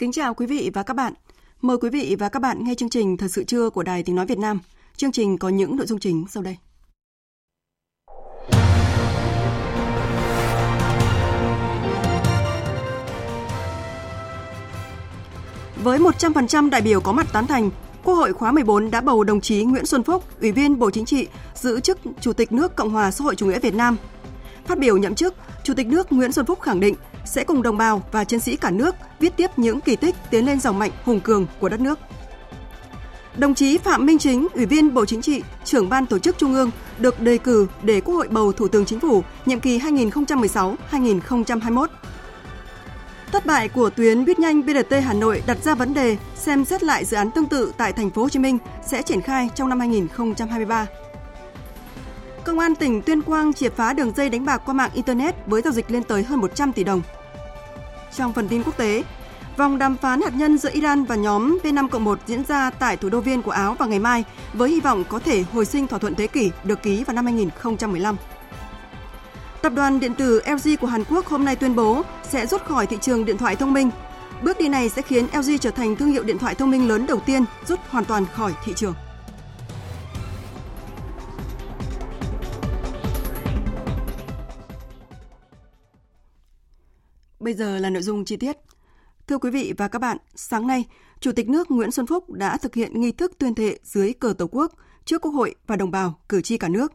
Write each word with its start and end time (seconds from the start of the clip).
Kính 0.00 0.12
chào 0.12 0.34
quý 0.34 0.46
vị 0.46 0.70
và 0.74 0.82
các 0.82 0.94
bạn. 0.94 1.12
Mời 1.60 1.76
quý 1.80 1.90
vị 1.90 2.16
và 2.18 2.28
các 2.28 2.42
bạn 2.42 2.64
nghe 2.64 2.74
chương 2.74 2.88
trình 2.88 3.16
Thật 3.16 3.28
sự 3.28 3.44
trưa 3.44 3.70
của 3.70 3.82
Đài 3.82 4.02
Tiếng 4.02 4.16
Nói 4.16 4.26
Việt 4.26 4.38
Nam. 4.38 4.60
Chương 4.96 5.12
trình 5.12 5.38
có 5.38 5.48
những 5.48 5.76
nội 5.76 5.86
dung 5.86 5.98
chính 5.98 6.24
sau 6.28 6.42
đây. 6.42 6.56
Với 15.82 15.98
100% 15.98 16.70
đại 16.70 16.80
biểu 16.82 17.00
có 17.00 17.12
mặt 17.12 17.26
tán 17.32 17.46
thành, 17.46 17.70
Quốc 18.04 18.14
hội 18.14 18.32
khóa 18.32 18.52
14 18.52 18.90
đã 18.90 19.00
bầu 19.00 19.24
đồng 19.24 19.40
chí 19.40 19.64
Nguyễn 19.64 19.86
Xuân 19.86 20.02
Phúc, 20.02 20.24
Ủy 20.40 20.52
viên 20.52 20.78
Bộ 20.78 20.90
Chính 20.90 21.04
trị, 21.04 21.26
giữ 21.54 21.80
chức 21.80 21.98
Chủ 22.20 22.32
tịch 22.32 22.52
nước 22.52 22.76
Cộng 22.76 22.90
hòa 22.90 23.10
xã 23.10 23.24
hội 23.24 23.36
chủ 23.36 23.46
nghĩa 23.46 23.58
Việt 23.58 23.74
Nam. 23.74 23.96
Phát 24.66 24.78
biểu 24.78 24.98
nhậm 24.98 25.14
chức, 25.14 25.34
Chủ 25.64 25.74
tịch 25.74 25.86
nước 25.86 26.12
Nguyễn 26.12 26.32
Xuân 26.32 26.46
Phúc 26.46 26.60
khẳng 26.60 26.80
định 26.80 26.94
sẽ 27.24 27.44
cùng 27.44 27.62
đồng 27.62 27.78
bào 27.78 28.02
và 28.12 28.24
chiến 28.24 28.40
sĩ 28.40 28.56
cả 28.56 28.70
nước 28.70 28.94
viết 29.20 29.36
tiếp 29.36 29.50
những 29.56 29.80
kỳ 29.80 29.96
tích 29.96 30.14
tiến 30.30 30.46
lên 30.46 30.60
dòng 30.60 30.78
mạnh 30.78 30.90
hùng 31.04 31.20
cường 31.20 31.46
của 31.60 31.68
đất 31.68 31.80
nước. 31.80 31.98
Đồng 33.36 33.54
chí 33.54 33.78
Phạm 33.78 34.06
Minh 34.06 34.18
Chính, 34.18 34.48
Ủy 34.54 34.66
viên 34.66 34.94
Bộ 34.94 35.04
Chính 35.04 35.22
trị, 35.22 35.42
trưởng 35.64 35.88
ban 35.88 36.06
tổ 36.06 36.18
chức 36.18 36.38
Trung 36.38 36.54
ương 36.54 36.70
được 36.98 37.20
đề 37.20 37.38
cử 37.38 37.66
để 37.82 38.00
Quốc 38.00 38.14
hội 38.14 38.28
bầu 38.28 38.52
Thủ 38.52 38.68
tướng 38.68 38.84
Chính 38.84 39.00
phủ 39.00 39.22
nhiệm 39.46 39.60
kỳ 39.60 39.78
2016-2021. 39.78 41.86
Thất 43.32 43.46
bại 43.46 43.68
của 43.68 43.90
tuyến 43.90 44.24
buýt 44.24 44.38
nhanh 44.38 44.66
BRT 44.66 44.94
Hà 45.04 45.12
Nội 45.12 45.42
đặt 45.46 45.58
ra 45.64 45.74
vấn 45.74 45.94
đề 45.94 46.16
xem 46.34 46.64
xét 46.64 46.82
lại 46.82 47.04
dự 47.04 47.16
án 47.16 47.30
tương 47.30 47.46
tự 47.46 47.72
tại 47.76 47.92
thành 47.92 48.10
phố 48.10 48.22
Hồ 48.22 48.28
Chí 48.28 48.38
Minh 48.38 48.58
sẽ 48.86 49.02
triển 49.02 49.20
khai 49.20 49.50
trong 49.54 49.68
năm 49.68 49.80
2023. 49.80 50.86
Công 52.50 52.58
an 52.58 52.74
tỉnh 52.74 53.02
Tuyên 53.02 53.22
Quang 53.22 53.52
triệt 53.52 53.72
phá 53.76 53.92
đường 53.92 54.12
dây 54.16 54.28
đánh 54.28 54.44
bạc 54.44 54.62
qua 54.66 54.74
mạng 54.74 54.90
Internet 54.94 55.34
với 55.46 55.62
giao 55.62 55.72
dịch 55.72 55.90
lên 55.90 56.02
tới 56.02 56.22
hơn 56.22 56.40
100 56.40 56.72
tỷ 56.72 56.84
đồng. 56.84 57.02
Trong 58.16 58.32
phần 58.32 58.48
tin 58.48 58.62
quốc 58.62 58.76
tế, 58.76 59.04
vòng 59.56 59.78
đàm 59.78 59.96
phán 59.96 60.20
hạt 60.20 60.30
nhân 60.34 60.58
giữa 60.58 60.70
Iran 60.72 61.04
và 61.04 61.14
nhóm 61.14 61.58
P5 61.62 61.88
Cộng 61.88 62.04
1 62.04 62.18
diễn 62.26 62.44
ra 62.44 62.70
tại 62.70 62.96
thủ 62.96 63.08
đô 63.08 63.20
Viên 63.20 63.42
của 63.42 63.50
Áo 63.50 63.74
vào 63.74 63.88
ngày 63.88 63.98
mai 63.98 64.24
với 64.54 64.70
hy 64.70 64.80
vọng 64.80 65.04
có 65.08 65.18
thể 65.18 65.44
hồi 65.52 65.64
sinh 65.64 65.86
thỏa 65.86 65.98
thuận 65.98 66.14
thế 66.14 66.26
kỷ 66.26 66.50
được 66.64 66.82
ký 66.82 67.04
vào 67.04 67.14
năm 67.14 67.24
2015. 67.24 68.16
Tập 69.62 69.72
đoàn 69.76 70.00
điện 70.00 70.14
tử 70.14 70.42
LG 70.46 70.76
của 70.80 70.86
Hàn 70.86 71.04
Quốc 71.04 71.26
hôm 71.26 71.44
nay 71.44 71.56
tuyên 71.56 71.76
bố 71.76 72.02
sẽ 72.28 72.46
rút 72.46 72.64
khỏi 72.64 72.86
thị 72.86 72.96
trường 73.00 73.24
điện 73.24 73.38
thoại 73.38 73.56
thông 73.56 73.72
minh. 73.72 73.90
Bước 74.42 74.58
đi 74.58 74.68
này 74.68 74.88
sẽ 74.88 75.02
khiến 75.02 75.26
LG 75.32 75.58
trở 75.60 75.70
thành 75.70 75.96
thương 75.96 76.12
hiệu 76.12 76.22
điện 76.22 76.38
thoại 76.38 76.54
thông 76.54 76.70
minh 76.70 76.88
lớn 76.88 77.06
đầu 77.06 77.20
tiên 77.20 77.44
rút 77.66 77.78
hoàn 77.90 78.04
toàn 78.04 78.26
khỏi 78.34 78.52
thị 78.64 78.72
trường. 78.76 78.94
Bây 87.50 87.56
giờ 87.56 87.78
là 87.78 87.90
nội 87.90 88.02
dung 88.02 88.24
chi 88.24 88.36
tiết. 88.36 88.56
Thưa 89.26 89.38
quý 89.38 89.50
vị 89.50 89.74
và 89.76 89.88
các 89.88 89.98
bạn, 89.98 90.16
sáng 90.34 90.66
nay, 90.66 90.84
Chủ 91.20 91.32
tịch 91.32 91.48
nước 91.48 91.70
Nguyễn 91.70 91.90
Xuân 91.90 92.06
Phúc 92.06 92.30
đã 92.30 92.56
thực 92.56 92.74
hiện 92.74 93.00
nghi 93.00 93.12
thức 93.12 93.32
tuyên 93.38 93.54
thệ 93.54 93.78
dưới 93.84 94.12
cờ 94.12 94.34
Tổ 94.38 94.46
quốc 94.50 94.72
trước 95.04 95.20
Quốc 95.22 95.30
hội 95.30 95.54
và 95.66 95.76
đồng 95.76 95.90
bào, 95.90 96.20
cử 96.28 96.42
tri 96.42 96.58
cả 96.58 96.68
nước. 96.68 96.92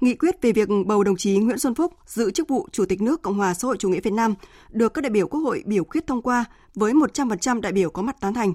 Nghị 0.00 0.14
quyết 0.14 0.42
về 0.42 0.52
việc 0.52 0.68
bầu 0.86 1.04
đồng 1.04 1.16
chí 1.16 1.36
Nguyễn 1.38 1.58
Xuân 1.58 1.74
Phúc 1.74 1.92
giữ 2.06 2.30
chức 2.30 2.48
vụ 2.48 2.68
Chủ 2.72 2.84
tịch 2.84 3.02
nước 3.02 3.22
Cộng 3.22 3.38
hòa 3.38 3.54
xã 3.54 3.66
hội 3.66 3.76
chủ 3.78 3.88
nghĩa 3.88 4.00
Việt 4.00 4.12
Nam 4.12 4.34
được 4.70 4.94
các 4.94 5.02
đại 5.02 5.10
biểu 5.10 5.28
Quốc 5.28 5.40
hội 5.40 5.62
biểu 5.66 5.84
quyết 5.84 6.06
thông 6.06 6.22
qua 6.22 6.44
với 6.74 6.92
100% 6.92 7.60
đại 7.60 7.72
biểu 7.72 7.90
có 7.90 8.02
mặt 8.02 8.16
tán 8.20 8.34
thành. 8.34 8.52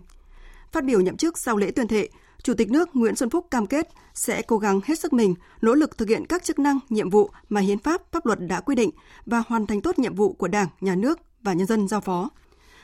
Phát 0.71 0.83
biểu 0.83 1.01
nhậm 1.01 1.17
chức 1.17 1.37
sau 1.37 1.57
lễ 1.57 1.71
tuyên 1.71 1.87
thệ, 1.87 2.09
Chủ 2.45 2.53
tịch 2.53 2.71
nước 2.71 2.89
Nguyễn 2.95 3.15
Xuân 3.15 3.29
Phúc 3.29 3.47
cam 3.51 3.67
kết 3.67 3.87
sẽ 4.13 4.41
cố 4.41 4.57
gắng 4.57 4.79
hết 4.85 4.99
sức 4.99 5.13
mình, 5.13 5.35
nỗ 5.61 5.73
lực 5.73 5.97
thực 5.97 6.09
hiện 6.09 6.25
các 6.25 6.43
chức 6.43 6.59
năng, 6.59 6.79
nhiệm 6.89 7.09
vụ 7.09 7.29
mà 7.49 7.61
hiến 7.61 7.79
pháp, 7.79 8.11
pháp 8.11 8.25
luật 8.25 8.39
đã 8.39 8.59
quy 8.59 8.75
định 8.75 8.89
và 9.25 9.43
hoàn 9.47 9.67
thành 9.67 9.81
tốt 9.81 9.99
nhiệm 9.99 10.15
vụ 10.15 10.33
của 10.33 10.47
Đảng, 10.47 10.67
Nhà 10.81 10.95
nước 10.95 11.19
và 11.41 11.53
nhân 11.53 11.67
dân 11.67 11.87
giao 11.87 12.01
phó. 12.01 12.29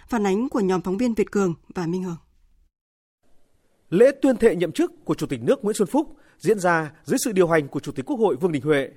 Phản 0.08 0.28
ánh 0.28 0.50
của 0.50 0.60
nhóm 0.60 0.82
phóng 0.82 0.98
viên 0.98 1.14
Việt 1.14 1.32
Cường 1.32 1.54
và 1.76 1.88
Minh 1.88 2.04
Hường. 2.04 2.18
Lễ 3.90 4.12
tuyên 4.22 4.38
thệ 4.38 4.56
nhậm 4.56 4.72
chức 4.72 4.92
của 5.06 5.14
Chủ 5.14 5.28
tịch 5.28 5.40
nước 5.44 5.64
Nguyễn 5.64 5.76
Xuân 5.76 5.88
Phúc 5.88 6.08
diễn 6.38 6.60
ra 6.60 6.92
dưới 7.06 7.18
sự 7.20 7.32
điều 7.32 7.48
hành 7.48 7.68
của 7.68 7.80
Chủ 7.80 7.92
tịch 7.92 8.06
Quốc 8.06 8.18
hội 8.18 8.36
Vương 8.36 8.52
Đình 8.52 8.64
Huệ. 8.64 8.90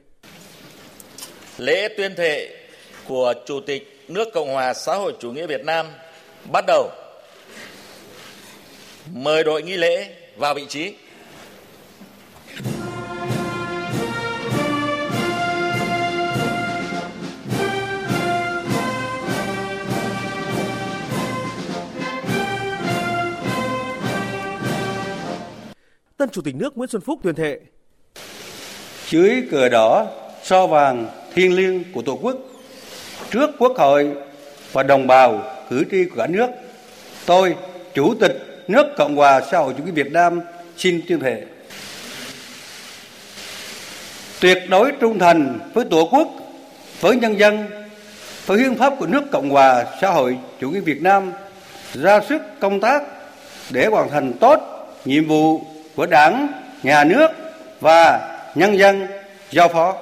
Lễ 1.58 1.88
tuyên 1.96 2.14
thệ 2.16 2.66
của 3.08 3.34
Chủ 3.46 3.60
tịch 3.66 4.04
nước 4.08 4.28
Cộng 4.34 4.48
hòa 4.48 4.74
xã 4.74 4.96
hội 4.96 5.16
chủ 5.20 5.32
nghĩa 5.32 5.46
Việt 5.46 5.64
Nam 5.64 5.86
bắt 6.52 6.64
đầu. 6.66 6.90
Mời 9.12 9.44
đội 9.44 9.62
nghi 9.62 9.76
lễ 9.76 10.23
vào 10.36 10.54
vị 10.54 10.66
trí. 10.68 10.94
Tân 26.16 26.30
Chủ 26.30 26.42
tịch 26.42 26.54
nước 26.56 26.76
Nguyễn 26.76 26.90
Xuân 26.90 27.02
Phúc 27.02 27.20
tuyên 27.22 27.34
thệ. 27.34 27.60
Dưới 29.08 29.42
cờ 29.50 29.68
đỏ 29.68 30.06
so 30.42 30.66
vàng 30.66 31.06
thiêng 31.34 31.56
liêng 31.56 31.84
của 31.92 32.02
Tổ 32.02 32.18
quốc, 32.22 32.36
trước 33.30 33.50
Quốc 33.58 33.72
hội 33.76 34.12
và 34.72 34.82
đồng 34.82 35.06
bào 35.06 35.42
cử 35.70 35.84
tri 35.90 36.04
của 36.04 36.16
cả 36.16 36.26
nước, 36.26 36.46
tôi, 37.26 37.56
Chủ 37.94 38.14
tịch 38.20 38.53
nước 38.68 38.86
Cộng 38.96 39.16
hòa 39.16 39.40
xã 39.50 39.58
hội 39.58 39.74
chủ 39.78 39.84
nghĩa 39.84 39.90
Việt 39.90 40.12
Nam 40.12 40.40
xin 40.76 41.00
tuyên 41.08 41.20
thệ. 41.20 41.42
Tuyệt 44.40 44.58
đối 44.68 44.92
trung 45.00 45.18
thành 45.18 45.58
với 45.74 45.84
Tổ 45.90 46.08
quốc, 46.12 46.28
với 47.00 47.16
nhân 47.16 47.38
dân, 47.38 47.66
với 48.46 48.58
hiến 48.58 48.78
pháp 48.78 48.92
của 48.98 49.06
nước 49.06 49.22
Cộng 49.32 49.50
hòa 49.50 49.84
xã 50.00 50.10
hội 50.10 50.38
chủ 50.60 50.70
nghĩa 50.70 50.80
Việt 50.80 51.02
Nam, 51.02 51.32
ra 51.94 52.20
sức 52.28 52.42
công 52.60 52.80
tác 52.80 53.02
để 53.70 53.86
hoàn 53.86 54.10
thành 54.10 54.32
tốt 54.32 54.60
nhiệm 55.04 55.28
vụ 55.28 55.60
của 55.96 56.06
Đảng, 56.06 56.48
Nhà 56.82 57.04
nước 57.04 57.28
và 57.80 58.30
nhân 58.54 58.78
dân 58.78 59.06
giao 59.50 59.68
phó. 59.68 59.96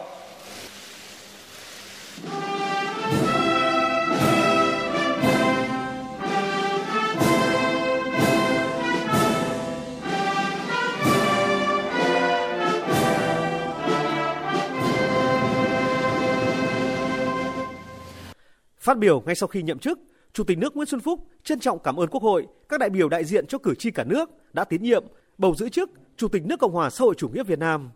Phát 18.82 18.98
biểu 18.98 19.20
ngay 19.20 19.34
sau 19.34 19.46
khi 19.46 19.62
nhậm 19.62 19.78
chức, 19.78 20.00
Chủ 20.32 20.44
tịch 20.44 20.58
nước 20.58 20.76
Nguyễn 20.76 20.86
Xuân 20.86 21.00
Phúc 21.00 21.26
trân 21.44 21.60
trọng 21.60 21.78
cảm 21.78 21.96
ơn 21.96 22.08
Quốc 22.08 22.22
hội, 22.22 22.46
các 22.68 22.80
đại 22.80 22.90
biểu 22.90 23.08
đại 23.08 23.24
diện 23.24 23.46
cho 23.46 23.58
cử 23.58 23.74
tri 23.74 23.90
cả 23.90 24.04
nước 24.04 24.30
đã 24.52 24.64
tín 24.64 24.82
nhiệm 24.82 25.04
bầu 25.38 25.54
giữ 25.54 25.68
chức 25.68 25.90
Chủ 26.16 26.28
tịch 26.28 26.46
nước 26.46 26.60
Cộng 26.60 26.72
hòa 26.72 26.90
xã 26.90 27.04
hội 27.04 27.14
chủ 27.18 27.28
nghĩa 27.28 27.42
Việt 27.42 27.58
Nam. 27.58 27.90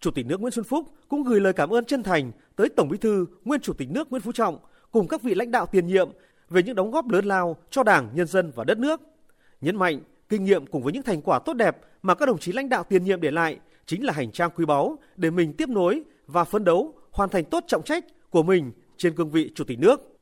Chủ 0.00 0.10
tịch 0.10 0.26
nước 0.26 0.40
Nguyễn 0.40 0.50
Xuân 0.50 0.64
Phúc 0.64 0.84
cũng 1.08 1.22
gửi 1.22 1.40
lời 1.40 1.52
cảm 1.52 1.70
ơn 1.70 1.84
chân 1.84 2.02
thành 2.02 2.32
tới 2.56 2.68
Tổng 2.68 2.88
Bí 2.88 2.98
thư, 2.98 3.26
nguyên 3.44 3.60
Chủ 3.60 3.72
tịch 3.72 3.90
nước 3.90 4.10
Nguyễn 4.10 4.22
Phú 4.22 4.32
Trọng 4.32 4.58
cùng 4.90 5.08
các 5.08 5.22
vị 5.22 5.34
lãnh 5.34 5.50
đạo 5.50 5.66
tiền 5.66 5.86
nhiệm 5.86 6.08
về 6.50 6.62
những 6.62 6.74
đóng 6.74 6.90
góp 6.90 7.08
lớn 7.08 7.24
lao 7.24 7.56
cho 7.70 7.82
Đảng, 7.82 8.10
nhân 8.14 8.26
dân 8.26 8.52
và 8.54 8.64
đất 8.64 8.78
nước. 8.78 9.00
Nhấn 9.60 9.76
mạnh, 9.76 10.00
kinh 10.28 10.44
nghiệm 10.44 10.66
cùng 10.66 10.82
với 10.82 10.92
những 10.92 11.02
thành 11.02 11.22
quả 11.22 11.38
tốt 11.38 11.54
đẹp 11.54 11.76
mà 12.02 12.14
các 12.14 12.26
đồng 12.26 12.38
chí 12.38 12.52
lãnh 12.52 12.68
đạo 12.68 12.84
tiền 12.88 13.04
nhiệm 13.04 13.20
để 13.20 13.30
lại 13.30 13.58
chính 13.86 14.04
là 14.04 14.12
hành 14.12 14.32
trang 14.32 14.50
quý 14.56 14.64
báu 14.64 14.98
để 15.16 15.30
mình 15.30 15.52
tiếp 15.52 15.68
nối 15.68 16.02
và 16.26 16.44
phấn 16.44 16.64
đấu 16.64 16.94
hoàn 17.10 17.28
thành 17.28 17.44
tốt 17.44 17.64
trọng 17.66 17.82
trách 17.82 18.04
của 18.30 18.42
mình 18.42 18.72
trên 18.96 19.14
cương 19.14 19.30
vị 19.30 19.50
Chủ 19.54 19.64
tịch 19.64 19.78
nước. 19.78 20.17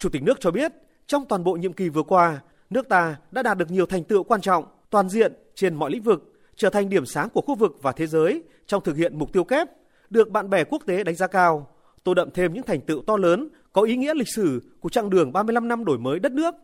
Chủ 0.00 0.08
tịch 0.08 0.22
nước 0.22 0.40
cho 0.40 0.50
biết, 0.50 0.72
trong 1.06 1.24
toàn 1.28 1.44
bộ 1.44 1.52
nhiệm 1.52 1.72
kỳ 1.72 1.88
vừa 1.88 2.02
qua, 2.02 2.40
nước 2.70 2.88
ta 2.88 3.16
đã 3.30 3.42
đạt 3.42 3.58
được 3.58 3.70
nhiều 3.70 3.86
thành 3.86 4.04
tựu 4.04 4.22
quan 4.22 4.40
trọng, 4.40 4.64
toàn 4.90 5.08
diện 5.08 5.32
trên 5.54 5.74
mọi 5.74 5.90
lĩnh 5.90 6.02
vực, 6.02 6.32
trở 6.56 6.70
thành 6.70 6.88
điểm 6.88 7.06
sáng 7.06 7.28
của 7.30 7.40
khu 7.40 7.54
vực 7.54 7.76
và 7.82 7.92
thế 7.92 8.06
giới 8.06 8.42
trong 8.66 8.84
thực 8.84 8.96
hiện 8.96 9.18
mục 9.18 9.32
tiêu 9.32 9.44
kép, 9.44 9.68
được 10.10 10.30
bạn 10.30 10.50
bè 10.50 10.64
quốc 10.64 10.82
tế 10.86 11.04
đánh 11.04 11.14
giá 11.14 11.26
cao, 11.26 11.68
tô 12.04 12.14
đậm 12.14 12.30
thêm 12.30 12.52
những 12.52 12.62
thành 12.62 12.80
tựu 12.80 13.02
to 13.06 13.16
lớn, 13.16 13.48
có 13.72 13.82
ý 13.82 13.96
nghĩa 13.96 14.14
lịch 14.14 14.28
sử 14.34 14.62
của 14.80 14.88
chặng 14.88 15.10
đường 15.10 15.32
35 15.32 15.68
năm 15.68 15.84
đổi 15.84 15.98
mới 15.98 16.18
đất 16.18 16.32
nước, 16.32 16.54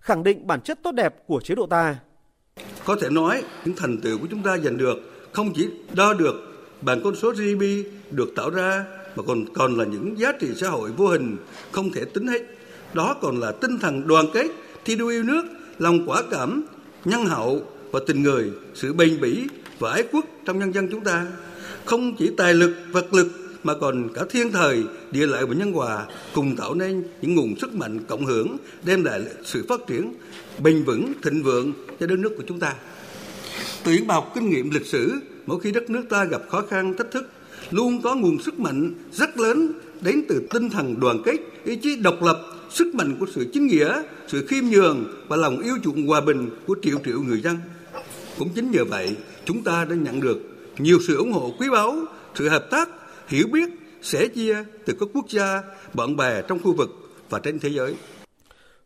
khẳng 0.00 0.22
định 0.22 0.46
bản 0.46 0.60
chất 0.60 0.78
tốt 0.82 0.92
đẹp 0.92 1.26
của 1.26 1.40
chế 1.40 1.54
độ 1.54 1.66
ta. 1.66 1.96
Có 2.84 2.96
thể 3.00 3.10
nói, 3.10 3.42
những 3.64 3.76
thành 3.76 4.00
tựu 4.00 4.18
của 4.18 4.26
chúng 4.30 4.42
ta 4.42 4.58
giành 4.58 4.76
được 4.76 4.96
không 5.32 5.52
chỉ 5.54 5.68
đo 5.94 6.14
được 6.14 6.34
bằng 6.82 7.00
con 7.04 7.16
số 7.16 7.32
GDP 7.32 7.62
được 8.10 8.28
tạo 8.36 8.50
ra 8.50 8.84
mà 9.16 9.22
còn 9.26 9.44
còn 9.54 9.76
là 9.76 9.84
những 9.84 10.18
giá 10.18 10.32
trị 10.40 10.48
xã 10.56 10.68
hội 10.68 10.92
vô 10.92 11.06
hình 11.06 11.36
không 11.72 11.92
thể 11.92 12.04
tính 12.04 12.26
hết. 12.26 12.42
Đó 12.94 13.16
còn 13.20 13.40
là 13.40 13.52
tinh 13.52 13.78
thần 13.78 14.06
đoàn 14.06 14.26
kết, 14.34 14.46
thi 14.84 14.96
đua 14.96 15.08
yêu 15.08 15.22
nước, 15.22 15.42
lòng 15.78 15.98
quả 16.06 16.22
cảm, 16.30 16.62
nhân 17.04 17.26
hậu 17.26 17.62
và 17.90 18.00
tình 18.06 18.22
người, 18.22 18.50
sự 18.74 18.92
bền 18.92 19.20
bỉ 19.20 19.42
và 19.78 19.92
ái 19.92 20.04
quốc 20.12 20.24
trong 20.44 20.58
nhân 20.58 20.74
dân 20.74 20.88
chúng 20.90 21.04
ta. 21.04 21.26
Không 21.84 22.16
chỉ 22.16 22.30
tài 22.36 22.54
lực, 22.54 22.74
vật 22.92 23.14
lực 23.14 23.28
mà 23.62 23.74
còn 23.80 24.08
cả 24.14 24.22
thiên 24.30 24.52
thời, 24.52 24.82
địa 25.10 25.26
lợi 25.26 25.46
và 25.46 25.54
nhân 25.54 25.72
hòa 25.72 26.06
cùng 26.34 26.56
tạo 26.56 26.74
nên 26.74 27.04
những 27.22 27.34
nguồn 27.34 27.56
sức 27.60 27.74
mạnh 27.74 27.98
cộng 28.08 28.26
hưởng 28.26 28.56
đem 28.84 29.04
lại 29.04 29.20
sự 29.44 29.64
phát 29.68 29.80
triển 29.86 30.14
bền 30.58 30.82
vững, 30.82 31.12
thịnh 31.22 31.42
vượng 31.42 31.72
cho 32.00 32.06
đất 32.06 32.18
nước 32.18 32.32
của 32.36 32.42
chúng 32.48 32.60
ta. 32.60 32.74
Từ 33.84 33.92
những 33.92 34.06
bài 34.06 34.14
học 34.14 34.32
kinh 34.34 34.50
nghiệm 34.50 34.70
lịch 34.70 34.86
sử, 34.86 35.12
mỗi 35.46 35.60
khi 35.60 35.72
đất 35.72 35.90
nước 35.90 36.02
ta 36.08 36.24
gặp 36.24 36.42
khó 36.48 36.62
khăn, 36.70 36.96
thách 36.96 37.10
thức, 37.10 37.30
luôn 37.70 38.02
có 38.02 38.14
nguồn 38.14 38.42
sức 38.42 38.60
mạnh 38.60 38.94
rất 39.12 39.38
lớn 39.38 39.72
đến 40.00 40.24
từ 40.28 40.42
tinh 40.50 40.70
thần 40.70 41.00
đoàn 41.00 41.22
kết, 41.24 41.36
ý 41.64 41.76
chí 41.76 41.96
độc 41.96 42.22
lập, 42.22 42.40
sức 42.70 42.94
mạnh 42.94 43.16
của 43.20 43.26
sự 43.34 43.50
chính 43.52 43.66
nghĩa, 43.66 44.02
sự 44.26 44.46
khiêm 44.46 44.64
nhường 44.64 45.04
và 45.28 45.36
lòng 45.36 45.60
yêu 45.60 45.74
chuộng 45.84 46.06
hòa 46.06 46.20
bình 46.20 46.50
của 46.66 46.76
triệu 46.82 46.98
triệu 47.04 47.22
người 47.22 47.40
dân. 47.40 47.56
Cũng 48.38 48.48
chính 48.54 48.70
nhờ 48.70 48.84
vậy, 48.84 49.16
chúng 49.44 49.62
ta 49.62 49.84
đã 49.84 49.96
nhận 49.96 50.20
được 50.20 50.38
nhiều 50.78 50.98
sự 51.06 51.16
ủng 51.16 51.32
hộ 51.32 51.52
quý 51.58 51.70
báu, 51.70 51.96
sự 52.34 52.48
hợp 52.48 52.66
tác, 52.70 52.88
hiểu 53.28 53.46
biết, 53.52 53.68
sẻ 54.02 54.28
chia 54.28 54.64
từ 54.84 54.96
các 55.00 55.08
quốc 55.14 55.30
gia, 55.30 55.62
bạn 55.94 56.16
bè 56.16 56.42
trong 56.48 56.58
khu 56.62 56.74
vực 56.74 56.90
và 57.30 57.38
trên 57.38 57.58
thế 57.58 57.68
giới. 57.68 57.94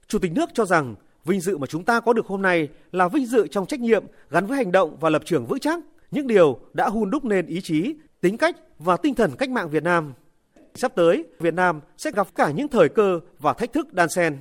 Chủ 0.08 0.18
tịch 0.18 0.32
nước 0.32 0.50
cho 0.54 0.64
rằng 0.64 0.94
vinh 1.24 1.40
dự 1.40 1.58
mà 1.58 1.66
chúng 1.66 1.84
ta 1.84 2.00
có 2.00 2.12
được 2.12 2.26
hôm 2.26 2.42
nay 2.42 2.68
là 2.92 3.08
vinh 3.08 3.26
dự 3.26 3.46
trong 3.46 3.66
trách 3.66 3.80
nhiệm 3.80 4.04
gắn 4.30 4.46
với 4.46 4.56
hành 4.56 4.72
động 4.72 4.96
và 5.00 5.10
lập 5.10 5.22
trường 5.24 5.46
vững 5.46 5.58
chắc, 5.58 5.78
những 6.10 6.26
điều 6.26 6.58
đã 6.72 6.88
hun 6.88 7.10
đúc 7.10 7.24
nên 7.24 7.46
ý 7.46 7.60
chí, 7.60 7.94
tính 8.20 8.36
cách 8.36 8.56
và 8.78 8.96
tinh 8.96 9.14
thần 9.14 9.30
cách 9.38 9.50
mạng 9.50 9.70
Việt 9.70 9.82
Nam. 9.82 10.12
Sắp 10.75 10.93
tới, 10.96 11.25
Việt 11.40 11.55
Nam 11.55 11.81
sẽ 11.99 12.11
gặp 12.11 12.28
cả 12.34 12.50
những 12.50 12.69
thời 12.69 12.88
cơ 12.88 13.20
và 13.38 13.52
thách 13.52 13.72
thức 13.72 13.93
đan 13.93 14.08
xen. 14.08 14.38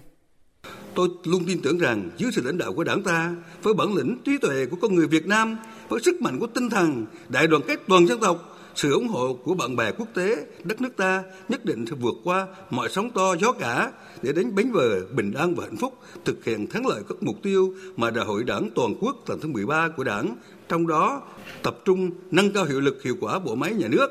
Tôi 0.96 1.10
luôn 1.24 1.44
tin 1.48 1.62
tưởng 1.62 1.78
rằng 1.78 2.10
dưới 2.18 2.32
sự 2.32 2.42
lãnh 2.46 2.58
đạo 2.58 2.74
của 2.74 2.84
Đảng 2.84 3.04
ta, 3.04 3.36
với 3.64 3.74
bản 3.74 3.96
lĩnh 3.96 4.18
trí 4.26 4.38
tuệ 4.38 4.66
của 4.66 4.78
con 4.82 4.96
người 4.96 5.08
Việt 5.08 5.28
Nam, 5.28 5.58
với 5.90 6.00
sức 6.00 6.22
mạnh 6.22 6.40
của 6.40 6.48
tinh 6.48 6.70
thần 6.70 7.06
đại 7.30 7.48
đoàn 7.48 7.62
kết 7.68 7.80
toàn 7.88 8.08
dân 8.08 8.20
tộc, 8.20 8.58
sự 8.76 8.94
ủng 8.94 9.08
hộ 9.08 9.34
của 9.34 9.54
bạn 9.54 9.76
bè 9.76 9.92
quốc 9.92 10.08
tế, 10.14 10.46
đất 10.64 10.82
nước 10.82 10.98
ta 10.98 11.24
nhất 11.50 11.66
định 11.66 11.86
sẽ 11.86 11.96
vượt 12.00 12.16
qua 12.24 12.48
mọi 12.70 12.90
sóng 12.90 13.10
to 13.12 13.36
gió 13.36 13.52
cả 13.52 13.92
để 14.22 14.34
đến 14.34 14.56
bến 14.56 14.72
bờ 14.74 15.06
bình 15.06 15.34
an 15.34 15.56
và 15.56 15.64
hạnh 15.64 15.78
phúc, 15.78 15.94
thực 16.26 16.46
hiện 16.46 16.68
thắng 16.68 16.88
lợi 16.88 17.02
các 17.10 17.24
mục 17.24 17.36
tiêu 17.44 17.74
mà 17.98 18.10
Đại 18.10 18.26
hội 18.26 18.44
Đảng 18.44 18.70
toàn 18.76 18.96
quốc 19.02 19.30
lần 19.30 19.40
thứ 19.40 19.50
13 19.50 19.90
của 19.98 20.04
Đảng, 20.04 20.36
trong 20.70 20.88
đó 20.88 21.22
tập 21.64 21.78
trung 21.86 22.10
nâng 22.32 22.52
cao 22.52 22.66
hiệu 22.66 22.82
lực 22.82 23.04
hiệu 23.04 23.16
quả 23.22 23.40
bộ 23.40 23.56
máy 23.56 23.74
nhà 23.74 23.88
nước, 23.88 24.10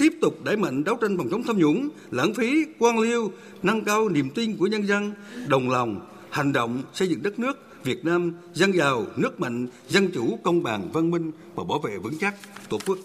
tiếp 0.00 0.12
tục 0.20 0.34
đẩy 0.44 0.56
mạnh 0.56 0.84
đấu 0.84 0.96
tranh 1.00 1.16
phòng 1.16 1.28
chống 1.30 1.42
tham 1.46 1.58
nhũng, 1.58 1.88
lãng 2.10 2.34
phí, 2.34 2.64
quan 2.78 2.98
liêu, 2.98 3.32
nâng 3.62 3.84
cao 3.84 4.08
niềm 4.08 4.30
tin 4.34 4.56
của 4.56 4.66
nhân 4.66 4.86
dân, 4.86 5.12
đồng 5.48 5.70
lòng, 5.70 6.00
hành 6.30 6.52
động 6.52 6.82
xây 6.92 7.08
dựng 7.08 7.22
đất 7.22 7.38
nước 7.38 7.58
Việt 7.84 8.04
Nam 8.04 8.32
dân 8.52 8.72
giàu, 8.72 9.04
nước 9.16 9.40
mạnh, 9.40 9.66
dân 9.88 10.10
chủ, 10.14 10.38
công 10.42 10.62
bằng, 10.62 10.88
văn 10.92 11.10
minh 11.10 11.32
và 11.54 11.64
bảo 11.64 11.78
vệ 11.78 11.98
vững 11.98 12.18
chắc 12.20 12.34
Tổ 12.68 12.78
quốc. 12.86 12.98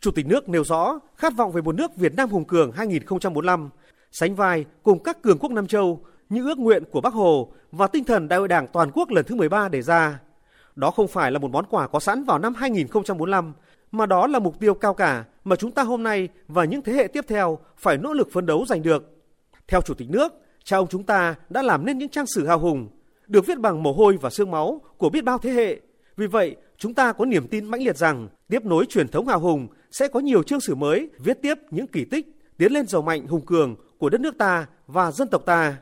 Chủ 0.00 0.10
tịch 0.10 0.26
nước 0.26 0.48
nêu 0.48 0.64
rõ 0.64 0.98
khát 1.16 1.36
vọng 1.36 1.52
về 1.52 1.62
một 1.62 1.74
nước 1.74 1.96
Việt 1.96 2.14
Nam 2.14 2.28
hùng 2.28 2.44
cường 2.44 2.72
2045, 2.72 3.68
sánh 4.12 4.34
vai 4.34 4.64
cùng 4.82 5.02
các 5.02 5.22
cường 5.22 5.38
quốc 5.38 5.52
Nam 5.52 5.66
Châu 5.66 6.04
như 6.28 6.44
ước 6.44 6.58
nguyện 6.58 6.84
của 6.90 7.00
Bác 7.00 7.14
Hồ 7.14 7.52
và 7.72 7.86
tinh 7.86 8.04
thần 8.04 8.28
Đại 8.28 8.38
hội 8.38 8.48
Đảng 8.48 8.66
toàn 8.72 8.90
quốc 8.94 9.10
lần 9.10 9.24
thứ 9.24 9.34
13 9.34 9.68
đề 9.68 9.82
ra. 9.82 10.20
Đó 10.76 10.90
không 10.90 11.08
phải 11.08 11.32
là 11.32 11.38
một 11.38 11.50
món 11.50 11.64
quà 11.70 11.86
có 11.86 12.00
sẵn 12.00 12.24
vào 12.24 12.38
năm 12.38 12.54
2045, 12.54 13.52
mà 13.92 14.06
đó 14.06 14.26
là 14.26 14.38
mục 14.38 14.60
tiêu 14.60 14.74
cao 14.74 14.94
cả 14.94 15.24
mà 15.44 15.56
chúng 15.56 15.72
ta 15.72 15.82
hôm 15.82 16.02
nay 16.02 16.28
và 16.48 16.64
những 16.64 16.82
thế 16.82 16.92
hệ 16.92 17.06
tiếp 17.06 17.24
theo 17.28 17.58
phải 17.76 17.98
nỗ 17.98 18.12
lực 18.12 18.32
phấn 18.32 18.46
đấu 18.46 18.64
giành 18.66 18.82
được. 18.82 19.16
Theo 19.68 19.80
Chủ 19.80 19.94
tịch 19.94 20.10
nước, 20.10 20.32
cha 20.64 20.76
ông 20.76 20.86
chúng 20.88 21.04
ta 21.04 21.34
đã 21.48 21.62
làm 21.62 21.86
nên 21.86 21.98
những 21.98 22.08
trang 22.08 22.26
sử 22.26 22.46
hào 22.46 22.58
hùng, 22.58 22.88
được 23.26 23.46
viết 23.46 23.58
bằng 23.58 23.82
mồ 23.82 23.92
hôi 23.92 24.18
và 24.20 24.30
xương 24.30 24.50
máu 24.50 24.82
của 24.98 25.10
biết 25.10 25.24
bao 25.24 25.38
thế 25.38 25.50
hệ. 25.50 25.80
Vì 26.16 26.26
vậy, 26.26 26.56
chúng 26.76 26.94
ta 26.94 27.12
có 27.12 27.24
niềm 27.24 27.48
tin 27.48 27.64
mãnh 27.64 27.82
liệt 27.82 27.96
rằng 27.96 28.28
tiếp 28.48 28.64
nối 28.64 28.86
truyền 28.86 29.08
thống 29.08 29.26
hào 29.26 29.40
hùng 29.40 29.68
sẽ 29.90 30.08
có 30.08 30.20
nhiều 30.20 30.42
chương 30.42 30.60
sử 30.60 30.74
mới 30.74 31.10
viết 31.18 31.42
tiếp 31.42 31.54
những 31.70 31.86
kỳ 31.86 32.04
tích 32.04 32.26
tiến 32.56 32.72
lên 32.72 32.86
giàu 32.86 33.02
mạnh 33.02 33.26
hùng 33.26 33.46
cường 33.46 33.76
của 33.98 34.08
đất 34.08 34.20
nước 34.20 34.38
ta 34.38 34.66
và 34.86 35.12
dân 35.12 35.28
tộc 35.28 35.42
ta. 35.46 35.76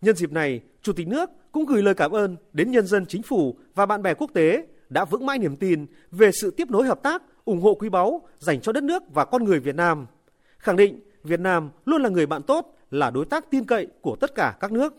Nhân 0.00 0.16
dịp 0.16 0.32
này, 0.32 0.60
Chủ 0.82 0.92
tịch 0.92 1.08
nước 1.08 1.30
cũng 1.52 1.66
gửi 1.66 1.82
lời 1.82 1.94
cảm 1.94 2.10
ơn 2.10 2.36
đến 2.52 2.70
nhân 2.70 2.86
dân 2.86 3.06
chính 3.06 3.22
phủ 3.22 3.56
và 3.74 3.86
bạn 3.86 4.02
bè 4.02 4.14
quốc 4.14 4.30
tế 4.34 4.66
đã 4.88 5.04
vững 5.04 5.26
mãi 5.26 5.38
niềm 5.38 5.56
tin 5.56 5.86
về 6.10 6.32
sự 6.32 6.50
tiếp 6.50 6.70
nối 6.70 6.86
hợp 6.86 7.02
tác, 7.02 7.22
ủng 7.46 7.60
hộ 7.60 7.74
quý 7.74 7.88
báu 7.88 8.28
dành 8.38 8.60
cho 8.60 8.72
đất 8.72 8.82
nước 8.82 9.02
và 9.14 9.24
con 9.24 9.44
người 9.44 9.60
Việt 9.60 9.74
Nam. 9.74 10.06
Khẳng 10.58 10.76
định 10.76 11.00
Việt 11.22 11.40
Nam 11.40 11.70
luôn 11.84 12.02
là 12.02 12.08
người 12.08 12.26
bạn 12.26 12.42
tốt, 12.42 12.66
là 12.90 13.10
đối 13.10 13.24
tác 13.24 13.50
tin 13.50 13.64
cậy 13.64 13.86
của 14.00 14.16
tất 14.20 14.34
cả 14.34 14.56
các 14.60 14.72
nước. 14.72 14.94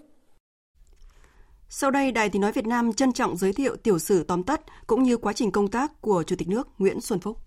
Sau 1.69 1.91
đây, 1.91 2.11
Đài 2.11 2.29
Tiếng 2.29 2.41
Nói 2.41 2.51
Việt 2.51 2.65
Nam 2.65 2.93
trân 2.93 3.13
trọng 3.13 3.37
giới 3.37 3.53
thiệu 3.53 3.75
tiểu 3.75 3.99
sử 3.99 4.23
tóm 4.23 4.43
tắt 4.43 4.61
cũng 4.87 5.03
như 5.03 5.17
quá 5.17 5.33
trình 5.33 5.51
công 5.51 5.67
tác 5.67 6.01
của 6.01 6.23
Chủ 6.23 6.35
tịch 6.35 6.47
nước 6.47 6.67
Nguyễn 6.77 7.01
Xuân 7.01 7.19
Phúc. 7.19 7.37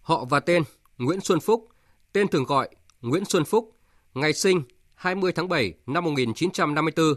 Họ 0.00 0.24
và 0.24 0.40
tên 0.40 0.62
Nguyễn 0.98 1.20
Xuân 1.20 1.40
Phúc, 1.40 1.68
tên 2.12 2.28
thường 2.28 2.44
gọi 2.44 2.68
Nguyễn 3.00 3.24
Xuân 3.24 3.44
Phúc, 3.44 3.76
ngày 4.14 4.32
sinh 4.32 4.62
20 4.94 5.32
tháng 5.32 5.48
7 5.48 5.74
năm 5.86 6.04
1954, 6.04 7.14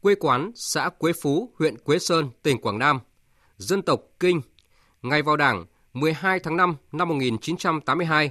quê 0.00 0.14
quán 0.14 0.52
xã 0.54 0.90
Quế 0.98 1.12
Phú, 1.22 1.54
huyện 1.58 1.78
Quế 1.78 1.98
Sơn, 1.98 2.30
tỉnh 2.42 2.60
Quảng 2.60 2.78
Nam, 2.78 3.00
dân 3.60 3.82
tộc 3.82 4.00
Kinh, 4.20 4.40
ngày 5.02 5.22
vào 5.22 5.36
Đảng 5.36 5.64
12 5.92 6.40
tháng 6.40 6.56
5 6.56 6.76
năm 6.92 7.08
1982, 7.08 8.30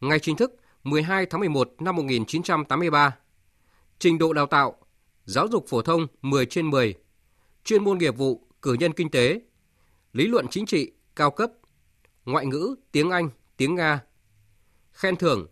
ngày 0.00 0.18
chính 0.18 0.36
thức 0.36 0.56
12 0.84 1.26
tháng 1.26 1.40
11 1.40 1.74
năm 1.78 1.96
1983. 1.96 3.16
Trình 3.98 4.18
độ 4.18 4.32
đào 4.32 4.46
tạo, 4.46 4.76
giáo 5.24 5.48
dục 5.48 5.64
phổ 5.68 5.82
thông 5.82 6.06
10 6.22 6.46
trên 6.46 6.70
10, 6.70 6.94
chuyên 7.64 7.84
môn 7.84 7.98
nghiệp 7.98 8.16
vụ 8.16 8.46
cử 8.62 8.74
nhân 8.74 8.92
kinh 8.92 9.10
tế, 9.10 9.40
lý 10.12 10.26
luận 10.26 10.46
chính 10.50 10.66
trị 10.66 10.92
cao 11.16 11.30
cấp, 11.30 11.50
ngoại 12.24 12.46
ngữ 12.46 12.74
tiếng 12.92 13.10
Anh, 13.10 13.30
tiếng 13.56 13.74
Nga. 13.74 14.00
Khen 14.92 15.16
thưởng 15.16 15.46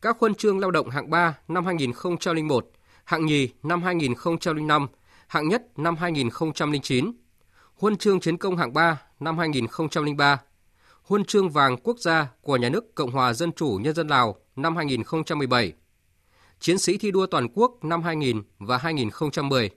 các 0.00 0.16
huân 0.20 0.34
chương 0.34 0.58
lao 0.58 0.70
động 0.70 0.90
hạng 0.90 1.10
3 1.10 1.38
năm 1.48 1.66
2001, 1.66 2.70
hạng 3.04 3.26
nhì 3.26 3.48
năm 3.62 3.82
2005, 3.82 4.86
hạng 5.26 5.48
nhất 5.48 5.78
năm 5.78 5.96
2009, 5.96 7.12
huân 7.74 7.96
chương 7.96 8.20
chiến 8.20 8.36
công 8.36 8.56
hạng 8.56 8.72
3 8.72 9.02
năm 9.20 9.38
2003, 9.38 10.40
huân 11.02 11.24
chương 11.24 11.50
vàng 11.50 11.76
quốc 11.76 11.98
gia 11.98 12.28
của 12.42 12.56
Nhà 12.56 12.68
nước 12.68 12.94
Cộng 12.94 13.10
hòa 13.10 13.32
Dân 13.32 13.52
chủ 13.52 13.78
Nhân 13.82 13.94
dân 13.94 14.08
Lào 14.08 14.36
năm 14.56 14.76
2017, 14.76 15.72
chiến 16.60 16.78
sĩ 16.78 16.98
thi 16.98 17.10
đua 17.10 17.26
toàn 17.26 17.48
quốc 17.54 17.84
năm 17.84 18.02
2000 18.02 18.42
và 18.58 18.78
2010. 18.78 19.70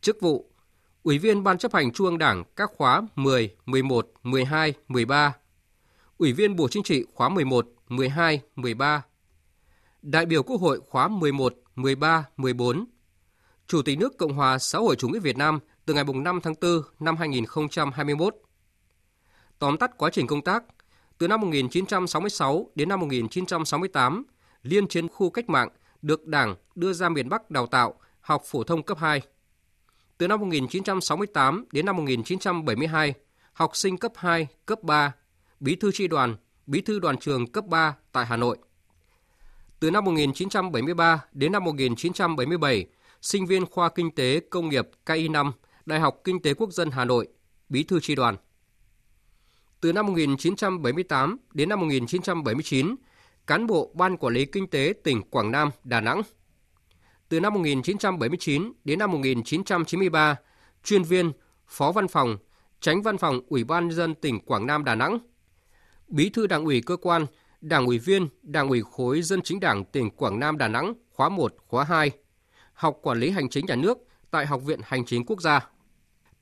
Chức 0.00 0.20
vụ 0.20 0.50
Ủy 1.02 1.18
viên 1.18 1.42
Ban 1.44 1.58
chấp 1.58 1.74
hành 1.74 1.92
Trung 1.92 2.06
ương 2.06 2.18
Đảng 2.18 2.44
các 2.56 2.70
khóa 2.76 3.02
10, 3.14 3.54
11, 3.66 4.12
12, 4.22 4.74
13, 4.88 5.32
Ủy 6.18 6.32
viên 6.32 6.56
Bộ 6.56 6.68
Chính 6.68 6.82
trị 6.82 7.04
khóa 7.14 7.28
11, 7.28 7.66
12, 7.88 8.40
13, 8.56 9.02
đại 10.02 10.26
biểu 10.26 10.42
Quốc 10.42 10.60
hội 10.60 10.80
khóa 10.88 11.08
11, 11.08 11.54
13, 11.76 12.24
14, 12.36 12.84
Chủ 13.66 13.82
tịch 13.82 13.98
nước 13.98 14.18
Cộng 14.18 14.34
hòa 14.34 14.58
xã 14.58 14.78
hội 14.78 14.96
chủ 14.96 15.08
nghĩa 15.08 15.18
Việt 15.18 15.36
Nam 15.36 15.58
từ 15.86 15.94
ngày 15.94 16.04
5 16.04 16.40
tháng 16.42 16.54
4 16.60 16.82
năm 17.00 17.16
2021. 17.16 18.36
Tóm 19.58 19.76
tắt 19.76 19.90
quá 19.98 20.10
trình 20.12 20.26
công 20.26 20.42
tác, 20.42 20.64
từ 21.18 21.28
năm 21.28 21.40
1966 21.40 22.70
đến 22.74 22.88
năm 22.88 23.00
1968, 23.00 24.24
Liên 24.62 24.88
chiến 24.88 25.08
khu 25.08 25.30
cách 25.30 25.48
mạng 25.48 25.68
được 26.02 26.26
Đảng 26.26 26.56
đưa 26.74 26.92
ra 26.92 27.08
miền 27.08 27.28
Bắc 27.28 27.50
đào 27.50 27.66
tạo 27.66 27.94
học 28.20 28.42
phổ 28.44 28.64
thông 28.64 28.82
cấp 28.82 28.98
2. 28.98 29.22
Từ 30.18 30.28
năm 30.28 30.40
1968 30.40 31.64
đến 31.72 31.86
năm 31.86 31.96
1972, 31.96 33.14
học 33.52 33.76
sinh 33.76 33.98
cấp 33.98 34.12
2, 34.16 34.46
cấp 34.66 34.82
3, 34.82 35.12
bí 35.60 35.76
thư 35.76 35.92
tri 35.92 36.08
đoàn, 36.08 36.36
bí 36.66 36.80
thư 36.80 36.98
đoàn 36.98 37.18
trường 37.18 37.46
cấp 37.46 37.64
3 37.66 37.96
tại 38.12 38.26
Hà 38.26 38.36
Nội. 38.36 38.58
Từ 39.80 39.90
năm 39.90 40.04
1973 40.04 41.24
đến 41.32 41.52
năm 41.52 41.64
1977, 41.64 42.86
sinh 43.22 43.46
viên 43.46 43.66
khoa 43.66 43.88
Kinh 43.88 44.10
tế 44.10 44.40
Công 44.50 44.68
nghiệp 44.68 44.88
KI5, 45.06 45.52
Đại 45.86 46.00
học 46.00 46.20
Kinh 46.24 46.42
tế 46.42 46.54
Quốc 46.54 46.72
dân 46.72 46.90
Hà 46.90 47.04
Nội, 47.04 47.28
bí 47.68 47.84
thư 47.84 48.00
tri 48.00 48.14
đoàn. 48.14 48.36
Từ 49.80 49.92
năm 49.92 50.06
1978 50.06 51.38
đến 51.54 51.68
năm 51.68 51.80
1979, 51.80 52.96
cán 53.46 53.66
bộ 53.66 53.90
Ban 53.94 54.16
Quản 54.16 54.34
lý 54.34 54.44
Kinh 54.46 54.66
tế 54.66 54.94
tỉnh 55.04 55.22
Quảng 55.30 55.50
Nam, 55.50 55.70
Đà 55.84 56.00
Nẵng. 56.00 56.22
Từ 57.28 57.40
năm 57.40 57.54
1979 57.54 58.72
đến 58.84 58.98
năm 58.98 59.10
1993, 59.10 60.36
chuyên 60.84 61.02
viên, 61.02 61.32
phó 61.66 61.92
văn 61.92 62.08
phòng, 62.08 62.38
tránh 62.80 63.02
văn 63.02 63.18
phòng 63.18 63.40
Ủy 63.48 63.64
ban 63.64 63.90
dân 63.90 64.14
tỉnh 64.14 64.40
Quảng 64.40 64.66
Nam 64.66 64.84
Đà 64.84 64.94
Nẵng, 64.94 65.18
bí 66.08 66.28
thư 66.28 66.46
đảng 66.46 66.64
ủy 66.64 66.82
cơ 66.86 66.96
quan, 66.96 67.26
Đảng 67.60 67.86
ủy 67.86 67.98
viên, 67.98 68.28
Đảng 68.42 68.68
ủy 68.68 68.82
khối 68.92 69.22
Dân 69.22 69.42
chính 69.42 69.60
Đảng 69.60 69.84
tỉnh 69.84 70.10
Quảng 70.10 70.40
Nam 70.40 70.58
Đà 70.58 70.68
Nẵng 70.68 70.94
khóa 71.10 71.28
1, 71.28 71.54
khóa 71.66 71.84
2, 71.84 72.10
học 72.72 72.98
quản 73.02 73.20
lý 73.20 73.30
hành 73.30 73.48
chính 73.48 73.66
nhà 73.66 73.76
nước 73.76 73.98
tại 74.30 74.46
Học 74.46 74.62
viện 74.62 74.80
Hành 74.84 75.04
chính 75.04 75.26
Quốc 75.26 75.40
gia. 75.40 75.73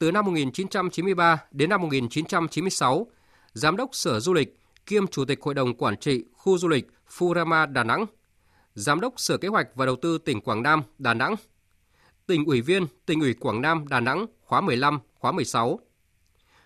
Từ 0.03 0.13
năm 0.13 0.25
1993 0.25 1.45
đến 1.51 1.71
năm 1.71 1.81
1996, 1.81 3.07
Giám 3.53 3.77
đốc 3.77 3.91
Sở 3.93 4.21
Du 4.21 4.33
lịch 4.33 4.61
kiêm 4.87 5.07
Chủ 5.07 5.25
tịch 5.25 5.39
Hội 5.43 5.55
đồng 5.55 5.75
Quản 5.75 5.97
trị 5.97 6.25
Khu 6.33 6.59
Du 6.59 6.69
lịch 6.69 6.87
Furama 7.09 7.73
Đà 7.73 7.85
Nẵng, 7.85 8.07
Giám 8.75 9.01
đốc 9.01 9.15
Sở 9.17 9.37
Kế 9.37 9.49
hoạch 9.49 9.69
và 9.75 9.87
Đầu 9.87 9.97
tư 9.97 10.19
tỉnh 10.19 10.41
Quảng 10.41 10.63
Nam 10.63 10.83
Đà 10.99 11.15
Nẵng, 11.15 11.35
tỉnh 12.27 12.45
ủy 12.45 12.61
viên 12.61 12.87
tỉnh 13.07 13.21
ủy 13.21 13.35
Quảng 13.35 13.63
Nam 13.63 13.89
Đà 13.89 14.01
Nẵng 14.01 14.27
khóa 14.45 14.61
15, 14.61 14.99
khóa 15.15 15.33
16, 15.33 15.79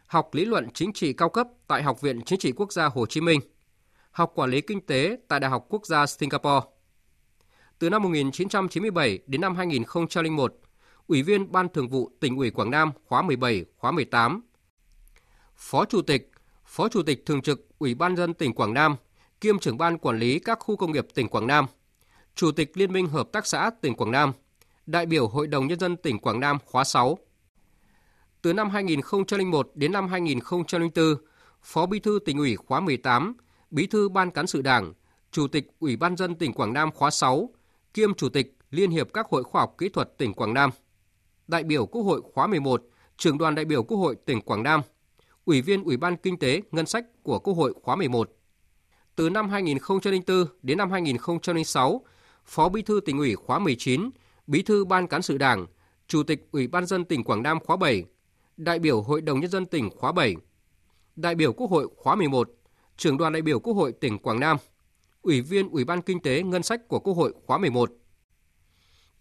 học 0.06 0.28
lý 0.32 0.44
luận 0.44 0.68
chính 0.74 0.92
trị 0.92 1.12
cao 1.12 1.28
cấp 1.28 1.48
tại 1.66 1.82
Học 1.82 2.00
viện 2.00 2.20
Chính 2.24 2.38
trị 2.38 2.52
Quốc 2.52 2.72
gia 2.72 2.86
Hồ 2.86 3.06
Chí 3.06 3.20
Minh, 3.20 3.40
học 4.10 4.32
quản 4.34 4.50
lý 4.50 4.60
kinh 4.60 4.86
tế 4.86 5.18
tại 5.28 5.40
Đại 5.40 5.50
học 5.50 5.66
Quốc 5.68 5.86
gia 5.86 6.06
Singapore. 6.06 6.66
Từ 7.78 7.90
năm 7.90 8.02
1997 8.02 9.18
đến 9.26 9.40
năm 9.40 9.56
2001, 9.56 10.54
Ủy 11.06 11.22
viên 11.22 11.52
Ban 11.52 11.68
Thường 11.68 11.88
vụ 11.88 12.10
tỉnh 12.20 12.36
ủy 12.36 12.50
Quảng 12.50 12.70
Nam 12.70 12.92
khóa 13.06 13.22
17, 13.22 13.64
khóa 13.76 13.90
18, 13.90 14.40
Phó 15.56 15.84
Chủ 15.84 16.02
tịch, 16.02 16.30
Phó 16.64 16.88
Chủ 16.88 17.02
tịch 17.02 17.26
Thường 17.26 17.42
trực 17.42 17.68
Ủy 17.78 17.94
ban 17.94 18.16
dân 18.16 18.34
tỉnh 18.34 18.54
Quảng 18.54 18.74
Nam, 18.74 18.96
kiêm 19.40 19.58
trưởng 19.58 19.78
ban 19.78 19.98
quản 19.98 20.18
lý 20.18 20.38
các 20.38 20.58
khu 20.60 20.76
công 20.76 20.92
nghiệp 20.92 21.06
tỉnh 21.14 21.28
Quảng 21.28 21.46
Nam, 21.46 21.66
Chủ 22.34 22.52
tịch 22.52 22.70
Liên 22.74 22.92
minh 22.92 23.06
Hợp 23.06 23.28
tác 23.32 23.46
xã 23.46 23.70
tỉnh 23.80 23.94
Quảng 23.94 24.10
Nam, 24.10 24.32
đại 24.86 25.06
biểu 25.06 25.28
Hội 25.28 25.46
đồng 25.46 25.66
Nhân 25.66 25.78
dân 25.78 25.96
tỉnh 25.96 26.18
Quảng 26.18 26.40
Nam 26.40 26.58
khóa 26.64 26.84
6. 26.84 27.18
Từ 28.42 28.52
năm 28.52 28.70
2001 28.70 29.70
đến 29.74 29.92
năm 29.92 30.08
2004, 30.08 31.04
Phó 31.62 31.86
Bí 31.86 31.98
thư 31.98 32.18
tỉnh 32.24 32.38
ủy 32.38 32.56
khóa 32.56 32.80
18, 32.80 33.34
Bí 33.70 33.86
thư 33.86 34.08
Ban 34.08 34.30
Cán 34.30 34.46
sự 34.46 34.62
Đảng, 34.62 34.92
Chủ 35.30 35.48
tịch 35.48 35.66
Ủy 35.78 35.96
ban 35.96 36.16
dân 36.16 36.34
tỉnh 36.34 36.52
Quảng 36.52 36.72
Nam 36.72 36.90
khóa 36.92 37.10
6, 37.10 37.50
kiêm 37.94 38.14
Chủ 38.14 38.28
tịch 38.28 38.56
Liên 38.70 38.90
hiệp 38.90 39.12
các 39.12 39.26
hội 39.30 39.44
khoa 39.44 39.60
học 39.60 39.74
kỹ 39.78 39.88
thuật 39.88 40.18
tỉnh 40.18 40.34
Quảng 40.34 40.54
Nam. 40.54 40.70
Đại 41.48 41.64
biểu 41.64 41.86
Quốc 41.86 42.02
hội 42.02 42.22
khóa 42.34 42.46
11, 42.46 42.82
trưởng 43.16 43.38
đoàn 43.38 43.54
đại 43.54 43.64
biểu 43.64 43.82
Quốc 43.82 43.98
hội 43.98 44.16
tỉnh 44.24 44.40
Quảng 44.40 44.62
Nam, 44.62 44.80
Ủy 45.44 45.62
viên 45.62 45.84
Ủy 45.84 45.96
ban 45.96 46.16
Kinh 46.16 46.38
tế 46.38 46.60
Ngân 46.70 46.86
sách 46.86 47.04
của 47.22 47.38
Quốc 47.38 47.54
hội 47.54 47.74
khóa 47.82 47.96
11. 47.96 48.30
Từ 49.16 49.30
năm 49.30 49.48
2004 49.48 50.46
đến 50.62 50.78
năm 50.78 50.90
2006, 50.90 52.04
Phó 52.44 52.68
Bí 52.68 52.82
thư 52.82 53.00
tỉnh 53.04 53.18
ủy 53.18 53.34
khóa 53.34 53.58
19, 53.58 54.10
Bí 54.46 54.62
thư 54.62 54.84
Ban 54.84 55.06
Cán 55.06 55.22
sự 55.22 55.38
Đảng, 55.38 55.66
Chủ 56.06 56.22
tịch 56.22 56.48
Ủy 56.52 56.66
ban 56.66 56.86
dân 56.86 57.04
tỉnh 57.04 57.24
Quảng 57.24 57.42
Nam 57.42 57.58
khóa 57.60 57.76
7, 57.76 58.04
đại 58.56 58.78
biểu 58.78 59.02
Hội 59.02 59.20
đồng 59.20 59.40
Nhân 59.40 59.50
dân 59.50 59.66
tỉnh 59.66 59.90
khóa 59.90 60.12
7, 60.12 60.36
đại 61.16 61.34
biểu 61.34 61.52
Quốc 61.52 61.70
hội 61.70 61.88
khóa 61.96 62.14
11, 62.14 62.50
trưởng 62.96 63.18
đoàn 63.18 63.32
đại 63.32 63.42
biểu 63.42 63.60
Quốc 63.60 63.74
hội 63.74 63.92
tỉnh 63.92 64.18
Quảng 64.18 64.40
Nam, 64.40 64.56
Ủy 65.22 65.40
viên 65.40 65.68
Ủy 65.68 65.84
ban 65.84 66.02
Kinh 66.02 66.20
tế 66.20 66.42
Ngân 66.42 66.62
sách 66.62 66.88
của 66.88 66.98
Quốc 66.98 67.14
hội 67.14 67.34
khóa 67.46 67.58
11. 67.58 67.90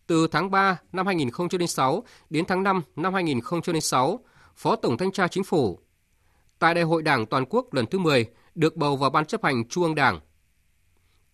Từ 0.08 0.28
tháng 0.28 0.52
3 0.52 0.82
năm 0.92 1.06
2006 1.06 2.04
đến 2.30 2.46
tháng 2.48 2.64
5 2.64 2.82
năm 2.96 3.14
2006, 3.14 4.20
Phó 4.56 4.76
Tổng 4.76 4.98
Thanh 4.98 5.12
tra 5.12 5.28
Chính 5.28 5.44
phủ. 5.44 5.80
Tại 6.60 6.74
Đại 6.74 6.84
hội 6.84 7.02
Đảng 7.02 7.26
Toàn 7.26 7.46
quốc 7.50 7.74
lần 7.74 7.86
thứ 7.86 8.00
10, 8.00 8.26
được 8.56 8.76
bầu 8.76 8.98
vào 8.98 9.10
Ban 9.10 9.26
chấp 9.26 9.44
hành 9.44 9.68
Trung 9.68 9.84
ương 9.84 9.96
Đảng. 9.96 10.20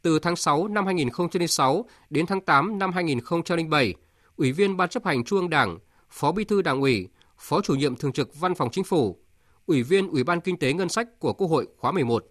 Từ 0.02 0.20
tháng 0.20 0.36
6 0.36 0.68
năm 0.68 0.86
2006 0.86 1.86
đến 2.10 2.26
tháng 2.26 2.42
8 2.42 2.80
năm 2.80 2.92
2007, 2.92 3.94
Ủy 4.36 4.52
viên 4.52 4.78
Ban 4.78 4.90
chấp 4.90 5.06
hành 5.06 5.24
Trung 5.24 5.40
ương 5.40 5.50
Đảng, 5.50 5.80
Phó 6.10 6.32
Bí 6.32 6.44
thư 6.44 6.62
Đảng 6.62 6.82
ủy, 6.82 7.08
Phó 7.38 7.62
chủ 7.62 7.76
nhiệm 7.76 7.96
thường 7.96 8.12
trực 8.12 8.40
Văn 8.40 8.56
phòng 8.56 8.70
Chính 8.72 8.84
phủ, 8.84 9.20
Ủy 9.66 9.84
viên 9.84 10.08
Ủy 10.08 10.24
ban 10.24 10.42
Kinh 10.42 10.58
tế 10.58 10.74
Ngân 10.74 10.90
sách 10.90 11.20
của 11.20 11.34
Quốc 11.34 11.48
hội 11.48 11.68
khóa 11.78 11.92
11. 11.92 12.26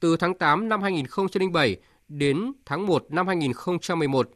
Từ 0.00 0.16
tháng 0.16 0.34
8 0.34 0.68
năm 0.68 0.82
2007 0.82 1.76
đến 2.08 2.52
tháng 2.64 2.86
1 2.86 3.06
năm 3.08 3.26
2011, 3.26 4.30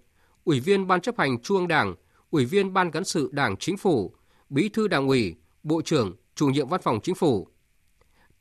Ủy 0.45 0.61
viên 0.61 0.87
Ban 0.87 1.01
chấp 1.01 1.19
hành 1.19 1.43
Trung 1.43 1.57
ương 1.57 1.69
Đảng, 1.69 1.95
Ủy 2.31 2.45
viên 2.45 2.73
Ban 2.73 2.91
cán 2.91 3.05
sự 3.05 3.29
Đảng 3.33 3.57
Chính 3.57 3.77
phủ, 3.77 4.15
Bí 4.49 4.69
thư 4.69 4.89
Đảng 4.89 5.09
ủy, 5.09 5.37
Bộ 5.63 5.83
trưởng, 5.83 6.17
Chủ 6.35 6.47
nhiệm 6.47 6.69
Văn 6.69 6.81
phòng 6.83 7.01
Chính 7.03 7.15
phủ. 7.15 7.49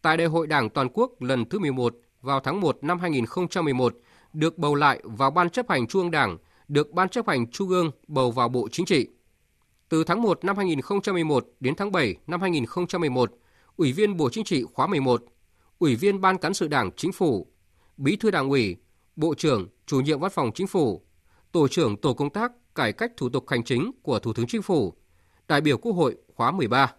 Tại 0.02 0.18
Đại 0.18 0.28
hội 0.28 0.48
Đảng 0.48 0.70
Toàn 0.70 0.90
quốc 0.94 1.22
lần 1.22 1.50
thứ 1.50 1.60
11 1.60 1.96
vào 2.22 2.40
tháng 2.40 2.62
1 2.62 2.78
năm 2.82 3.00
2011, 3.00 3.96
được 4.34 4.58
bầu 4.58 4.76
lại 4.76 5.02
vào 5.04 5.32
Ban 5.32 5.50
chấp 5.50 5.70
hành 5.70 5.88
Trung 5.88 6.02
ương 6.02 6.12
Đảng, 6.12 6.38
được 6.68 6.92
Ban 6.92 7.10
chấp 7.10 7.28
hành 7.28 7.52
Trung 7.52 7.70
ương 7.70 7.92
bầu 8.08 8.32
vào 8.32 8.50
Bộ 8.50 8.68
Chính 8.72 8.86
trị. 8.86 9.08
Từ 9.90 10.04
tháng 10.04 10.22
1 10.22 10.46
năm 10.46 10.58
2011 10.58 11.48
đến 11.60 11.76
tháng 11.76 11.92
7 11.92 12.16
năm 12.28 12.42
2011, 12.42 13.32
Ủy 13.76 13.92
viên 13.92 14.18
Bộ 14.18 14.30
Chính 14.30 14.44
trị 14.44 14.64
khóa 14.74 14.88
11, 14.88 15.24
Ủy 15.80 15.96
viên 15.96 16.22
Ban 16.22 16.38
cán 16.38 16.54
sự 16.54 16.68
Đảng 16.68 16.92
Chính 16.96 17.12
phủ, 17.12 17.48
Bí 17.98 18.16
thư 18.16 18.32
Đảng 18.32 18.50
ủy, 18.50 18.76
Bộ 19.16 19.34
trưởng, 19.36 19.68
Chủ 19.86 20.02
nhiệm 20.02 20.20
Văn 20.20 20.32
phòng 20.36 20.52
Chính 20.56 20.68
phủ, 20.68 21.02
Tổ 21.54 21.68
trưởng 21.68 21.98
Tổ 21.98 22.14
công 22.14 22.30
tác 22.30 22.52
cải 22.76 22.94
cách 22.94 23.12
thủ 23.18 23.30
tục 23.30 23.50
hành 23.50 23.64
chính 23.64 23.92
của 24.02 24.20
Thủ 24.20 24.34
tướng 24.34 24.48
Chính 24.48 24.62
phủ, 24.62 24.94
đại 25.48 25.62
biểu 25.62 25.78
Quốc 25.78 25.92
hội 25.92 26.16
khóa 26.36 26.52
13. 26.52 26.92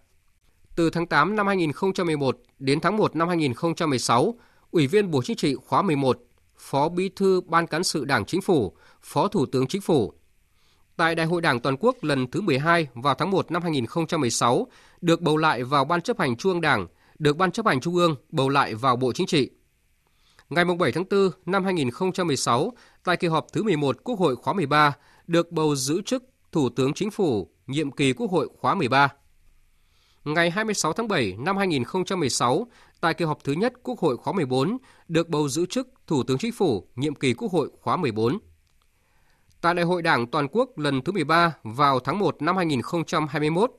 Từ 0.77 0.91
tháng 0.91 1.07
8 1.07 1.37
năm 1.37 1.47
2011 1.47 2.39
đến 2.59 2.81
tháng 2.81 2.97
1 2.97 3.17
năm 3.17 3.29
2016, 3.29 4.35
Ủy 4.71 4.87
viên 4.87 5.11
Bộ 5.11 5.23
Chính 5.23 5.37
trị 5.37 5.55
khóa 5.55 5.83
11, 5.83 6.19
Phó 6.57 6.89
Bí 6.89 7.09
thư 7.09 7.41
Ban 7.41 7.67
cán 7.67 7.85
sự 7.85 8.05
Đảng 8.05 8.25
Chính 8.25 8.41
phủ, 8.41 8.77
Phó 9.03 9.29
Thủ 9.29 9.47
tướng 9.47 9.67
Chính 9.67 9.81
phủ. 9.81 10.13
Tại 10.97 11.15
Đại 11.15 11.27
hội 11.27 11.41
Đảng 11.41 11.61
Toàn 11.61 11.77
quốc 11.81 12.05
lần 12.05 12.31
thứ 12.31 12.41
12 12.41 12.89
vào 12.95 13.15
tháng 13.15 13.31
1 13.31 13.51
năm 13.51 13.63
2016, 13.63 14.67
được 15.01 15.21
bầu 15.21 15.37
lại 15.37 15.65
vào 15.65 15.85
Ban 15.85 16.01
chấp 16.01 16.19
hành 16.19 16.37
Trung 16.37 16.53
ương 16.53 16.61
Đảng, 16.61 16.87
được 17.19 17.37
Ban 17.37 17.51
chấp 17.51 17.67
hành 17.67 17.81
Trung 17.81 17.97
ương 17.97 18.17
bầu 18.29 18.49
lại 18.49 18.75
vào 18.75 18.97
Bộ 18.97 19.13
Chính 19.13 19.27
trị. 19.27 19.51
Ngày 20.51 20.65
7 20.79 20.93
tháng 20.93 21.05
4 21.11 21.31
năm 21.47 21.65
2016, 21.65 22.73
tại 23.05 23.17
kỳ 23.17 23.29
họp 23.29 23.47
thứ 23.53 23.63
11 23.63 24.05
Quốc 24.05 24.19
hội 24.19 24.37
khóa 24.37 24.55
13, 24.55 24.93
được 25.27 25.53
bầu 25.53 25.77
giữ 25.77 26.03
chức 26.03 26.25
Thủ 26.53 26.69
tướng 26.69 26.95
Chính 26.95 27.11
phủ 27.11 27.51
nhiệm 27.67 27.91
kỳ 27.91 28.13
Quốc 28.13 28.31
hội 28.31 28.49
khóa 28.61 28.75
13. 28.75 29.09
Ngày 30.25 30.51
26 30.51 30.93
tháng 30.93 31.09
7 31.09 31.37
năm 31.39 31.57
2016, 31.57 32.67
tại 33.01 33.15
kỳ 33.15 33.25
họp 33.25 33.45
thứ 33.45 33.53
nhất 33.53 33.73
Quốc 33.83 33.99
hội 33.99 34.17
khóa 34.17 34.33
14, 34.33 34.79
được 35.09 35.29
bầu 35.29 35.49
giữ 35.49 35.67
chức 35.67 35.89
Thủ 36.07 36.23
tướng 36.23 36.39
Chính 36.39 36.53
phủ 36.53 36.89
nhiệm 36.97 37.15
kỳ 37.15 37.35
Quốc 37.35 37.53
hội 37.53 37.71
khóa 37.81 37.97
14. 37.97 38.39
Tại 39.61 39.75
Đại 39.75 39.85
hội 39.85 40.03
Đảng 40.03 40.27
Toàn 40.27 40.49
quốc 40.49 40.79
lần 40.79 41.03
thứ 41.03 41.13
13 41.13 41.53
vào 41.63 42.01
tháng 42.01 42.19
1 42.19 42.43
năm 42.43 42.57
2021, 42.57 43.71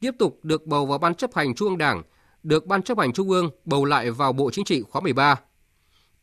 tiếp 0.00 0.12
tục 0.18 0.38
được 0.42 0.66
bầu 0.66 0.86
vào 0.86 0.98
Ban 0.98 1.14
chấp 1.14 1.34
hành 1.34 1.54
Trung 1.54 1.68
ương 1.68 1.78
Đảng, 1.78 2.02
được 2.42 2.66
Ban 2.66 2.82
chấp 2.82 2.98
hành 2.98 3.12
Trung 3.12 3.30
ương 3.30 3.50
bầu 3.64 3.84
lại 3.84 4.10
vào 4.10 4.32
Bộ 4.32 4.50
Chính 4.50 4.64
trị 4.64 4.82
khóa 4.82 5.00
13. 5.00 5.36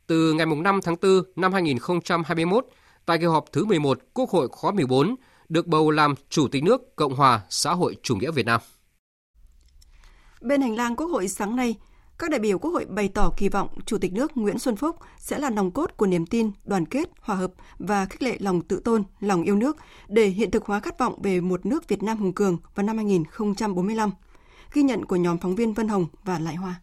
Từ 0.07 0.33
ngày 0.33 0.45
5 0.45 0.79
tháng 0.83 0.95
4 1.01 1.23
năm 1.35 1.53
2021, 1.53 2.65
tại 3.05 3.17
kỳ 3.17 3.25
họp 3.25 3.45
thứ 3.51 3.65
11 3.65 3.99
Quốc 4.13 4.29
hội 4.29 4.47
khóa 4.51 4.71
14, 4.71 5.15
được 5.49 5.67
bầu 5.67 5.91
làm 5.91 6.15
Chủ 6.29 6.47
tịch 6.47 6.63
nước 6.63 6.95
Cộng 6.95 7.15
hòa 7.15 7.41
xã 7.49 7.73
hội 7.73 7.95
chủ 8.03 8.15
nghĩa 8.15 8.31
Việt 8.31 8.45
Nam. 8.45 8.61
Bên 10.41 10.61
hành 10.61 10.75
lang 10.75 10.95
Quốc 10.95 11.07
hội 11.07 11.27
sáng 11.27 11.55
nay, 11.55 11.75
các 12.17 12.31
đại 12.31 12.39
biểu 12.39 12.59
Quốc 12.59 12.71
hội 12.71 12.85
bày 12.85 13.07
tỏ 13.07 13.31
kỳ 13.37 13.49
vọng 13.49 13.67
Chủ 13.85 13.97
tịch 13.97 14.13
nước 14.13 14.37
Nguyễn 14.37 14.59
Xuân 14.59 14.75
Phúc 14.75 14.95
sẽ 15.17 15.39
là 15.39 15.49
nòng 15.49 15.71
cốt 15.71 15.97
của 15.97 16.07
niềm 16.07 16.25
tin, 16.25 16.51
đoàn 16.65 16.85
kết, 16.85 17.09
hòa 17.19 17.35
hợp 17.35 17.51
và 17.79 18.05
khích 18.05 18.23
lệ 18.23 18.37
lòng 18.39 18.61
tự 18.61 18.81
tôn, 18.85 19.03
lòng 19.19 19.43
yêu 19.43 19.55
nước 19.55 19.77
để 20.07 20.27
hiện 20.27 20.51
thực 20.51 20.65
hóa 20.65 20.79
khát 20.79 20.99
vọng 20.99 21.21
về 21.21 21.41
một 21.41 21.65
nước 21.65 21.87
Việt 21.87 22.03
Nam 22.03 22.17
hùng 22.17 22.33
cường 22.33 22.57
vào 22.75 22.85
năm 22.85 22.97
2045. 22.97 24.11
Ghi 24.73 24.83
nhận 24.83 25.05
của 25.05 25.15
nhóm 25.15 25.37
phóng 25.37 25.55
viên 25.55 25.73
Vân 25.73 25.87
Hồng 25.87 26.07
và 26.23 26.39
Lại 26.39 26.55
Hoa. 26.55 26.81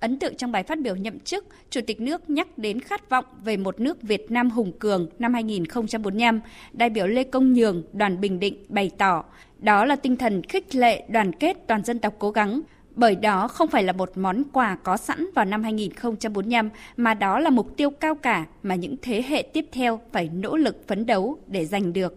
Ấn 0.00 0.18
tượng 0.18 0.34
trong 0.34 0.52
bài 0.52 0.62
phát 0.62 0.80
biểu 0.80 0.96
nhậm 0.96 1.20
chức, 1.20 1.44
Chủ 1.70 1.80
tịch 1.86 2.00
nước 2.00 2.30
nhắc 2.30 2.58
đến 2.58 2.80
khát 2.80 3.10
vọng 3.10 3.24
về 3.44 3.56
một 3.56 3.80
nước 3.80 4.02
Việt 4.02 4.30
Nam 4.30 4.50
hùng 4.50 4.72
cường 4.78 5.08
năm 5.18 5.34
2045. 5.34 6.40
Đại 6.72 6.90
biểu 6.90 7.06
Lê 7.06 7.24
Công 7.24 7.52
Nhường, 7.52 7.82
đoàn 7.92 8.20
Bình 8.20 8.40
Định 8.40 8.64
bày 8.68 8.90
tỏ, 8.98 9.24
đó 9.58 9.84
là 9.84 9.96
tinh 9.96 10.16
thần 10.16 10.42
khích 10.42 10.74
lệ 10.74 11.02
đoàn 11.08 11.32
kết 11.32 11.56
toàn 11.66 11.84
dân 11.84 11.98
tộc 11.98 12.14
cố 12.18 12.30
gắng, 12.30 12.60
bởi 12.94 13.16
đó 13.16 13.48
không 13.48 13.68
phải 13.68 13.82
là 13.82 13.92
một 13.92 14.10
món 14.14 14.42
quà 14.52 14.76
có 14.82 14.96
sẵn 14.96 15.26
vào 15.34 15.44
năm 15.44 15.62
2045 15.62 16.70
mà 16.96 17.14
đó 17.14 17.38
là 17.38 17.50
mục 17.50 17.76
tiêu 17.76 17.90
cao 17.90 18.14
cả 18.14 18.44
mà 18.62 18.74
những 18.74 18.96
thế 19.02 19.22
hệ 19.28 19.42
tiếp 19.42 19.64
theo 19.72 20.00
phải 20.12 20.30
nỗ 20.34 20.56
lực 20.56 20.76
phấn 20.88 21.06
đấu 21.06 21.38
để 21.46 21.64
giành 21.64 21.92
được. 21.92 22.14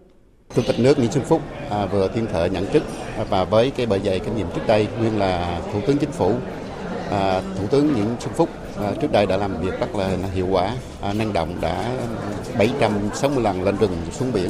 Chủ 0.56 0.62
tịch 0.68 0.80
nước 0.80 0.98
Nguyễn 0.98 1.12
Xuân 1.12 1.24
Phúc 1.24 1.42
à, 1.70 1.86
vừa 1.86 2.08
thiên 2.08 2.26
thệ 2.34 2.50
nhận 2.50 2.66
chức 2.74 2.84
à, 3.18 3.24
và 3.30 3.44
với 3.44 3.72
cái 3.72 3.86
bề 3.86 4.00
dày 4.00 4.20
kinh 4.20 4.36
nghiệm 4.36 4.48
trước 4.56 4.62
đây 4.68 4.88
nguyên 5.00 5.20
là 5.20 5.62
thủ 5.74 5.80
tướng 5.88 5.98
chính 5.98 6.12
phủ 6.12 6.34
à, 7.12 7.42
thủ 7.58 7.68
tướng 7.68 7.94
Nguyễn 7.94 8.16
Xuân 8.20 8.34
Phúc 8.34 8.50
à, 8.82 8.92
trước 9.02 9.12
đây 9.12 9.26
đã 9.26 9.38
làm 9.38 9.62
việc 9.62 9.80
rất 9.80 9.96
là 9.96 10.10
hiệu 10.34 10.48
quả 10.52 10.76
à, 11.02 11.14
năng 11.14 11.34
động 11.34 11.56
đã 11.62 11.92
760 12.58 13.44
lần 13.44 13.64
lên 13.64 13.78
rừng 13.78 13.98
xuống 14.12 14.32
biển 14.34 14.50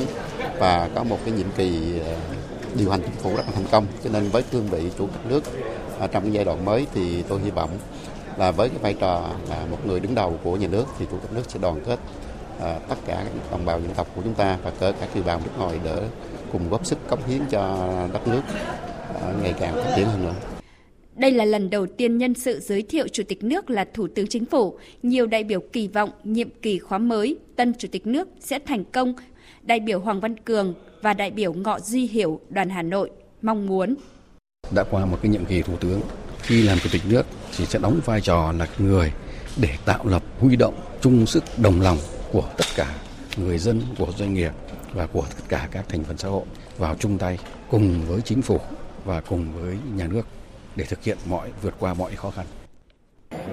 và 0.59 0.89
có 0.95 1.03
một 1.03 1.17
cái 1.25 1.33
nhiệm 1.33 1.51
kỳ 1.57 1.99
à, 1.99 2.13
điều 2.75 2.91
hành 2.91 3.01
chính 3.01 3.15
phủ 3.15 3.35
rất 3.35 3.43
là 3.47 3.51
thành 3.55 3.65
công. 3.71 3.85
Cho 4.03 4.09
nên 4.13 4.29
với 4.29 4.43
cương 4.51 4.67
vị 4.67 4.91
chủ 4.97 5.07
tịch 5.07 5.31
nước 5.31 5.43
à, 5.99 6.07
trong 6.07 6.33
giai 6.33 6.45
đoạn 6.45 6.65
mới 6.65 6.87
thì 6.93 7.23
tôi 7.27 7.39
hy 7.43 7.51
vọng 7.51 7.69
là 8.37 8.51
với 8.51 8.69
cái 8.69 8.77
vai 8.77 8.93
trò 8.93 9.29
là 9.49 9.65
một 9.71 9.77
người 9.85 9.99
đứng 9.99 10.15
đầu 10.15 10.39
của 10.43 10.55
nhà 10.55 10.67
nước 10.67 10.85
thì 10.99 11.05
chủ 11.11 11.17
tịch 11.17 11.33
nước 11.33 11.43
sẽ 11.47 11.59
đoàn 11.59 11.81
kết 11.85 11.99
à, 12.61 12.75
tất 12.89 12.95
cả 13.05 13.15
các 13.15 13.51
đồng 13.51 13.65
bào 13.65 13.79
dân 13.79 13.93
tộc 13.93 14.07
của 14.15 14.21
chúng 14.23 14.33
ta 14.33 14.57
và 14.63 14.71
cỡ 14.79 14.91
cả 14.91 15.07
kiều 15.13 15.23
bào 15.23 15.39
nước 15.39 15.51
ngoài 15.57 15.79
để 15.83 15.97
cùng 16.51 16.69
góp 16.69 16.85
sức 16.85 16.97
cống 17.09 17.23
hiến 17.27 17.41
cho 17.49 17.89
đất 18.13 18.27
nước 18.27 18.41
à, 19.21 19.33
ngày 19.41 19.53
càng 19.59 19.75
phát 19.75 19.93
triển 19.95 20.05
hơn 20.05 20.23
nữa. 20.25 20.50
Đây 21.21 21.31
là 21.31 21.45
lần 21.45 21.69
đầu 21.69 21.87
tiên 21.87 22.17
nhân 22.17 22.33
sự 22.33 22.59
giới 22.59 22.81
thiệu 22.81 23.07
Chủ 23.07 23.23
tịch 23.27 23.43
nước 23.43 23.69
là 23.69 23.85
Thủ 23.93 24.07
tướng 24.15 24.27
Chính 24.27 24.45
phủ. 24.45 24.77
Nhiều 25.03 25.27
đại 25.27 25.43
biểu 25.43 25.59
kỳ 25.73 25.87
vọng 25.87 26.09
nhiệm 26.23 26.49
kỳ 26.61 26.79
khóa 26.79 26.97
mới, 26.97 27.37
tân 27.55 27.73
Chủ 27.73 27.87
tịch 27.91 28.07
nước 28.07 28.27
sẽ 28.39 28.59
thành 28.59 28.83
công. 28.85 29.13
Đại 29.63 29.79
biểu 29.79 29.99
Hoàng 29.99 30.19
Văn 30.19 30.37
Cường 30.37 30.73
và 31.01 31.13
đại 31.13 31.31
biểu 31.31 31.53
Ngọ 31.53 31.79
Duy 31.79 32.07
Hiểu, 32.07 32.39
đoàn 32.49 32.69
Hà 32.69 32.81
Nội 32.81 33.09
mong 33.41 33.67
muốn. 33.67 33.95
Đã 34.75 34.83
qua 34.83 35.05
một 35.05 35.17
cái 35.21 35.31
nhiệm 35.31 35.45
kỳ 35.45 35.61
Thủ 35.61 35.75
tướng, 35.79 36.01
khi 36.41 36.63
làm 36.63 36.77
Chủ 36.79 36.89
tịch 36.91 37.01
nước 37.09 37.25
thì 37.57 37.65
sẽ 37.65 37.79
đóng 37.79 37.99
vai 38.05 38.21
trò 38.21 38.51
là 38.51 38.67
người 38.79 39.11
để 39.61 39.69
tạo 39.85 40.05
lập, 40.07 40.23
huy 40.39 40.55
động 40.55 40.75
chung 41.01 41.25
sức 41.25 41.43
đồng 41.57 41.81
lòng 41.81 41.97
của 42.31 42.49
tất 42.57 42.65
cả 42.75 42.95
người 43.37 43.57
dân, 43.57 43.81
của 43.97 44.07
doanh 44.17 44.33
nghiệp 44.33 44.51
và 44.93 45.07
của 45.07 45.25
tất 45.37 45.43
cả 45.49 45.67
các 45.71 45.89
thành 45.89 46.03
phần 46.03 46.17
xã 46.17 46.27
hội 46.27 46.45
vào 46.77 46.95
chung 46.99 47.17
tay 47.17 47.37
cùng 47.71 48.01
với 48.07 48.21
chính 48.21 48.41
phủ 48.41 48.59
và 49.05 49.21
cùng 49.21 49.45
với 49.61 49.77
nhà 49.95 50.07
nước 50.07 50.25
để 50.75 50.85
thực 50.85 51.03
hiện 51.03 51.17
mọi, 51.25 51.49
vượt 51.61 51.73
qua 51.79 51.93
mọi 51.93 52.15
khó 52.15 52.29
khăn. 52.29 52.45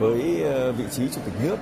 Với 0.01 0.43
ờ, 0.43 0.73
vị 0.73 0.85
trí 0.91 1.09
chủ 1.09 1.21
tịch 1.25 1.35
nước 1.43 1.57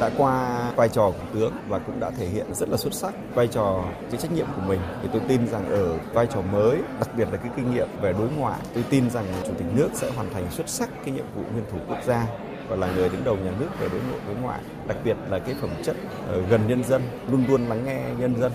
đã 0.00 0.10
qua 0.16 0.70
vai 0.76 0.88
trò 0.88 1.10
của 1.10 1.26
tướng 1.34 1.52
và 1.68 1.78
cũng 1.78 2.00
đã 2.00 2.10
thể 2.10 2.26
hiện 2.26 2.54
rất 2.54 2.68
là 2.68 2.76
xuất 2.76 2.94
sắc 2.94 3.14
vai 3.34 3.48
trò 3.48 3.84
cái 4.10 4.20
trách 4.20 4.32
nhiệm 4.32 4.46
của 4.56 4.62
mình, 4.62 4.80
thì 5.02 5.08
tôi 5.12 5.22
tin 5.28 5.46
rằng 5.46 5.70
ở 5.70 5.98
vai 6.14 6.26
trò 6.26 6.40
mới, 6.40 6.78
đặc 7.00 7.08
biệt 7.16 7.28
là 7.32 7.36
cái 7.36 7.50
kinh 7.56 7.74
nghiệm 7.74 7.88
về 8.00 8.12
đối 8.12 8.28
ngoại, 8.30 8.60
tôi 8.74 8.84
tin 8.90 9.10
rằng 9.10 9.24
chủ 9.46 9.52
tịch 9.58 9.66
nước 9.74 9.88
sẽ 9.94 10.10
hoàn 10.10 10.30
thành 10.34 10.50
xuất 10.50 10.68
sắc 10.68 10.88
cái 11.04 11.14
nhiệm 11.14 11.26
vụ 11.34 11.42
nguyên 11.52 11.64
thủ 11.72 11.78
quốc 11.88 11.98
gia 12.06 12.26
và 12.68 12.76
là 12.76 12.94
người 12.94 13.08
đứng 13.08 13.24
đầu 13.24 13.36
nhà 13.36 13.52
nước 13.60 13.68
về 13.80 13.88
đối 13.88 14.00
nội, 14.10 14.20
đối 14.26 14.36
ngoại, 14.36 14.60
đặc 14.86 14.96
biệt 15.04 15.16
là 15.30 15.38
cái 15.38 15.54
phẩm 15.60 15.70
chất 15.84 15.96
ờ, 16.28 16.42
gần 16.50 16.60
nhân 16.68 16.84
dân, 16.84 17.02
luôn 17.30 17.44
luôn 17.48 17.66
lắng 17.68 17.84
nghe 17.84 18.02
nhân 18.18 18.40
dân 18.40 18.52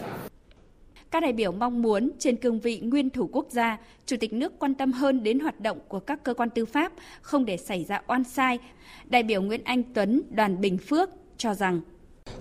các 1.11 1.19
đại 1.23 1.33
biểu 1.33 1.51
mong 1.51 1.81
muốn 1.81 2.09
trên 2.19 2.35
cương 2.35 2.59
vị 2.59 2.79
nguyên 2.79 3.09
thủ 3.09 3.29
quốc 3.31 3.47
gia, 3.49 3.77
Chủ 4.05 4.15
tịch 4.19 4.33
nước 4.33 4.59
quan 4.59 4.73
tâm 4.73 4.91
hơn 4.91 5.23
đến 5.23 5.39
hoạt 5.39 5.59
động 5.59 5.79
của 5.87 5.99
các 5.99 6.23
cơ 6.23 6.33
quan 6.33 6.49
tư 6.49 6.65
pháp, 6.65 6.91
không 7.21 7.45
để 7.45 7.57
xảy 7.57 7.83
ra 7.83 8.01
oan 8.07 8.23
sai. 8.23 8.59
Đại 9.05 9.23
biểu 9.23 9.41
Nguyễn 9.41 9.63
Anh 9.63 9.83
Tuấn, 9.93 10.21
đoàn 10.29 10.61
Bình 10.61 10.77
Phước 10.77 11.09
cho 11.37 11.53
rằng 11.53 11.81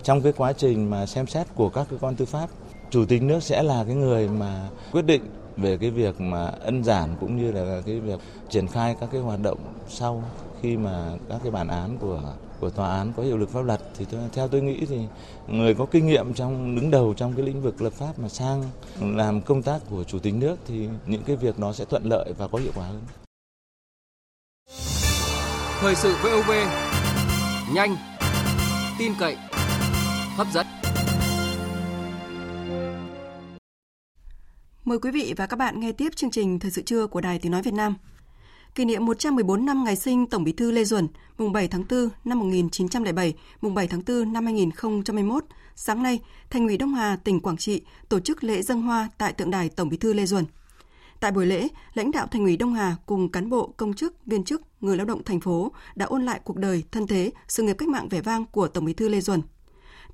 trong 0.03 0.23
cái 0.23 0.33
quá 0.33 0.53
trình 0.53 0.91
mà 0.91 1.07
xem 1.07 1.27
xét 1.27 1.47
của 1.55 1.69
các 1.69 1.87
cơ 1.91 1.97
quan 2.01 2.15
tư 2.17 2.25
pháp, 2.25 2.51
Chủ 2.91 3.05
tịch 3.05 3.23
nước 3.23 3.43
sẽ 3.43 3.63
là 3.63 3.85
cái 3.87 3.95
người 3.95 4.29
mà 4.29 4.69
quyết 4.93 5.03
định 5.03 5.23
về 5.57 5.77
cái 5.77 5.91
việc 5.91 6.21
mà 6.21 6.47
ân 6.47 6.85
giản 6.85 7.17
cũng 7.21 7.37
như 7.37 7.53
là 7.53 7.83
cái 7.87 8.01
việc 8.01 8.21
triển 8.49 8.67
khai 8.67 8.97
các 9.01 9.09
cái 9.13 9.21
hoạt 9.21 9.43
động 9.43 9.59
sau 9.89 10.25
khi 10.63 10.77
mà 10.77 11.13
các 11.29 11.41
cái 11.43 11.53
bản 11.53 11.69
án 11.69 11.99
của 11.99 12.23
của 12.61 12.71
tòa 12.71 12.99
án 12.99 13.13
có 13.17 13.23
hiệu 13.23 13.37
lực 13.37 13.51
pháp 13.51 13.61
luật 13.61 13.81
thì 13.99 14.05
tôi, 14.11 14.21
theo 14.33 14.49
tôi 14.49 14.61
nghĩ 14.61 14.87
thì 14.89 14.99
người 15.49 15.75
có 15.75 15.87
kinh 15.87 16.07
nghiệm 16.07 16.35
trong 16.35 16.77
đứng 16.77 16.91
đầu 16.91 17.15
trong 17.17 17.33
cái 17.37 17.47
lĩnh 17.47 17.63
vực 17.63 17.83
lập 17.83 17.93
pháp 17.93 18.19
mà 18.19 18.29
sang 18.29 18.63
làm 19.01 19.41
công 19.41 19.63
tác 19.63 19.79
của 19.91 20.05
chủ 20.05 20.19
tịch 20.19 20.35
nước 20.35 20.57
thì 20.67 20.89
những 21.07 21.23
cái 21.23 21.37
việc 21.37 21.59
nó 21.59 21.73
sẽ 21.73 21.85
thuận 21.85 22.05
lợi 22.05 22.33
và 22.39 22.49
có 22.49 22.59
hiệu 22.59 22.73
quả 22.75 22.87
hơn. 22.87 23.03
Thời 25.81 25.95
sự 25.95 26.15
VOV 26.23 26.51
nhanh, 27.75 27.97
tin 28.99 29.13
cậy, 29.19 29.37
hấp 30.37 30.47
dẫn. 30.53 30.67
Mời 34.85 34.99
quý 34.99 35.11
vị 35.11 35.35
và 35.37 35.47
các 35.47 35.57
bạn 35.57 35.81
nghe 35.81 35.93
tiếp 35.93 36.09
chương 36.17 36.31
trình 36.31 36.59
Thời 36.59 36.71
sự 36.71 36.83
trưa 36.83 37.07
của 37.07 37.21
Đài 37.21 37.39
Tiếng 37.39 37.53
Nói 37.53 37.63
Việt 37.63 37.75
Nam 37.75 37.95
kỷ 38.77 38.85
niệm 38.85 39.07
114 39.07 39.65
năm 39.65 39.85
ngày 39.85 39.97
sinh 39.97 40.27
Tổng 40.27 40.45
Bí 40.45 40.53
thư 40.53 40.71
Lê 40.71 40.85
Duẩn, 40.85 41.09
mùng 41.39 41.53
7 41.53 41.69
tháng 41.69 41.85
4 41.91 42.09
năm 42.25 42.39
1907, 42.39 43.35
mùng 43.61 43.75
7 43.75 43.87
tháng 43.87 44.03
4 44.07 44.33
năm 44.33 44.45
2021, 44.45 45.45
sáng 45.77 46.03
nay, 46.03 46.21
Thành 46.51 46.67
ủy 46.67 46.77
Đông 46.77 46.95
Hà, 46.95 47.17
tỉnh 47.17 47.41
Quảng 47.41 47.57
Trị 47.57 47.83
tổ 48.09 48.21
chức 48.21 48.45
lễ 48.45 48.63
dân 48.63 48.83
hoa 48.83 49.09
tại 49.19 49.33
tượng 49.33 49.51
đài 49.51 49.69
Tổng 49.69 49.89
Bí 49.89 49.97
thư 49.97 50.13
Lê 50.13 50.27
Duẩn. 50.27 50.45
Tại 51.21 51.33
buổi 51.33 51.47
lễ, 51.47 51.69
lãnh 51.95 52.11
đạo 52.11 52.27
Thành 52.27 52.45
ủy 52.45 52.57
Đông 52.57 52.75
Hà 52.75 52.97
cùng 53.07 53.29
cán 53.33 53.51
bộ, 53.51 53.75
công 53.77 53.95
chức, 53.95 54.27
viên 54.27 54.45
chức, 54.45 54.63
người 54.81 54.97
lao 54.97 55.07
động 55.07 55.25
thành 55.25 55.41
phố 55.41 55.73
đã 55.95 56.07
ôn 56.07 56.25
lại 56.25 56.41
cuộc 56.45 56.57
đời, 56.57 56.85
thân 56.93 57.07
thế, 57.07 57.31
sự 57.49 57.63
nghiệp 57.63 57.75
cách 57.79 57.89
mạng 57.89 58.09
vẻ 58.09 58.21
vang 58.21 58.45
của 58.45 58.69
Tổng 58.69 58.85
Bí 58.85 58.93
thư 58.93 59.09
Lê 59.09 59.21
Duẩn. 59.21 59.43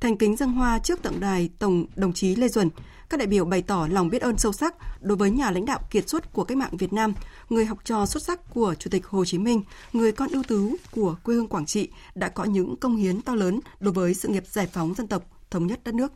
Thành 0.02 0.16
kính 0.16 0.37
dân 0.37 0.52
hoa 0.52 0.78
trước 0.78 1.02
tượng 1.02 1.21
đài 1.21 1.50
Tổng 1.59 1.87
đồng 1.97 2.12
chí 2.12 2.37
Lê 2.37 2.49
Duẩn, 2.49 2.71
các 3.09 3.16
đại 3.16 3.26
biểu 3.26 3.44
bày 3.44 3.62
tỏ 3.62 3.88
lòng 3.90 4.09
biết 4.09 4.22
ơn 4.22 4.38
sâu 4.38 4.53
sắc 4.53 4.74
đối 5.00 5.16
với 5.16 5.31
nhà 5.31 5.50
lãnh 5.50 5.64
đạo 5.64 5.81
kiệt 5.90 6.09
xuất 6.09 6.33
của 6.33 6.44
cách 6.44 6.59
mạng 6.59 6.77
Việt 6.77 6.92
Nam, 6.92 7.14
người 7.48 7.64
học 7.64 7.79
trò 7.85 8.07
xuất 8.07 8.22
sắc 8.22 8.50
của 8.55 8.74
Chủ 8.79 8.90
tịch 8.90 9.07
Hồ 9.07 9.24
Chí 9.24 9.38
Minh, 9.38 9.62
người 9.92 10.12
con 10.12 10.29
ưu 10.29 10.42
tú 10.42 10.77
của 10.90 11.16
quê 11.22 11.35
hương 11.35 11.48
Quảng 11.48 11.66
Trị 11.66 11.88
đã 12.14 12.29
có 12.29 12.44
những 12.44 12.77
công 12.77 12.96
hiến 12.96 13.20
to 13.20 13.35
lớn 13.35 13.61
đối 13.81 13.92
với 13.92 14.14
sự 14.14 14.29
nghiệp 14.29 14.46
giải 14.46 14.66
phóng 14.66 14.94
dân 14.94 15.07
tộc, 15.07 15.22
thống 15.50 15.66
nhất 15.66 15.81
đất 15.85 15.94
nước. 15.94 16.12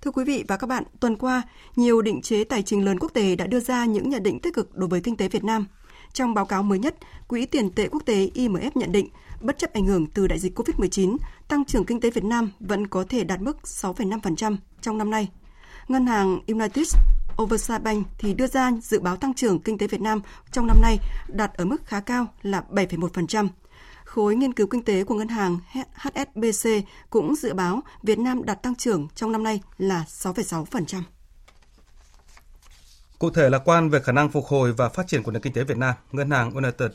Thưa 0.00 0.10
quý 0.10 0.24
vị 0.24 0.44
và 0.48 0.56
các 0.56 0.66
bạn, 0.66 0.84
tuần 1.00 1.16
qua, 1.16 1.42
nhiều 1.76 2.02
định 2.02 2.22
chế 2.22 2.44
tài 2.44 2.62
chính 2.62 2.84
lớn 2.84 2.98
quốc 2.98 3.12
tế 3.12 3.36
đã 3.36 3.46
đưa 3.46 3.60
ra 3.60 3.84
những 3.84 4.10
nhận 4.10 4.22
định 4.22 4.40
tích 4.40 4.54
cực 4.54 4.76
đối 4.76 4.88
với 4.88 5.00
kinh 5.00 5.16
tế 5.16 5.28
Việt 5.28 5.44
Nam. 5.44 5.66
Trong 6.12 6.34
báo 6.34 6.46
cáo 6.46 6.62
mới 6.62 6.78
nhất, 6.78 6.94
Quỹ 7.28 7.46
tiền 7.46 7.70
tệ 7.70 7.88
quốc 7.88 8.02
tế 8.06 8.30
IMF 8.34 8.70
nhận 8.74 8.92
định 8.92 9.08
bất 9.44 9.58
chấp 9.58 9.72
ảnh 9.72 9.86
hưởng 9.86 10.06
từ 10.06 10.26
đại 10.26 10.38
dịch 10.38 10.58
COVID-19, 10.58 11.16
tăng 11.48 11.64
trưởng 11.64 11.84
kinh 11.84 12.00
tế 12.00 12.10
Việt 12.10 12.24
Nam 12.24 12.50
vẫn 12.60 12.86
có 12.86 13.04
thể 13.08 13.24
đạt 13.24 13.40
mức 13.40 13.56
6,5% 13.64 14.56
trong 14.80 14.98
năm 14.98 15.10
nay. 15.10 15.28
Ngân 15.88 16.06
hàng 16.06 16.40
United 16.46 16.94
Overseas 17.42 17.82
Bank 17.82 18.06
thì 18.18 18.34
đưa 18.34 18.46
ra 18.46 18.72
dự 18.82 19.00
báo 19.00 19.16
tăng 19.16 19.34
trưởng 19.34 19.60
kinh 19.60 19.78
tế 19.78 19.86
Việt 19.86 20.00
Nam 20.00 20.20
trong 20.52 20.66
năm 20.66 20.76
nay 20.82 20.98
đạt 21.28 21.54
ở 21.54 21.64
mức 21.64 21.76
khá 21.84 22.00
cao 22.00 22.26
là 22.42 22.64
7,1%. 22.70 23.48
Khối 24.04 24.36
nghiên 24.36 24.54
cứu 24.54 24.66
kinh 24.66 24.84
tế 24.84 25.04
của 25.04 25.14
ngân 25.14 25.28
hàng 25.28 25.58
HSBC 25.94 26.68
cũng 27.10 27.36
dự 27.36 27.54
báo 27.54 27.80
Việt 28.02 28.18
Nam 28.18 28.44
đạt 28.44 28.62
tăng 28.62 28.74
trưởng 28.74 29.08
trong 29.14 29.32
năm 29.32 29.42
nay 29.42 29.60
là 29.78 30.04
6,6%. 30.08 31.02
Cụ 33.18 33.30
thể 33.30 33.50
lạc 33.50 33.62
quan 33.64 33.90
về 33.90 34.00
khả 34.00 34.12
năng 34.12 34.30
phục 34.30 34.44
hồi 34.46 34.72
và 34.72 34.88
phát 34.88 35.06
triển 35.06 35.22
của 35.22 35.30
nền 35.32 35.42
kinh 35.42 35.52
tế 35.52 35.64
Việt 35.64 35.78
Nam, 35.78 35.94
Ngân 36.12 36.30
hàng 36.30 36.50
United 36.50 36.90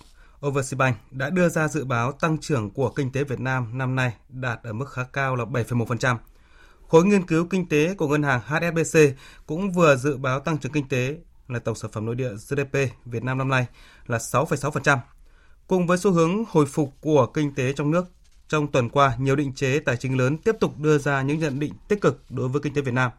Overseas 0.47 0.78
Bank 0.78 0.97
đã 1.12 1.30
đưa 1.30 1.49
ra 1.49 1.67
dự 1.67 1.86
báo 1.86 2.12
tăng 2.12 2.38
trưởng 2.38 2.69
của 2.69 2.89
kinh 2.89 3.12
tế 3.12 3.23
Việt 3.23 3.39
Nam 3.39 3.78
năm 3.78 3.95
nay 3.95 4.13
đạt 4.30 4.60
ở 4.63 4.73
mức 4.73 4.89
khá 4.91 5.04
cao 5.04 5.36
là 5.36 5.45
7,1%. 5.45 6.17
Khối 6.88 7.06
nghiên 7.06 7.25
cứu 7.25 7.47
kinh 7.49 7.69
tế 7.69 7.95
của 7.95 8.08
ngân 8.08 8.23
hàng 8.23 8.41
HSBC 8.45 8.99
cũng 9.45 9.71
vừa 9.71 9.95
dự 9.95 10.17
báo 10.17 10.39
tăng 10.39 10.58
trưởng 10.58 10.71
kinh 10.71 10.89
tế 10.89 11.17
là 11.47 11.60
tổng 11.60 11.75
sản 11.75 11.91
phẩm 11.91 12.06
nội 12.06 12.15
địa 12.15 12.30
GDP 12.34 12.73
Việt 13.06 13.23
Nam 13.23 13.38
năm 13.38 13.49
nay 13.49 13.67
là 14.08 14.17
6,6%. 14.17 14.97
Cùng 15.67 15.88
với 15.88 15.97
xu 15.97 16.12
hướng 16.12 16.43
hồi 16.49 16.65
phục 16.65 16.93
của 17.02 17.25
kinh 17.25 17.56
tế 17.56 17.73
trong 17.73 17.91
nước, 17.91 18.06
trong 18.47 18.71
tuần 18.71 18.89
qua, 18.89 19.15
nhiều 19.19 19.36
định 19.36 19.54
chế 19.54 19.80
tài 19.80 19.97
chính 19.97 20.17
lớn 20.17 20.38
tiếp 20.38 20.56
tục 20.60 20.78
đưa 20.78 20.97
ra 20.97 21.21
những 21.21 21.39
nhận 21.39 21.60
định 21.60 21.73
tích 21.88 22.02
cực 22.02 22.23
đối 22.30 22.47
với 22.47 22.62
kinh 22.62 22.73
tế 22.73 22.82
Việt 22.82 22.93
Nam. 22.93 23.12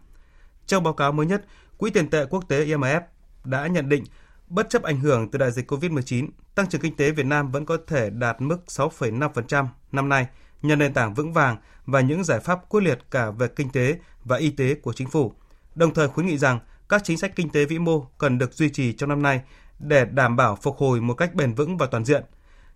Trong 0.67 0.83
báo 0.83 0.93
cáo 0.93 1.13
mới 1.13 1.27
nhất, 1.27 1.45
Quỹ 1.79 1.91
tiền 1.91 2.11
tệ 2.11 2.25
quốc 2.31 2.45
tế 2.49 2.65
IMF 2.65 3.01
đã 3.45 3.67
nhận 3.67 3.89
định 3.89 4.05
bất 4.51 4.71
chấp 4.71 4.83
ảnh 4.83 5.01
hưởng 5.01 5.31
từ 5.31 5.39
đại 5.39 5.53
dịch 5.53 5.73
COVID-19, 5.73 6.29
tăng 6.55 6.69
trưởng 6.69 6.81
kinh 6.81 6.97
tế 6.97 7.11
Việt 7.11 7.27
Nam 7.27 7.51
vẫn 7.51 7.67
có 7.67 7.79
thể 7.87 8.11
đạt 8.11 8.41
mức 8.41 8.59
6,5% 8.67 9.67
năm 9.93 10.09
nay 10.09 10.27
nhờ 10.63 10.77
nền 10.77 10.95
tảng 10.95 11.15
vững 11.15 11.33
vàng 11.33 11.57
và 11.87 12.01
những 12.01 12.25
giải 12.25 12.41
pháp 12.41 12.69
quyết 12.69 12.81
liệt 12.81 12.99
cả 13.11 13.31
về 13.31 13.49
kinh 13.49 13.71
tế 13.71 13.99
và 14.25 14.37
y 14.37 14.51
tế 14.51 14.75
của 14.75 14.93
chính 14.93 15.09
phủ. 15.09 15.33
Đồng 15.75 15.95
thời 15.95 16.09
khuyến 16.09 16.27
nghị 16.27 16.39
rằng 16.39 16.59
các 16.89 17.05
chính 17.05 17.19
sách 17.19 17.37
kinh 17.37 17.51
tế 17.51 17.65
vĩ 17.65 17.79
mô 17.79 18.01
cần 18.19 18.39
được 18.39 18.53
duy 18.53 18.71
trì 18.71 18.93
trong 18.93 19.09
năm 19.09 19.23
nay 19.23 19.41
để 19.79 20.05
đảm 20.05 20.37
bảo 20.37 20.57
phục 20.57 20.77
hồi 20.77 21.01
một 21.01 21.15
cách 21.15 21.35
bền 21.35 21.55
vững 21.55 21.77
và 21.77 21.87
toàn 21.87 22.05
diện. 22.05 22.25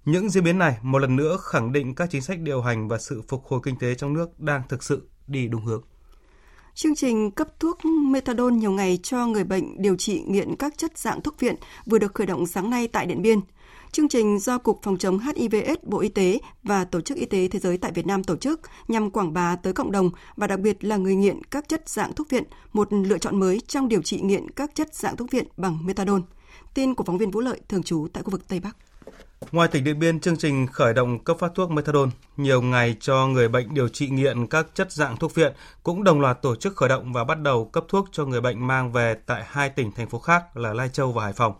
Những 0.05 0.31
diễn 0.31 0.45
biến 0.45 0.59
này 0.59 0.79
một 0.83 0.99
lần 0.99 1.17
nữa 1.17 1.37
khẳng 1.43 1.73
định 1.73 1.95
các 1.95 2.11
chính 2.11 2.23
sách 2.23 2.41
điều 2.41 2.63
hành 2.63 2.89
và 2.89 2.99
sự 2.99 3.23
phục 3.29 3.45
hồi 3.47 3.61
kinh 3.63 3.79
tế 3.79 3.95
trong 3.95 4.15
nước 4.15 4.41
đang 4.41 4.63
thực 4.69 4.83
sự 4.83 5.09
đi 5.27 5.49
đúng 5.49 5.65
hướng. 5.65 5.83
Chương 6.75 6.95
trình 6.95 7.31
cấp 7.31 7.61
thuốc 7.61 7.85
methadone 7.85 8.55
nhiều 8.55 8.71
ngày 8.71 8.99
cho 9.03 9.27
người 9.27 9.45
bệnh 9.45 9.83
điều 9.83 9.97
trị 9.97 10.23
nghiện 10.27 10.57
các 10.57 10.79
chất 10.79 10.99
dạng 10.99 11.21
thuốc 11.21 11.41
viện 11.41 11.55
vừa 11.87 11.99
được 11.99 12.15
khởi 12.15 12.27
động 12.27 12.47
sáng 12.47 12.71
nay 12.71 12.89
tại 12.89 13.07
Điện 13.07 13.23
Biên. 13.23 13.41
Chương 13.93 14.09
trình 14.09 14.39
do 14.39 14.59
Cục 14.59 14.83
Phòng 14.83 14.99
chống 14.99 15.19
HIVS 15.19 15.79
Bộ 15.83 16.01
Y 16.01 16.09
tế 16.09 16.39
và 16.63 16.85
Tổ 16.85 17.01
chức 17.01 17.19
Y 17.19 17.27
tế 17.27 17.49
Thế 17.49 17.59
giới 17.59 17.79
tại 17.79 17.93
Việt 17.93 18.07
Nam 18.07 18.25
tổ 18.25 18.37
chức 18.37 18.61
nhằm 18.89 19.11
quảng 19.11 19.33
bá 19.33 19.57
tới 19.57 19.73
cộng 19.73 19.93
đồng 19.93 20.11
và 20.37 20.47
đặc 20.47 20.61
biệt 20.61 20.85
là 20.85 20.97
người 20.97 21.15
nghiện 21.15 21.45
các 21.45 21.69
chất 21.69 21.89
dạng 21.89 22.13
thuốc 22.13 22.31
viện, 22.31 22.45
một 22.73 22.89
lựa 22.93 23.19
chọn 23.19 23.41
mới 23.41 23.61
trong 23.61 23.89
điều 23.89 24.03
trị 24.03 24.21
nghiện 24.21 24.51
các 24.51 24.75
chất 24.75 24.95
dạng 24.95 25.17
thuốc 25.17 25.31
viện 25.31 25.47
bằng 25.57 25.79
methadone. 25.87 26.23
Tin 26.75 26.95
của 26.95 27.05
phóng 27.05 27.19
viên 27.19 27.31
Vũ 27.31 27.41
Lợi 27.41 27.61
thường 27.69 27.83
trú 27.83 28.07
tại 28.13 28.23
khu 28.23 28.31
vực 28.31 28.49
Tây 28.49 28.61
Bắc. 28.61 28.77
Ngoài 29.53 29.69
tỉnh 29.69 29.85
Điện 29.85 29.99
Biên, 29.99 30.21
chương 30.21 30.37
trình 30.37 30.67
khởi 30.67 30.95
động 30.95 31.25
cấp 31.25 31.37
phát 31.41 31.53
thuốc 31.55 31.71
methadone 31.71 32.11
nhiều 32.37 32.63
ngày 32.63 32.97
cho 33.01 33.27
người 33.27 33.49
bệnh 33.49 33.75
điều 33.75 33.89
trị 33.89 34.09
nghiện 34.09 34.47
các 34.47 34.67
chất 34.75 34.93
dạng 34.93 35.17
thuốc 35.17 35.35
viện 35.35 35.53
cũng 35.83 36.05
đồng 36.05 36.21
loạt 36.21 36.43
tổ 36.43 36.57
chức 36.57 36.77
khởi 36.77 36.89
động 36.89 37.13
và 37.13 37.25
bắt 37.25 37.41
đầu 37.41 37.65
cấp 37.65 37.85
thuốc 37.89 38.09
cho 38.13 38.25
người 38.25 38.41
bệnh 38.41 38.67
mang 38.67 38.93
về 38.93 39.15
tại 39.27 39.45
hai 39.47 39.71
tỉnh 39.71 39.93
thành 39.93 40.09
phố 40.09 40.19
khác 40.19 40.57
là 40.57 40.73
Lai 40.73 40.89
Châu 40.89 41.13
và 41.13 41.25
Hải 41.25 41.33
Phòng. 41.33 41.55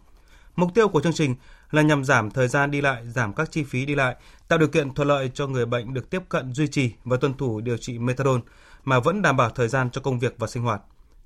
Mục 0.57 0.71
tiêu 0.75 0.89
của 0.89 1.01
chương 1.01 1.13
trình 1.13 1.35
là 1.71 1.83
nhằm 1.83 2.05
giảm 2.05 2.31
thời 2.31 2.49
gian 2.49 2.71
đi 2.71 2.81
lại, 2.81 3.03
giảm 3.09 3.35
các 3.35 3.51
chi 3.51 3.65
phí 3.65 3.87
đi 3.87 3.95
lại, 3.95 4.17
tạo 4.49 4.59
điều 4.59 4.69
kiện 4.69 4.95
thuận 4.95 5.09
lợi 5.09 5.31
cho 5.35 5.47
người 5.47 5.67
bệnh 5.67 5.95
được 5.95 6.11
tiếp 6.11 6.23
cận 6.29 6.55
duy 6.55 6.69
trì 6.69 6.93
và 7.05 7.17
tuân 7.17 7.35
thủ 7.35 7.61
điều 7.61 7.77
trị 7.77 7.99
methadone 7.99 8.43
mà 8.85 9.01
vẫn 9.01 9.23
đảm 9.23 9.37
bảo 9.37 9.51
thời 9.51 9.69
gian 9.69 9.91
cho 9.91 10.01
công 10.01 10.19
việc 10.19 10.35
và 10.39 10.47
sinh 10.47 10.63
hoạt. 10.63 10.81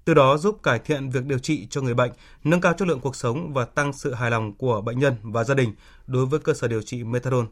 Từ 0.09 0.15
đó 0.15 0.37
giúp 0.37 0.63
cải 0.63 0.79
thiện 0.79 1.11
việc 1.11 1.25
điều 1.25 1.39
trị 1.39 1.67
cho 1.71 1.81
người 1.81 1.95
bệnh, 1.95 2.11
nâng 2.45 2.61
cao 2.61 2.73
chất 2.73 2.89
lượng 2.89 3.01
cuộc 3.01 3.17
sống 3.17 3.53
và 3.53 3.65
tăng 3.65 3.93
sự 3.93 4.15
hài 4.15 4.31
lòng 4.31 4.53
của 4.53 4.81
bệnh 4.81 4.99
nhân 4.99 5.15
và 5.23 5.45
gia 5.45 5.55
đình 5.55 5.75
đối 6.07 6.27
với 6.27 6.41
cơ 6.41 6.55
sở 6.55 6.69
điều 6.69 6.83
trị 6.83 7.05
methadone. 7.05 7.47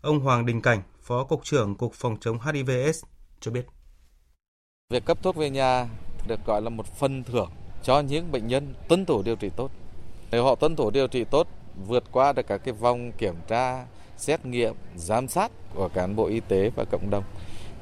Ông 0.00 0.20
Hoàng 0.20 0.46
Đình 0.46 0.62
Cảnh, 0.62 0.82
Phó 1.02 1.24
Cục 1.24 1.44
trưởng 1.44 1.74
Cục 1.74 1.92
Phòng 1.94 2.16
chống 2.20 2.38
HIVS 2.40 3.04
cho 3.40 3.50
biết. 3.50 3.66
Việc 4.90 5.04
cấp 5.04 5.18
thuốc 5.22 5.36
về 5.36 5.50
nhà 5.50 5.88
được 6.28 6.40
gọi 6.46 6.62
là 6.62 6.70
một 6.70 6.86
phần 6.86 7.24
thưởng 7.24 7.50
cho 7.82 8.00
những 8.00 8.32
bệnh 8.32 8.48
nhân 8.48 8.74
tuân 8.88 9.06
thủ 9.06 9.22
điều 9.22 9.36
trị 9.36 9.50
tốt. 9.56 9.70
Nếu 10.30 10.44
họ 10.44 10.54
tuân 10.54 10.76
thủ 10.76 10.90
điều 10.90 11.08
trị 11.08 11.24
tốt 11.24 11.48
vượt 11.86 12.04
qua 12.12 12.32
được 12.32 12.46
các 12.46 12.58
cái 12.64 12.74
vòng 12.74 13.12
kiểm 13.12 13.34
tra, 13.48 13.86
xét 14.16 14.46
nghiệm, 14.46 14.74
giám 14.96 15.28
sát 15.28 15.50
của 15.74 15.88
cán 15.88 16.16
bộ 16.16 16.26
y 16.26 16.40
tế 16.40 16.70
và 16.76 16.84
cộng 16.84 17.10
đồng 17.10 17.24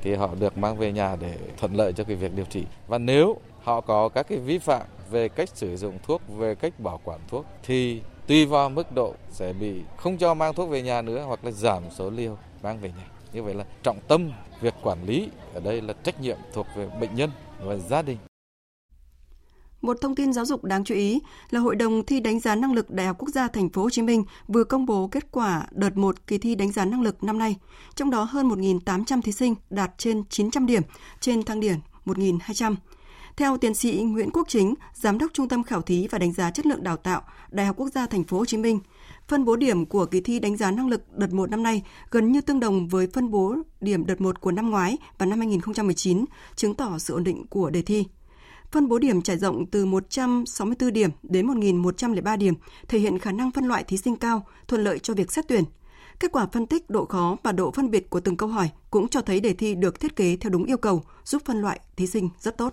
thì 0.03 0.15
họ 0.15 0.35
được 0.41 0.59
mang 0.59 0.77
về 0.77 0.93
nhà 0.93 1.17
để 1.17 1.39
thuận 1.57 1.75
lợi 1.75 1.93
cho 1.93 2.05
cái 2.05 2.17
việc 2.17 2.35
điều 2.35 2.47
trị. 2.47 2.65
Và 2.89 2.99
nếu 2.99 3.39
họ 3.65 3.81
có 3.81 4.09
các 4.09 4.29
cái 4.29 4.39
vi 4.39 4.59
phạm 4.59 4.83
về 5.11 5.29
cách 5.29 5.49
sử 5.55 5.77
dụng 5.77 5.99
thuốc, 6.03 6.23
về 6.29 6.55
cách 6.55 6.81
bảo 6.81 7.01
quản 7.05 7.21
thuốc 7.29 7.47
thì 7.63 8.03
tùy 8.27 8.47
vào 8.47 8.71
mức 8.71 8.93
độ 8.93 9.15
sẽ 9.31 9.53
bị 9.53 9.83
không 9.97 10.19
cho 10.19 10.35
mang 10.35 10.55
thuốc 10.55 10.71
về 10.71 10.83
nhà 10.83 11.03
nữa 11.03 11.25
hoặc 11.27 11.45
là 11.45 11.51
giảm 11.51 11.83
số 11.97 12.11
liều 12.11 12.39
mang 12.63 12.81
về 12.81 12.89
nhà. 12.89 13.07
Như 13.33 13.43
vậy 13.43 13.55
là 13.55 13.65
trọng 13.83 14.01
tâm 14.09 14.31
việc 14.61 14.75
quản 14.83 15.05
lý 15.07 15.29
ở 15.55 15.61
đây 15.61 15.83
là 15.83 15.93
trách 15.93 16.21
nhiệm 16.21 16.37
thuộc 16.53 16.67
về 16.77 16.89
bệnh 17.01 17.15
nhân 17.15 17.31
và 17.61 17.77
gia 17.77 18.03
đình. 18.03 18.19
Một 19.81 19.97
thông 20.01 20.15
tin 20.15 20.33
giáo 20.33 20.45
dục 20.45 20.65
đáng 20.65 20.85
chú 20.85 20.95
ý 20.95 21.21
là 21.51 21.61
Hội 21.61 21.77
đồng 21.77 22.07
thi 22.07 22.21
đánh 22.21 22.41
giá 22.41 22.55
năng 22.55 22.73
lực 22.73 22.91
Đại 22.91 23.07
học 23.07 23.17
Quốc 23.19 23.29
gia 23.29 23.49
Thành 23.49 23.69
phố 23.69 23.83
Hồ 23.83 23.91
Chí 23.91 24.03
Minh 24.03 24.25
vừa 24.49 24.65
công 24.65 24.87
bố 24.87 25.09
kết 25.09 25.31
quả 25.31 25.67
đợt 25.71 25.97
1 25.97 26.27
kỳ 26.27 26.39
thi 26.39 26.55
đánh 26.55 26.73
giá 26.73 26.85
năng 26.85 27.03
lực 27.03 27.25
năm 27.25 27.39
nay, 27.39 27.57
trong 27.95 28.11
đó 28.11 28.23
hơn 28.23 28.49
1.800 28.49 29.23
thí 29.23 29.33
sinh 29.33 29.55
đạt 29.71 29.91
trên 29.99 30.25
900 30.29 30.67
điểm 30.67 30.83
trên 31.21 31.43
thang 31.43 31.61
điểm 31.61 31.77
1.200. 32.07 32.75
Theo 33.37 33.57
tiến 33.57 33.75
sĩ 33.75 34.03
Nguyễn 34.03 34.31
Quốc 34.31 34.49
Chính, 34.49 34.75
Giám 34.95 35.19
đốc 35.19 35.33
Trung 35.33 35.49
tâm 35.49 35.63
Khảo 35.63 35.83
thí 35.83 36.09
và 36.11 36.19
Đánh 36.19 36.33
giá 36.33 36.51
chất 36.51 36.67
lượng 36.67 36.83
đào 36.83 36.97
tạo, 36.97 37.23
Đại 37.51 37.67
học 37.67 37.77
Quốc 37.79 37.89
gia 37.89 38.07
Thành 38.07 38.25
phố 38.25 38.39
Hồ 38.39 38.45
Chí 38.45 38.57
Minh, 38.57 38.81
phân 39.29 39.45
bố 39.45 39.57
điểm 39.57 39.87
của 39.87 40.07
kỳ 40.07 40.21
thi 40.21 40.41
đánh 40.41 40.57
giá 40.57 40.71
năng 40.71 40.89
lực 40.89 41.19
đợt 41.19 41.33
1 41.33 41.51
năm 41.51 41.63
nay 41.63 41.83
gần 42.11 42.33
như 42.33 42.41
tương 42.41 42.61
đồng 42.61 42.89
với 42.89 43.07
phân 43.07 43.31
bố 43.31 43.57
điểm 43.81 44.07
đợt 44.07 44.21
1 44.21 44.41
của 44.41 44.53
năm 44.53 44.71
ngoái 44.71 44.99
và 45.19 45.27
năm 45.27 45.39
2019, 45.39 46.25
chứng 46.57 46.75
tỏ 46.75 46.99
sự 46.99 47.15
ổn 47.15 47.25
định 47.25 47.47
của 47.47 47.71
đề 47.71 47.83
thi. 47.83 48.07
Phân 48.71 48.89
bố 48.89 48.99
điểm 48.99 49.23
trải 49.23 49.39
rộng 49.39 49.67
từ 49.67 49.85
164 49.85 50.93
điểm 50.93 51.11
đến 51.23 51.47
1.103 51.47 52.37
điểm, 52.39 52.55
thể 52.89 52.99
hiện 52.99 53.19
khả 53.19 53.33
năng 53.33 53.51
phân 53.51 53.65
loại 53.65 53.85
thí 53.85 53.97
sinh 53.97 54.17
cao, 54.17 54.47
thuận 54.69 54.85
lợi 54.85 54.99
cho 54.99 55.15
việc 55.15 55.33
xét 55.33 55.49
tuyển. 55.49 55.65
Kết 56.21 56.33
quả 56.33 56.47
phân 56.53 56.67
tích 56.67 56.91
độ 56.91 57.05
khó 57.05 57.37
và 57.43 57.53
độ 57.53 57.71
phân 57.71 57.91
biệt 57.91 58.11
của 58.11 58.21
từng 58.21 58.37
câu 58.37 58.49
hỏi 58.49 58.71
cũng 58.91 59.09
cho 59.09 59.21
thấy 59.21 59.41
đề 59.41 59.55
thi 59.55 59.75
được 59.75 60.01
thiết 60.01 60.17
kế 60.17 60.37
theo 60.37 60.51
đúng 60.51 60.65
yêu 60.65 60.77
cầu, 60.77 61.05
giúp 61.25 61.43
phân 61.45 61.61
loại 61.61 61.81
thí 61.97 62.07
sinh 62.07 62.29
rất 62.41 62.59
tốt. 62.59 62.73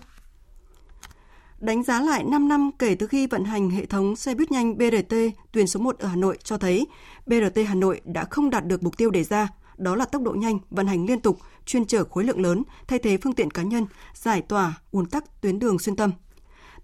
Đánh 1.62 1.82
giá 1.82 2.00
lại 2.00 2.24
5 2.24 2.48
năm 2.48 2.70
kể 2.78 2.94
từ 2.94 3.06
khi 3.06 3.26
vận 3.26 3.44
hành 3.44 3.70
hệ 3.70 3.86
thống 3.86 4.16
xe 4.16 4.34
buýt 4.34 4.50
nhanh 4.50 4.78
BRT 4.78 5.14
tuyến 5.52 5.66
số 5.66 5.80
1 5.80 5.98
ở 5.98 6.08
Hà 6.08 6.16
Nội 6.16 6.38
cho 6.44 6.58
thấy 6.58 6.86
BRT 7.26 7.58
Hà 7.66 7.74
Nội 7.74 8.00
đã 8.04 8.24
không 8.24 8.50
đạt 8.50 8.66
được 8.66 8.82
mục 8.82 8.96
tiêu 8.96 9.10
đề 9.10 9.24
ra, 9.24 9.48
đó 9.76 9.96
là 9.96 10.04
tốc 10.04 10.22
độ 10.22 10.32
nhanh, 10.32 10.58
vận 10.70 10.86
hành 10.86 11.06
liên 11.06 11.20
tục, 11.20 11.38
chuyên 11.66 11.84
chở 11.84 12.04
khối 12.04 12.24
lượng 12.24 12.40
lớn, 12.40 12.62
thay 12.86 12.98
thế 12.98 13.16
phương 13.22 13.32
tiện 13.32 13.50
cá 13.50 13.62
nhân, 13.62 13.86
giải 14.14 14.42
tỏa 14.42 14.80
ùn 14.90 15.06
tắc 15.06 15.40
tuyến 15.40 15.58
đường 15.58 15.78
xuyên 15.78 15.96
tâm. 15.96 16.10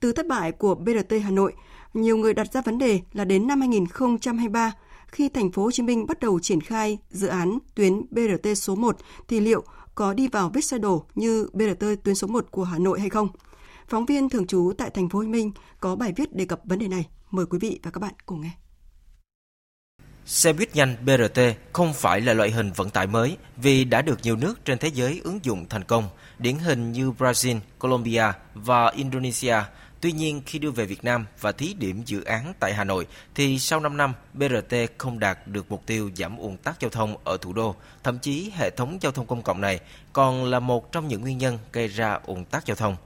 Từ 0.01 0.13
thất 0.13 0.27
bại 0.27 0.53
của 0.53 0.75
BRT 0.75 1.13
Hà 1.25 1.31
Nội, 1.31 1.53
nhiều 1.95 2.17
người 2.17 2.35
đặt 2.35 2.53
ra 2.53 2.63
vấn 2.63 2.79
đề 2.79 3.01
là 3.13 3.25
đến 3.25 3.47
năm 3.47 3.61
2023, 3.61 4.73
khi 5.07 5.29
thành 5.29 5.53
phố 5.53 5.63
Hồ 5.63 5.71
Chí 5.71 5.83
Minh 5.83 6.07
bắt 6.07 6.21
đầu 6.21 6.41
triển 6.41 6.61
khai 6.61 6.99
dự 7.11 7.27
án 7.27 7.59
tuyến 7.75 8.03
BRT 8.11 8.49
số 8.57 8.75
1 8.75 8.97
thì 9.29 9.41
liệu 9.41 9.63
có 9.95 10.15
đi 10.15 10.29
vào 10.29 10.51
vết 10.55 10.65
xe 10.65 10.79
đổ 10.79 11.05
như 11.15 11.49
BRT 11.53 11.85
tuyến 12.05 12.15
số 12.15 12.27
1 12.27 12.51
của 12.51 12.65
Hà 12.65 12.79
Nội 12.79 13.01
hay 13.01 13.09
không? 13.09 13.29
Phóng 13.89 14.07
viên 14.07 14.29
thường 14.29 14.47
trú 14.47 14.73
tại 14.79 14.91
thành 14.91 15.09
phố 15.09 15.19
Hồ 15.19 15.25
Chí 15.25 15.29
Minh 15.29 15.53
có 15.81 15.97
bài 15.97 16.13
viết 16.17 16.35
đề 16.35 16.45
cập 16.45 16.61
vấn 16.65 16.79
đề 16.79 16.89
này. 16.89 17.07
Mời 17.31 17.47
quý 17.47 17.59
vị 17.59 17.81
và 17.83 17.91
các 17.91 18.01
bạn 18.01 18.15
cùng 18.27 18.41
nghe. 18.41 18.51
Xe 20.27 20.53
buýt 20.53 20.77
nhanh 20.77 20.97
BRT 21.05 21.41
không 21.73 21.95
phải 21.95 22.21
là 22.21 22.33
loại 22.35 22.51
hình 22.51 22.73
vận 22.73 22.91
tải 22.91 23.07
mới 23.07 23.37
vì 23.57 23.85
đã 23.85 24.03
được 24.03 24.19
nhiều 24.23 24.37
nước 24.37 24.65
trên 24.65 24.79
thế 24.79 24.89
giới 24.89 25.21
ứng 25.25 25.39
dụng 25.43 25.67
thành 25.69 25.85
công, 25.85 26.09
điển 26.39 26.57
hình 26.59 26.93
như 26.93 27.11
Brazil, 27.11 27.61
Colombia 27.79 28.25
và 28.55 28.91
Indonesia. 28.91 29.57
Tuy 30.01 30.13
nhiên, 30.13 30.43
khi 30.47 30.59
đưa 30.59 30.71
về 30.71 30.87
Việt 30.87 31.05
Nam 31.05 31.27
và 31.41 31.53
thí 31.53 31.75
điểm 31.75 32.03
dự 32.07 32.25
án 32.25 32.53
tại 32.61 32.75
Hà 32.75 32.85
Nội, 32.85 33.07
thì 33.35 33.59
sau 33.59 33.81
5 33.81 33.97
năm, 33.97 34.13
BRT 34.35 34.75
không 34.99 35.19
đạt 35.19 35.39
được 35.47 35.71
mục 35.71 35.87
tiêu 35.87 36.11
giảm 36.17 36.37
ùn 36.37 36.57
tắc 36.57 36.81
giao 36.81 36.91
thông 36.91 37.17
ở 37.25 37.37
thủ 37.37 37.53
đô. 37.53 37.75
Thậm 38.03 38.19
chí, 38.19 38.51
hệ 38.55 38.71
thống 38.71 38.99
giao 39.01 39.13
thông 39.13 39.27
công 39.27 39.43
cộng 39.43 39.61
này 39.61 39.81
còn 40.13 40.45
là 40.45 40.61
một 40.61 40.93
trong 40.93 41.09
những 41.09 41.21
nguyên 41.21 41.39
nhân 41.39 41.59
gây 41.73 41.89
ra 41.89 42.19
ùn 42.27 42.45
tắc 42.45 42.67
giao 42.67 42.77
thông. 42.77 42.97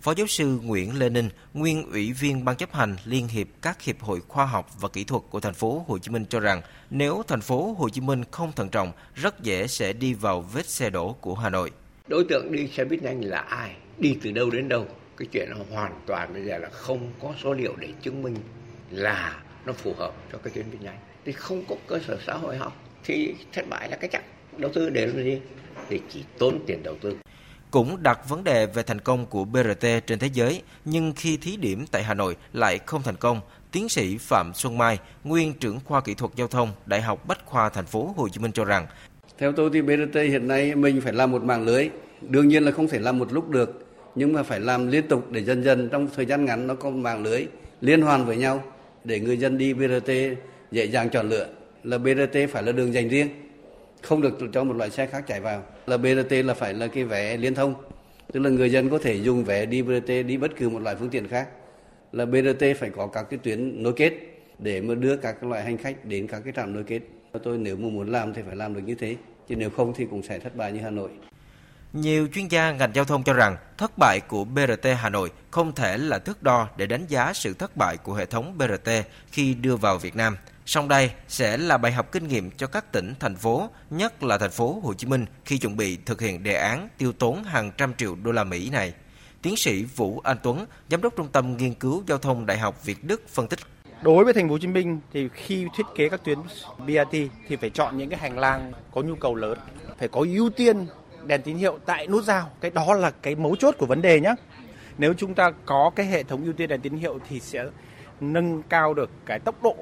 Phó 0.00 0.14
giáo 0.14 0.26
sư 0.26 0.58
Nguyễn 0.62 0.98
Lê 0.98 1.08
Ninh, 1.08 1.28
nguyên 1.54 1.90
ủy 1.90 2.12
viên 2.12 2.44
ban 2.44 2.56
chấp 2.56 2.74
hành 2.74 2.96
Liên 3.04 3.28
hiệp 3.28 3.46
các 3.62 3.82
hiệp 3.82 4.00
hội 4.00 4.20
khoa 4.28 4.46
học 4.46 4.70
và 4.80 4.88
kỹ 4.88 5.04
thuật 5.04 5.22
của 5.30 5.40
thành 5.40 5.54
phố 5.54 5.84
Hồ 5.88 5.98
Chí 5.98 6.10
Minh 6.10 6.24
cho 6.28 6.40
rằng, 6.40 6.62
nếu 6.90 7.22
thành 7.28 7.40
phố 7.40 7.76
Hồ 7.78 7.88
Chí 7.88 8.00
Minh 8.00 8.22
không 8.30 8.52
thận 8.52 8.68
trọng, 8.68 8.92
rất 9.14 9.42
dễ 9.42 9.66
sẽ 9.66 9.92
đi 9.92 10.14
vào 10.14 10.40
vết 10.40 10.66
xe 10.66 10.90
đổ 10.90 11.12
của 11.12 11.34
Hà 11.34 11.50
Nội. 11.50 11.70
Đối 12.08 12.24
tượng 12.24 12.52
đi 12.52 12.68
xe 12.76 12.84
buýt 12.84 13.02
nhanh 13.02 13.20
là 13.20 13.38
ai? 13.38 13.76
Đi 13.98 14.18
từ 14.22 14.30
đâu 14.30 14.50
đến 14.50 14.68
đâu? 14.68 14.86
Cái 15.16 15.28
chuyện 15.32 15.48
nó 15.50 15.56
hoàn 15.70 16.00
toàn 16.06 16.32
bây 16.32 16.44
giờ 16.44 16.58
là 16.58 16.68
không 16.68 17.12
có 17.22 17.34
số 17.42 17.52
liệu 17.52 17.76
để 17.76 17.88
chứng 18.02 18.22
minh 18.22 18.36
là 18.90 19.42
nó 19.66 19.72
phù 19.72 19.94
hợp 19.94 20.14
cho 20.32 20.38
cái 20.38 20.52
tuyến 20.54 20.70
buýt 20.70 20.82
nhanh. 20.82 20.98
Thì 21.24 21.32
không 21.32 21.64
có 21.68 21.76
cơ 21.86 22.00
sở 22.06 22.18
xã 22.26 22.34
hội 22.34 22.56
học 22.56 22.76
thì 23.04 23.34
thất 23.52 23.68
bại 23.68 23.90
là 23.90 23.96
cái 23.96 24.10
chắc. 24.12 24.24
Đầu 24.56 24.70
tư 24.74 24.90
để 24.90 25.06
làm 25.06 25.24
gì? 25.24 25.40
Thì 25.88 26.00
chỉ 26.12 26.24
tốn 26.38 26.58
tiền 26.66 26.82
đầu 26.82 26.96
tư 27.00 27.16
cũng 27.70 28.02
đặt 28.02 28.28
vấn 28.28 28.44
đề 28.44 28.66
về 28.66 28.82
thành 28.82 29.00
công 29.00 29.26
của 29.26 29.44
BRT 29.44 29.86
trên 30.06 30.18
thế 30.18 30.30
giới, 30.32 30.62
nhưng 30.84 31.12
khi 31.16 31.36
thí 31.36 31.56
điểm 31.56 31.86
tại 31.90 32.02
Hà 32.02 32.14
Nội 32.14 32.36
lại 32.52 32.78
không 32.86 33.02
thành 33.02 33.16
công, 33.16 33.40
tiến 33.72 33.88
sĩ 33.88 34.18
Phạm 34.18 34.54
Xuân 34.54 34.78
Mai, 34.78 34.98
nguyên 35.24 35.54
trưởng 35.54 35.80
khoa 35.84 36.00
kỹ 36.00 36.14
thuật 36.14 36.32
giao 36.36 36.48
thông, 36.48 36.72
Đại 36.86 37.02
học 37.02 37.28
Bách 37.28 37.46
khoa 37.46 37.68
thành 37.68 37.86
phố 37.86 38.14
Hồ 38.16 38.28
Chí 38.28 38.40
Minh 38.40 38.52
cho 38.52 38.64
rằng 38.64 38.86
theo 39.38 39.52
tôi 39.52 39.70
thì 39.72 39.82
BRT 39.82 40.14
hiện 40.14 40.48
nay 40.48 40.74
mình 40.74 41.00
phải 41.00 41.12
làm 41.12 41.30
một 41.30 41.44
mạng 41.44 41.64
lưới, 41.64 41.88
đương 42.20 42.48
nhiên 42.48 42.62
là 42.64 42.72
không 42.72 42.88
thể 42.88 42.98
làm 42.98 43.18
một 43.18 43.32
lúc 43.32 43.48
được, 43.48 43.86
nhưng 44.14 44.32
mà 44.32 44.42
phải 44.42 44.60
làm 44.60 44.86
liên 44.86 45.08
tục 45.08 45.30
để 45.30 45.44
dần 45.44 45.64
dần 45.64 45.88
trong 45.88 46.08
thời 46.16 46.26
gian 46.26 46.44
ngắn 46.44 46.66
nó 46.66 46.74
có 46.74 46.90
một 46.90 46.96
mạng 46.96 47.22
lưới 47.22 47.46
liên 47.80 48.02
hoàn 48.02 48.26
với 48.26 48.36
nhau 48.36 48.62
để 49.04 49.20
người 49.20 49.36
dân 49.36 49.58
đi 49.58 49.74
BRT 49.74 50.10
dễ 50.70 50.84
dàng 50.84 51.10
chọn 51.10 51.28
lựa. 51.28 51.48
Là 51.84 51.98
BRT 51.98 52.36
phải 52.52 52.62
là 52.62 52.72
đường 52.72 52.94
dành 52.94 53.08
riêng 53.08 53.28
không 54.02 54.22
được 54.22 54.38
cho 54.52 54.64
một 54.64 54.76
loại 54.76 54.90
xe 54.90 55.06
khác 55.06 55.24
chạy 55.26 55.40
vào. 55.40 55.62
Là 55.86 55.96
BRT 55.96 56.32
là 56.44 56.54
phải 56.54 56.74
là 56.74 56.86
cái 56.86 57.04
vé 57.04 57.36
liên 57.36 57.54
thông, 57.54 57.74
tức 58.32 58.40
là 58.40 58.50
người 58.50 58.72
dân 58.72 58.90
có 58.90 58.98
thể 58.98 59.14
dùng 59.14 59.44
vé 59.44 59.66
đi 59.66 59.82
BRT 59.82 60.08
đi 60.26 60.36
bất 60.36 60.50
cứ 60.56 60.68
một 60.68 60.82
loại 60.82 60.96
phương 60.96 61.10
tiện 61.10 61.28
khác. 61.28 61.48
Là 62.12 62.26
BRT 62.26 62.64
phải 62.76 62.90
có 62.90 63.06
các 63.06 63.22
cái 63.22 63.38
tuyến 63.42 63.82
nối 63.82 63.92
kết 63.92 64.12
để 64.58 64.80
mà 64.80 64.94
đưa 64.94 65.16
các 65.16 65.44
loại 65.44 65.64
hành 65.64 65.76
khách 65.76 66.04
đến 66.04 66.26
các 66.26 66.40
cái 66.44 66.52
trạm 66.56 66.74
nối 66.74 66.84
kết. 66.84 67.00
Tôi 67.42 67.58
nếu 67.58 67.76
mà 67.76 67.88
muốn 67.88 68.12
làm 68.12 68.34
thì 68.34 68.42
phải 68.46 68.56
làm 68.56 68.74
được 68.74 68.80
như 68.86 68.94
thế, 68.94 69.16
chứ 69.48 69.56
nếu 69.56 69.70
không 69.70 69.92
thì 69.96 70.06
cũng 70.10 70.22
sẽ 70.22 70.38
thất 70.38 70.56
bại 70.56 70.72
như 70.72 70.80
Hà 70.80 70.90
Nội. 70.90 71.10
Nhiều 71.92 72.28
chuyên 72.34 72.48
gia 72.48 72.72
ngành 72.72 72.92
giao 72.94 73.04
thông 73.04 73.24
cho 73.24 73.32
rằng 73.32 73.56
thất 73.78 73.98
bại 73.98 74.20
của 74.28 74.44
BRT 74.44 74.86
Hà 74.98 75.08
Nội 75.08 75.30
không 75.50 75.74
thể 75.74 75.98
là 75.98 76.18
thước 76.18 76.42
đo 76.42 76.68
để 76.76 76.86
đánh 76.86 77.06
giá 77.06 77.32
sự 77.32 77.54
thất 77.54 77.76
bại 77.76 77.96
của 77.96 78.14
hệ 78.14 78.26
thống 78.26 78.58
BRT 78.58 78.90
khi 79.32 79.54
đưa 79.54 79.76
vào 79.76 79.98
Việt 79.98 80.16
Nam– 80.16 80.36
Song 80.68 80.88
đây 80.88 81.10
sẽ 81.28 81.56
là 81.56 81.78
bài 81.78 81.92
học 81.92 82.12
kinh 82.12 82.28
nghiệm 82.28 82.50
cho 82.50 82.66
các 82.66 82.92
tỉnh, 82.92 83.14
thành 83.20 83.36
phố, 83.36 83.70
nhất 83.90 84.22
là 84.22 84.38
thành 84.38 84.50
phố 84.50 84.80
Hồ 84.82 84.94
Chí 84.94 85.06
Minh 85.06 85.26
khi 85.44 85.58
chuẩn 85.58 85.76
bị 85.76 85.98
thực 86.06 86.20
hiện 86.20 86.42
đề 86.42 86.54
án 86.54 86.88
tiêu 86.98 87.12
tốn 87.12 87.44
hàng 87.44 87.70
trăm 87.76 87.94
triệu 87.94 88.16
đô 88.22 88.32
la 88.32 88.44
Mỹ 88.44 88.70
này. 88.70 88.92
Tiến 89.42 89.56
sĩ 89.56 89.84
Vũ 89.84 90.20
Anh 90.24 90.36
Tuấn, 90.42 90.66
giám 90.90 91.02
đốc 91.02 91.16
Trung 91.16 91.28
tâm 91.32 91.56
Nghiên 91.56 91.74
cứu 91.74 92.02
Giao 92.08 92.18
thông 92.18 92.46
Đại 92.46 92.58
học 92.58 92.84
Việt 92.84 93.04
Đức 93.04 93.28
phân 93.28 93.48
tích. 93.48 93.58
Đối 94.02 94.24
với 94.24 94.32
thành 94.32 94.48
phố 94.48 94.52
Hồ 94.52 94.58
Chí 94.58 94.66
Minh 94.66 95.00
thì 95.12 95.28
khi 95.34 95.66
thiết 95.76 95.86
kế 95.96 96.08
các 96.08 96.24
tuyến 96.24 96.38
BRT 96.78 97.12
thì 97.48 97.56
phải 97.56 97.70
chọn 97.70 97.98
những 97.98 98.10
cái 98.10 98.18
hành 98.18 98.38
lang 98.38 98.72
có 98.94 99.02
nhu 99.02 99.14
cầu 99.14 99.34
lớn, 99.34 99.58
phải 99.98 100.08
có 100.08 100.20
ưu 100.20 100.50
tiên 100.50 100.86
đèn 101.26 101.42
tín 101.42 101.56
hiệu 101.56 101.78
tại 101.86 102.06
nút 102.06 102.24
giao. 102.24 102.50
Cái 102.60 102.70
đó 102.70 102.94
là 102.94 103.10
cái 103.10 103.34
mấu 103.34 103.56
chốt 103.56 103.74
của 103.78 103.86
vấn 103.86 104.02
đề 104.02 104.20
nhé. 104.20 104.34
Nếu 104.98 105.14
chúng 105.14 105.34
ta 105.34 105.50
có 105.64 105.90
cái 105.96 106.06
hệ 106.06 106.22
thống 106.22 106.44
ưu 106.44 106.52
tiên 106.52 106.68
đèn 106.68 106.80
tín 106.80 106.96
hiệu 106.96 107.18
thì 107.28 107.40
sẽ 107.40 107.64
nâng 108.20 108.62
cao 108.62 108.94
được 108.94 109.10
cái 109.26 109.38
tốc 109.38 109.62
độ 109.62 109.76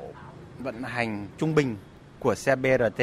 vận 0.59 0.83
hành 0.83 1.29
trung 1.38 1.55
bình 1.55 1.77
của 2.18 2.35
xe 2.35 2.57
BRT 2.57 3.03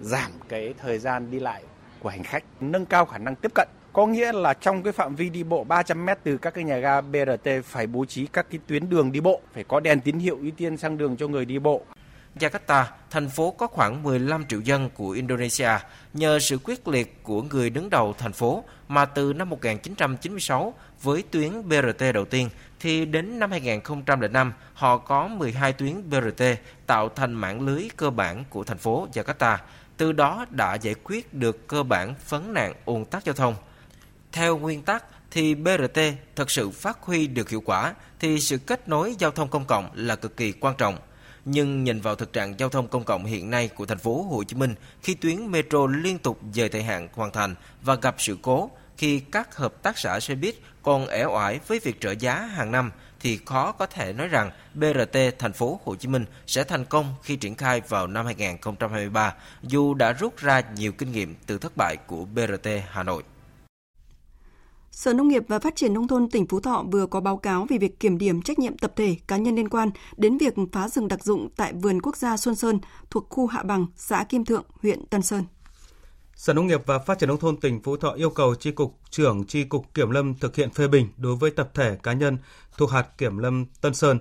giảm 0.00 0.30
cái 0.48 0.74
thời 0.82 0.98
gian 0.98 1.30
đi 1.30 1.40
lại 1.40 1.62
của 2.00 2.08
hành 2.08 2.22
khách, 2.22 2.44
nâng 2.60 2.86
cao 2.86 3.06
khả 3.06 3.18
năng 3.18 3.34
tiếp 3.34 3.52
cận. 3.54 3.68
Có 3.92 4.06
nghĩa 4.06 4.32
là 4.32 4.54
trong 4.54 4.82
cái 4.82 4.92
phạm 4.92 5.14
vi 5.14 5.28
đi 5.28 5.42
bộ 5.44 5.64
300 5.64 6.06
m 6.06 6.08
từ 6.24 6.36
các 6.38 6.54
cái 6.54 6.64
nhà 6.64 6.78
ga 6.78 7.00
BRT 7.00 7.48
phải 7.64 7.86
bố 7.86 8.04
trí 8.04 8.26
các 8.26 8.46
cái 8.50 8.60
tuyến 8.66 8.90
đường 8.90 9.12
đi 9.12 9.20
bộ, 9.20 9.40
phải 9.54 9.64
có 9.64 9.80
đèn 9.80 10.00
tín 10.00 10.18
hiệu 10.18 10.38
ưu 10.42 10.50
tiên 10.56 10.76
sang 10.76 10.98
đường 10.98 11.16
cho 11.16 11.28
người 11.28 11.44
đi 11.44 11.58
bộ. 11.58 11.82
Jakarta, 12.38 12.84
thành 13.10 13.28
phố 13.28 13.50
có 13.50 13.66
khoảng 13.66 14.02
15 14.02 14.44
triệu 14.48 14.60
dân 14.60 14.90
của 14.94 15.10
Indonesia, 15.10 15.70
nhờ 16.14 16.38
sự 16.38 16.58
quyết 16.64 16.88
liệt 16.88 17.22
của 17.22 17.42
người 17.42 17.70
đứng 17.70 17.90
đầu 17.90 18.14
thành 18.18 18.32
phố 18.32 18.64
mà 18.88 19.04
từ 19.04 19.32
năm 19.32 19.50
1996 19.50 20.74
với 21.02 21.22
tuyến 21.30 21.68
BRT 21.68 22.04
đầu 22.14 22.24
tiên 22.24 22.48
thì 22.80 23.04
đến 23.04 23.38
năm 23.38 23.50
2005 23.50 24.52
họ 24.74 24.98
có 24.98 25.28
12 25.28 25.72
tuyến 25.72 26.10
BRT 26.10 26.42
tạo 26.86 27.08
thành 27.08 27.32
mạng 27.32 27.60
lưới 27.60 27.88
cơ 27.96 28.10
bản 28.10 28.44
của 28.50 28.64
thành 28.64 28.78
phố 28.78 29.08
Jakarta. 29.12 29.56
Từ 29.96 30.12
đó 30.12 30.46
đã 30.50 30.74
giải 30.74 30.94
quyết 31.04 31.34
được 31.34 31.68
cơ 31.68 31.82
bản 31.82 32.14
vấn 32.28 32.54
nạn 32.54 32.74
ùn 32.84 33.04
tắc 33.04 33.24
giao 33.24 33.34
thông. 33.34 33.54
Theo 34.32 34.58
nguyên 34.58 34.82
tắc 34.82 35.04
thì 35.30 35.54
BRT 35.54 36.00
thật 36.36 36.50
sự 36.50 36.70
phát 36.70 36.98
huy 37.02 37.26
được 37.26 37.50
hiệu 37.50 37.62
quả 37.64 37.94
thì 38.20 38.40
sự 38.40 38.58
kết 38.58 38.88
nối 38.88 39.14
giao 39.18 39.30
thông 39.30 39.48
công 39.48 39.64
cộng 39.64 39.90
là 39.94 40.16
cực 40.16 40.36
kỳ 40.36 40.52
quan 40.52 40.74
trọng– 40.78 40.96
nhưng 41.44 41.84
nhìn 41.84 42.00
vào 42.00 42.14
thực 42.14 42.32
trạng 42.32 42.54
giao 42.58 42.68
thông 42.68 42.88
công 42.88 43.04
cộng 43.04 43.24
hiện 43.24 43.50
nay 43.50 43.68
của 43.68 43.86
thành 43.86 43.98
phố 43.98 44.22
Hồ 44.22 44.44
Chí 44.44 44.56
Minh 44.56 44.74
khi 45.02 45.14
tuyến 45.14 45.50
metro 45.50 45.86
liên 45.86 46.18
tục 46.18 46.38
dời 46.54 46.68
thời 46.68 46.82
hạn 46.82 47.08
hoàn 47.12 47.32
thành 47.32 47.54
và 47.82 47.94
gặp 47.94 48.14
sự 48.18 48.36
cố 48.42 48.70
khi 48.96 49.20
các 49.20 49.56
hợp 49.56 49.82
tác 49.82 49.98
xã 49.98 50.20
xe 50.20 50.34
buýt 50.34 50.54
còn 50.82 51.06
ẻo 51.06 51.34
oải 51.34 51.60
với 51.66 51.78
việc 51.78 52.00
trợ 52.00 52.14
giá 52.18 52.34
hàng 52.34 52.72
năm 52.72 52.90
thì 53.20 53.38
khó 53.46 53.72
có 53.72 53.86
thể 53.86 54.12
nói 54.12 54.28
rằng 54.28 54.50
BRT 54.74 55.18
thành 55.38 55.52
phố 55.52 55.80
Hồ 55.84 55.94
Chí 55.94 56.08
Minh 56.08 56.24
sẽ 56.46 56.64
thành 56.64 56.84
công 56.84 57.14
khi 57.22 57.36
triển 57.36 57.54
khai 57.54 57.80
vào 57.88 58.06
năm 58.06 58.26
2023, 58.26 59.34
dù 59.62 59.94
đã 59.94 60.12
rút 60.12 60.36
ra 60.36 60.62
nhiều 60.76 60.92
kinh 60.92 61.12
nghiệm 61.12 61.34
từ 61.46 61.58
thất 61.58 61.72
bại 61.76 61.96
của 62.06 62.24
BRT 62.24 62.68
Hà 62.90 63.02
Nội. 63.02 63.22
Sở 64.92 65.12
Nông 65.12 65.28
nghiệp 65.28 65.42
và 65.48 65.58
Phát 65.58 65.76
triển 65.76 65.94
Nông 65.94 66.08
thôn 66.08 66.28
tỉnh 66.28 66.46
Phú 66.46 66.60
Thọ 66.60 66.84
vừa 66.92 67.06
có 67.06 67.20
báo 67.20 67.36
cáo 67.36 67.66
về 67.70 67.78
việc 67.78 68.00
kiểm 68.00 68.18
điểm 68.18 68.42
trách 68.42 68.58
nhiệm 68.58 68.78
tập 68.78 68.92
thể 68.96 69.16
cá 69.28 69.36
nhân 69.36 69.54
liên 69.54 69.68
quan 69.68 69.90
đến 70.16 70.38
việc 70.38 70.54
phá 70.72 70.88
rừng 70.88 71.08
đặc 71.08 71.24
dụng 71.24 71.48
tại 71.56 71.72
vườn 71.72 72.02
quốc 72.02 72.16
gia 72.16 72.36
Xuân 72.36 72.54
Sơn 72.54 72.80
thuộc 73.10 73.26
khu 73.28 73.46
Hạ 73.46 73.62
Bằng, 73.62 73.86
xã 73.96 74.24
Kim 74.24 74.44
Thượng, 74.44 74.64
huyện 74.82 75.06
Tân 75.06 75.22
Sơn. 75.22 75.44
Sở 76.34 76.52
Nông 76.52 76.66
nghiệp 76.66 76.82
và 76.86 76.98
Phát 76.98 77.18
triển 77.18 77.28
Nông 77.28 77.38
thôn 77.38 77.56
tỉnh 77.56 77.82
Phú 77.82 77.96
Thọ 77.96 78.10
yêu 78.10 78.30
cầu 78.30 78.54
Tri 78.54 78.70
Cục 78.70 78.98
trưởng 79.10 79.46
Tri 79.46 79.64
Cục 79.64 79.94
Kiểm 79.94 80.10
lâm 80.10 80.34
thực 80.34 80.56
hiện 80.56 80.70
phê 80.70 80.88
bình 80.88 81.08
đối 81.16 81.36
với 81.36 81.50
tập 81.50 81.70
thể 81.74 81.98
cá 82.02 82.12
nhân 82.12 82.38
thuộc 82.76 82.90
hạt 82.90 83.18
Kiểm 83.18 83.38
lâm 83.38 83.64
Tân 83.80 83.94
Sơn, 83.94 84.18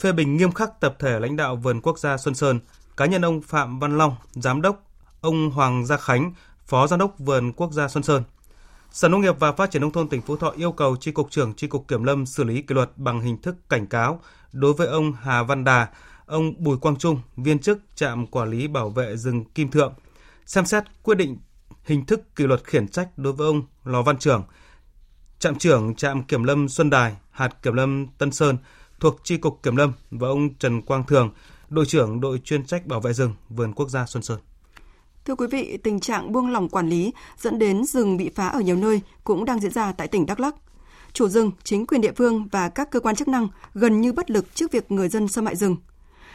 phê 0.00 0.12
bình 0.12 0.36
nghiêm 0.36 0.52
khắc 0.52 0.80
tập 0.80 0.96
thể 0.98 1.20
lãnh 1.20 1.36
đạo 1.36 1.56
vườn 1.56 1.80
quốc 1.80 1.98
gia 1.98 2.16
Xuân 2.16 2.34
Sơn, 2.34 2.60
cá 2.96 3.06
nhân 3.06 3.24
ông 3.24 3.42
Phạm 3.42 3.78
Văn 3.78 3.98
Long, 3.98 4.16
giám 4.32 4.62
đốc, 4.62 4.90
ông 5.20 5.50
Hoàng 5.50 5.86
Gia 5.86 5.96
Khánh, 5.96 6.32
phó 6.66 6.86
giám 6.86 6.98
đốc 6.98 7.18
vườn 7.18 7.52
quốc 7.52 7.72
gia 7.72 7.88
Xuân 7.88 8.02
Sơn. 8.02 8.22
Sở 8.90 9.08
Nông 9.08 9.20
nghiệp 9.20 9.38
và 9.38 9.52
Phát 9.52 9.70
triển 9.70 9.82
Nông 9.82 9.92
thôn 9.92 10.08
tỉnh 10.08 10.22
Phú 10.22 10.36
Thọ 10.36 10.50
yêu 10.50 10.72
cầu 10.72 10.96
Tri 10.96 11.12
Cục 11.12 11.30
trưởng 11.30 11.54
Tri 11.54 11.66
Cục 11.66 11.88
Kiểm 11.88 12.04
lâm 12.04 12.26
xử 12.26 12.44
lý 12.44 12.62
kỷ 12.62 12.74
luật 12.74 12.90
bằng 12.96 13.20
hình 13.20 13.42
thức 13.42 13.56
cảnh 13.68 13.86
cáo 13.86 14.20
đối 14.52 14.72
với 14.72 14.86
ông 14.86 15.12
Hà 15.12 15.42
Văn 15.42 15.64
Đà, 15.64 15.88
ông 16.26 16.54
Bùi 16.58 16.78
Quang 16.78 16.96
Trung, 16.96 17.20
viên 17.36 17.58
chức 17.58 17.78
trạm 17.94 18.26
quản 18.26 18.50
lý 18.50 18.68
bảo 18.68 18.90
vệ 18.90 19.16
rừng 19.16 19.44
Kim 19.44 19.70
Thượng, 19.70 19.94
xem 20.46 20.66
xét 20.66 20.84
quyết 21.02 21.14
định 21.14 21.38
hình 21.84 22.06
thức 22.06 22.36
kỷ 22.36 22.46
luật 22.46 22.64
khiển 22.64 22.88
trách 22.88 23.08
đối 23.18 23.32
với 23.32 23.46
ông 23.46 23.62
Lò 23.84 24.02
Văn 24.02 24.18
Trưởng, 24.18 24.44
trạm 25.38 25.58
trưởng 25.58 25.94
trạm 25.94 26.22
Kiểm 26.22 26.44
lâm 26.44 26.68
Xuân 26.68 26.90
Đài, 26.90 27.16
hạt 27.30 27.62
Kiểm 27.62 27.74
lâm 27.74 28.06
Tân 28.18 28.32
Sơn 28.32 28.56
thuộc 29.00 29.20
Tri 29.24 29.36
Cục 29.36 29.62
Kiểm 29.62 29.76
lâm 29.76 29.92
và 30.10 30.28
ông 30.28 30.54
Trần 30.54 30.82
Quang 30.82 31.06
Thường, 31.06 31.30
đội 31.68 31.86
trưởng 31.86 32.20
đội 32.20 32.38
chuyên 32.44 32.66
trách 32.66 32.86
bảo 32.86 33.00
vệ 33.00 33.12
rừng 33.12 33.34
vườn 33.48 33.72
quốc 33.72 33.88
gia 33.88 34.06
Xuân 34.06 34.22
Sơn. 34.22 34.38
Thưa 35.28 35.34
quý 35.34 35.46
vị, 35.46 35.76
tình 35.76 36.00
trạng 36.00 36.32
buông 36.32 36.50
lỏng 36.50 36.68
quản 36.68 36.88
lý 36.88 37.12
dẫn 37.38 37.58
đến 37.58 37.84
rừng 37.84 38.16
bị 38.16 38.30
phá 38.34 38.48
ở 38.48 38.60
nhiều 38.60 38.76
nơi 38.76 39.00
cũng 39.24 39.44
đang 39.44 39.60
diễn 39.60 39.70
ra 39.70 39.92
tại 39.92 40.08
tỉnh 40.08 40.26
Đắk 40.26 40.40
Lắk. 40.40 40.54
Chủ 41.12 41.28
rừng, 41.28 41.50
chính 41.64 41.86
quyền 41.86 42.00
địa 42.00 42.12
phương 42.12 42.48
và 42.52 42.68
các 42.68 42.90
cơ 42.90 43.00
quan 43.00 43.16
chức 43.16 43.28
năng 43.28 43.48
gần 43.74 44.00
như 44.00 44.12
bất 44.12 44.30
lực 44.30 44.54
trước 44.54 44.72
việc 44.72 44.92
người 44.92 45.08
dân 45.08 45.28
xâm 45.28 45.46
hại 45.46 45.56
rừng. 45.56 45.76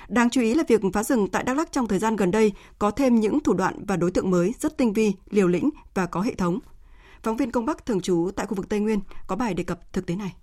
Đáng 0.07 0.29
chú 0.29 0.41
ý 0.41 0.53
là 0.53 0.63
việc 0.67 0.81
phá 0.93 1.03
rừng 1.03 1.27
tại 1.27 1.43
Đắk 1.43 1.57
Lắk 1.57 1.71
trong 1.71 1.87
thời 1.87 1.99
gian 1.99 2.15
gần 2.15 2.31
đây 2.31 2.53
có 2.79 2.91
thêm 2.91 3.19
những 3.19 3.39
thủ 3.39 3.53
đoạn 3.53 3.85
và 3.87 3.97
đối 3.97 4.11
tượng 4.11 4.31
mới 4.31 4.53
rất 4.59 4.77
tinh 4.77 4.93
vi, 4.93 5.13
liều 5.29 5.47
lĩnh 5.47 5.69
và 5.93 6.05
có 6.05 6.21
hệ 6.21 6.35
thống. 6.35 6.59
Phóng 7.23 7.37
viên 7.37 7.51
Công 7.51 7.65
Bắc 7.65 7.85
thường 7.85 8.01
trú 8.01 8.29
tại 8.35 8.45
khu 8.45 8.55
vực 8.55 8.69
Tây 8.69 8.79
Nguyên 8.79 8.99
có 9.27 9.35
bài 9.35 9.53
đề 9.53 9.63
cập 9.63 9.93
thực 9.93 10.05
tế 10.05 10.15
này. 10.15 10.33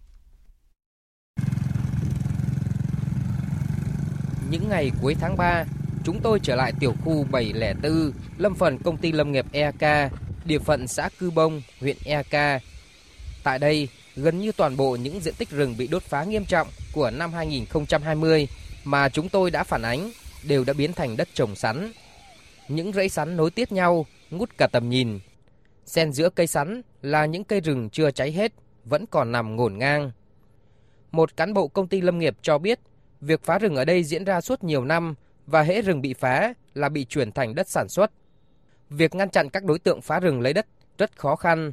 Những 4.51 4.69
ngày 4.69 4.91
cuối 5.03 5.17
tháng 5.21 5.37
3, 5.37 5.65
chúng 6.05 6.21
tôi 6.23 6.41
trở 6.43 6.57
lại 6.57 6.73
tiểu 6.81 6.95
khu 7.05 7.27
704, 7.31 8.13
lâm 8.39 8.55
phần 8.55 8.79
công 8.79 8.97
ty 8.97 9.13
lâm 9.13 9.33
nghiệp 9.33 9.47
EK, 9.53 10.13
địa 10.45 10.59
phận 10.59 10.87
xã 10.87 11.09
Cư 11.19 11.31
Bông, 11.31 11.63
huyện 11.81 11.97
EK. 12.05 12.63
Tại 13.45 13.59
đây, 13.59 13.89
gần 14.17 14.39
như 14.39 14.53
toàn 14.53 14.77
bộ 14.77 14.97
những 14.97 15.21
diện 15.21 15.35
tích 15.39 15.51
rừng 15.51 15.75
bị 15.79 15.87
đốt 15.87 16.03
phá 16.03 16.25
nghiêm 16.25 16.45
trọng 16.45 16.69
của 16.93 17.11
năm 17.11 17.33
2020 17.33 18.49
mà 18.85 19.09
chúng 19.09 19.29
tôi 19.29 19.51
đã 19.51 19.65
phản 19.65 19.83
ánh 19.83 20.11
đều 20.49 20.65
đã 20.65 20.73
biến 20.73 20.93
thành 20.93 21.17
đất 21.17 21.29
trồng 21.35 21.55
sắn. 21.55 21.93
Những 22.69 22.93
rẫy 22.93 23.09
sắn 23.09 23.37
nối 23.37 23.51
tiếp 23.51 23.73
nhau, 23.73 24.07
ngút 24.31 24.51
cả 24.59 24.67
tầm 24.67 24.89
nhìn. 24.89 25.21
Xen 25.87 26.13
giữa 26.13 26.31
cây 26.31 26.47
sắn 26.47 26.83
là 27.03 27.27
những 27.27 27.45
cây 27.45 27.61
rừng 27.61 27.91
chưa 27.91 28.11
cháy 28.11 28.33
hết, 28.33 28.53
vẫn 28.85 29.07
còn 29.07 29.33
nằm 29.33 29.57
ngổn 29.57 29.79
ngang. 29.79 30.11
Một 31.13 31.37
cán 31.37 31.55
bộ 31.55 31.69
công 31.69 31.89
ty 31.89 32.01
lâm 32.01 32.19
nghiệp 32.19 32.37
cho 32.43 32.59
biết, 32.59 32.81
việc 33.21 33.43
phá 33.43 33.59
rừng 33.59 33.77
ở 33.77 33.85
đây 33.85 34.05
diễn 34.05 34.25
ra 34.25 34.41
suốt 34.41 34.65
nhiều 34.65 34.85
năm 34.85 35.15
và 35.51 35.63
hễ 35.63 35.83
rừng 35.83 36.01
bị 36.01 36.15
phá 36.15 36.55
là 36.75 36.89
bị 36.89 37.05
chuyển 37.05 37.33
thành 37.33 37.55
đất 37.55 37.69
sản 37.69 37.89
xuất. 37.89 38.11
Việc 38.91 39.15
ngăn 39.15 39.31
chặn 39.31 39.51
các 39.51 39.65
đối 39.65 39.79
tượng 39.79 40.01
phá 40.01 40.21
rừng 40.21 40.41
lấy 40.41 40.53
đất 40.53 40.67
rất 40.99 41.17
khó 41.17 41.37
khăn. 41.37 41.73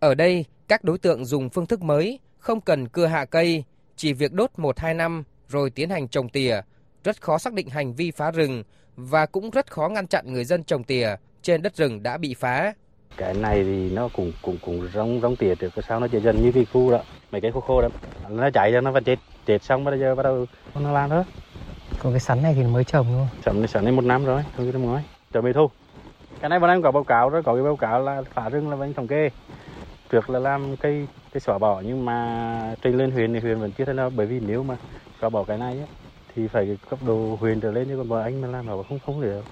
Ở 0.00 0.14
đây, 0.14 0.44
các 0.68 0.84
đối 0.84 0.98
tượng 0.98 1.24
dùng 1.24 1.50
phương 1.50 1.66
thức 1.66 1.82
mới, 1.82 2.18
không 2.38 2.60
cần 2.60 2.88
cưa 2.88 3.06
hạ 3.06 3.24
cây, 3.24 3.64
chỉ 3.96 4.12
việc 4.12 4.32
đốt 4.32 4.50
1-2 4.56 4.96
năm 4.96 5.24
rồi 5.48 5.70
tiến 5.70 5.90
hành 5.90 6.08
trồng 6.08 6.28
tỉa, 6.28 6.60
rất 7.04 7.22
khó 7.22 7.38
xác 7.38 7.52
định 7.52 7.68
hành 7.68 7.94
vi 7.94 8.10
phá 8.10 8.30
rừng 8.30 8.62
và 8.96 9.26
cũng 9.26 9.50
rất 9.50 9.70
khó 9.72 9.88
ngăn 9.88 10.06
chặn 10.06 10.32
người 10.32 10.44
dân 10.44 10.64
trồng 10.64 10.84
tỉa 10.84 11.08
trên 11.42 11.62
đất 11.62 11.76
rừng 11.76 12.02
đã 12.02 12.18
bị 12.18 12.34
phá. 12.34 12.74
Cái 13.16 13.34
này 13.34 13.64
thì 13.64 13.90
nó 13.90 14.08
cũng 14.08 14.32
cũng 14.42 14.58
cũng 14.64 14.88
giống 14.94 15.20
giống 15.20 15.36
tỉa 15.36 15.54
được 15.54 15.72
sao 15.88 16.00
nó 16.00 16.08
chỉ 16.08 16.20
dần 16.20 16.42
như 16.42 16.52
cái 16.52 16.64
khu 16.72 16.90
đó, 16.90 17.02
mấy 17.30 17.40
cái 17.40 17.52
khô 17.52 17.60
khô 17.60 17.82
đó, 17.82 17.88
nó 18.28 18.50
chạy 18.50 18.72
ra 18.72 18.80
nó 18.80 18.90
vẫn 18.90 19.04
chết, 19.04 19.18
chết 19.46 19.62
xong 19.62 19.84
bây 19.84 19.98
giờ 19.98 20.14
bắt 20.14 20.22
đầu 20.22 20.46
nó 20.74 20.92
lan 20.92 21.10
hết 21.10 21.24
còn 22.06 22.12
cái 22.12 22.20
sắn 22.20 22.42
này 22.42 22.54
thì 22.54 22.62
mới 22.62 22.84
trồng 22.84 23.12
luôn. 23.12 23.28
Sắn 23.44 23.60
này 23.60 23.68
sắn 23.68 23.84
này 23.84 23.92
một 23.92 24.04
năm 24.04 24.24
rồi, 24.24 24.44
thôi 24.56 24.70
năm 24.72 24.82
ngoái, 24.82 25.04
chuẩn 25.32 25.44
bị 25.44 25.52
thu. 25.52 25.70
Cái 26.40 26.50
này 26.50 26.60
bọn 26.60 26.70
em 26.70 26.82
có 26.82 26.92
báo 26.92 27.04
cáo 27.04 27.30
rồi, 27.30 27.42
có 27.42 27.54
cái 27.54 27.62
báo 27.62 27.76
cáo 27.76 28.00
là 28.00 28.22
phá 28.34 28.48
rừng 28.48 28.70
là 28.70 28.76
vẫn 28.76 28.94
thống 28.94 29.06
kê. 29.06 29.30
Trước 30.10 30.30
là 30.30 30.38
làm 30.38 30.76
cây 30.76 31.06
cây 31.32 31.40
xóa 31.40 31.58
bỏ 31.58 31.80
nhưng 31.80 32.04
mà 32.04 32.74
trình 32.82 32.96
lên 32.96 33.10
huyện 33.10 33.32
thì 33.32 33.40
huyện 33.40 33.58
vẫn 33.58 33.72
chưa 33.72 33.84
thấy 33.84 33.94
nào 33.94 34.10
bởi 34.10 34.26
vì 34.26 34.40
nếu 34.40 34.62
mà 34.62 34.76
xóa 35.20 35.30
bỏ 35.30 35.44
cái 35.44 35.58
này 35.58 35.78
ấy, 35.78 35.86
thì 36.34 36.48
phải 36.48 36.78
cấp 36.90 36.98
độ 37.06 37.36
huyện 37.40 37.60
trở 37.60 37.72
lên 37.72 37.88
chứ 37.88 37.96
còn 37.96 38.08
bọn 38.08 38.22
anh 38.22 38.40
mà 38.40 38.48
làm 38.48 38.66
nó 38.66 38.82
không 38.88 38.98
không 39.06 39.22
được. 39.22 39.44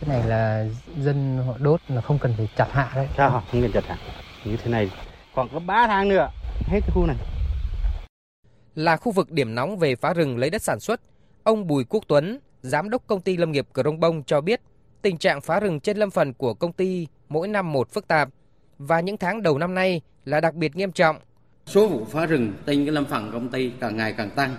Cái 0.00 0.08
này 0.08 0.28
là 0.28 0.66
dân 0.96 1.38
họ 1.46 1.54
đốt 1.58 1.80
là 1.88 2.00
không 2.00 2.18
cần 2.18 2.34
phải 2.36 2.48
chặt 2.56 2.68
hạ 2.70 2.92
đấy. 2.94 3.08
Sao 3.16 3.30
không 3.30 3.62
cần 3.62 3.72
chặt 3.72 3.84
hạ. 3.86 3.96
Như 4.44 4.56
thế 4.56 4.70
này 4.70 4.90
khoảng 5.34 5.48
có 5.48 5.60
3 5.66 5.86
tháng 5.86 6.08
nữa 6.08 6.28
hết 6.66 6.80
cái 6.80 6.90
khu 6.94 7.06
này. 7.06 7.16
Là 8.74 8.96
khu 8.96 9.12
vực 9.12 9.30
điểm 9.30 9.54
nóng 9.54 9.78
về 9.78 9.96
phá 9.96 10.14
rừng 10.14 10.38
lấy 10.38 10.50
đất 10.50 10.62
sản 10.62 10.80
xuất, 10.80 11.00
ông 11.46 11.66
Bùi 11.66 11.84
Quốc 11.84 12.04
Tuấn, 12.08 12.38
giám 12.62 12.90
đốc 12.90 13.06
công 13.06 13.20
ty 13.20 13.36
lâm 13.36 13.52
nghiệp 13.52 13.66
Crong 13.74 14.00
Bông 14.00 14.22
cho 14.22 14.40
biết, 14.40 14.60
tình 15.02 15.18
trạng 15.18 15.40
phá 15.40 15.60
rừng 15.60 15.80
trên 15.80 15.96
lâm 15.96 16.10
phần 16.10 16.32
của 16.34 16.54
công 16.54 16.72
ty 16.72 17.06
mỗi 17.28 17.48
năm 17.48 17.72
một 17.72 17.92
phức 17.92 18.08
tạp 18.08 18.28
và 18.78 19.00
những 19.00 19.16
tháng 19.16 19.42
đầu 19.42 19.58
năm 19.58 19.74
nay 19.74 20.00
là 20.24 20.40
đặc 20.40 20.54
biệt 20.54 20.76
nghiêm 20.76 20.92
trọng. 20.92 21.16
Số 21.66 21.88
vụ 21.88 22.04
phá 22.04 22.26
rừng 22.26 22.52
trên 22.66 22.84
cái 22.84 22.94
lâm 22.94 23.04
phần 23.04 23.30
công 23.32 23.48
ty 23.48 23.72
càng 23.80 23.96
ngày 23.96 24.12
càng 24.12 24.30
tăng. 24.30 24.56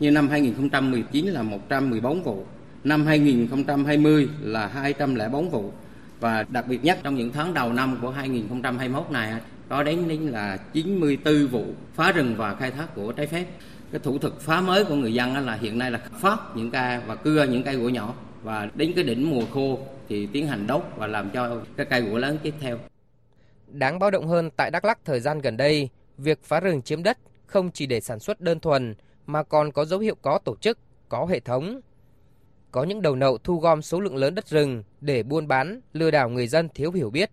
Như 0.00 0.10
năm 0.10 0.28
2019 0.28 1.26
là 1.26 1.42
114 1.42 2.22
vụ, 2.22 2.44
năm 2.84 3.06
2020 3.06 4.28
là 4.40 4.66
204 4.66 5.50
vụ 5.50 5.72
và 6.20 6.44
đặc 6.48 6.64
biệt 6.68 6.84
nhất 6.84 6.98
trong 7.02 7.14
những 7.14 7.32
tháng 7.32 7.54
đầu 7.54 7.72
năm 7.72 7.98
của 8.02 8.10
2021 8.10 9.10
này 9.10 9.40
có 9.68 9.82
đến 9.82 10.08
đến 10.08 10.20
là 10.20 10.56
94 10.72 11.46
vụ 11.46 11.64
phá 11.94 12.12
rừng 12.12 12.34
và 12.36 12.54
khai 12.54 12.70
thác 12.70 12.96
gỗ 12.96 13.12
trái 13.12 13.26
phép. 13.26 13.46
Cái 13.92 14.00
thủ 14.04 14.18
thuật 14.18 14.32
phá 14.38 14.60
mới 14.60 14.84
của 14.84 14.94
người 14.94 15.14
dân 15.14 15.46
là 15.46 15.54
hiện 15.54 15.78
nay 15.78 15.90
là 15.90 15.98
phát 16.20 16.38
những 16.54 16.70
cây 16.70 17.00
và 17.06 17.14
cưa 17.14 17.44
những 17.44 17.62
cây 17.62 17.76
gỗ 17.76 17.88
nhỏ 17.88 18.14
và 18.42 18.68
đến 18.74 18.92
cái 18.94 19.04
đỉnh 19.04 19.30
mùa 19.30 19.44
khô 19.54 19.78
thì 20.08 20.26
tiến 20.26 20.46
hành 20.46 20.66
đốt 20.66 20.82
và 20.96 21.06
làm 21.06 21.30
cho 21.30 21.60
cái 21.76 21.86
cây 21.90 22.00
gỗ 22.00 22.18
lớn 22.18 22.38
tiếp 22.42 22.54
theo. 22.60 22.78
Đáng 23.68 23.98
báo 23.98 24.10
động 24.10 24.26
hơn 24.26 24.50
tại 24.56 24.70
Đắk 24.70 24.84
Lắk 24.84 25.04
thời 25.04 25.20
gian 25.20 25.38
gần 25.38 25.56
đây, 25.56 25.88
việc 26.18 26.38
phá 26.42 26.60
rừng 26.60 26.82
chiếm 26.82 27.02
đất 27.02 27.18
không 27.46 27.70
chỉ 27.70 27.86
để 27.86 28.00
sản 28.00 28.18
xuất 28.18 28.40
đơn 28.40 28.60
thuần 28.60 28.94
mà 29.26 29.42
còn 29.42 29.72
có 29.72 29.84
dấu 29.84 30.00
hiệu 30.00 30.14
có 30.22 30.38
tổ 30.38 30.56
chức, 30.56 30.78
có 31.08 31.26
hệ 31.26 31.40
thống. 31.40 31.80
Có 32.70 32.84
những 32.84 33.02
đầu 33.02 33.16
nậu 33.16 33.38
thu 33.38 33.60
gom 33.60 33.82
số 33.82 34.00
lượng 34.00 34.16
lớn 34.16 34.34
đất 34.34 34.48
rừng 34.48 34.82
để 35.00 35.22
buôn 35.22 35.48
bán, 35.48 35.80
lừa 35.92 36.10
đảo 36.10 36.28
người 36.28 36.46
dân 36.46 36.68
thiếu 36.68 36.92
hiểu 36.92 37.10
biết. 37.10 37.30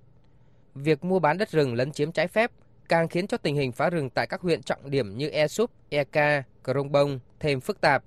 Việc 0.76 1.04
mua 1.04 1.20
bán 1.20 1.38
đất 1.38 1.52
rừng 1.52 1.74
lấn 1.74 1.91
chiếm 1.91 2.12
trái 2.12 2.28
phép 2.28 2.52
càng 2.89 3.08
khiến 3.08 3.28
cho 3.28 3.38
tình 3.38 3.56
hình 3.56 3.71
phá 3.71 3.89
rừng 3.89 4.10
tại 4.10 4.28
các 4.28 4.41
huyện 4.41 4.63
trọng 4.63 4.89
điểm 4.89 5.17
như 5.17 5.30
E 5.30 5.48
Súp, 5.48 5.71
Eka, 5.89 6.43
Crong 6.63 6.91
Bông 6.91 7.19
thêm 7.39 7.62
phức 7.62 7.82
tạp. 7.82 8.04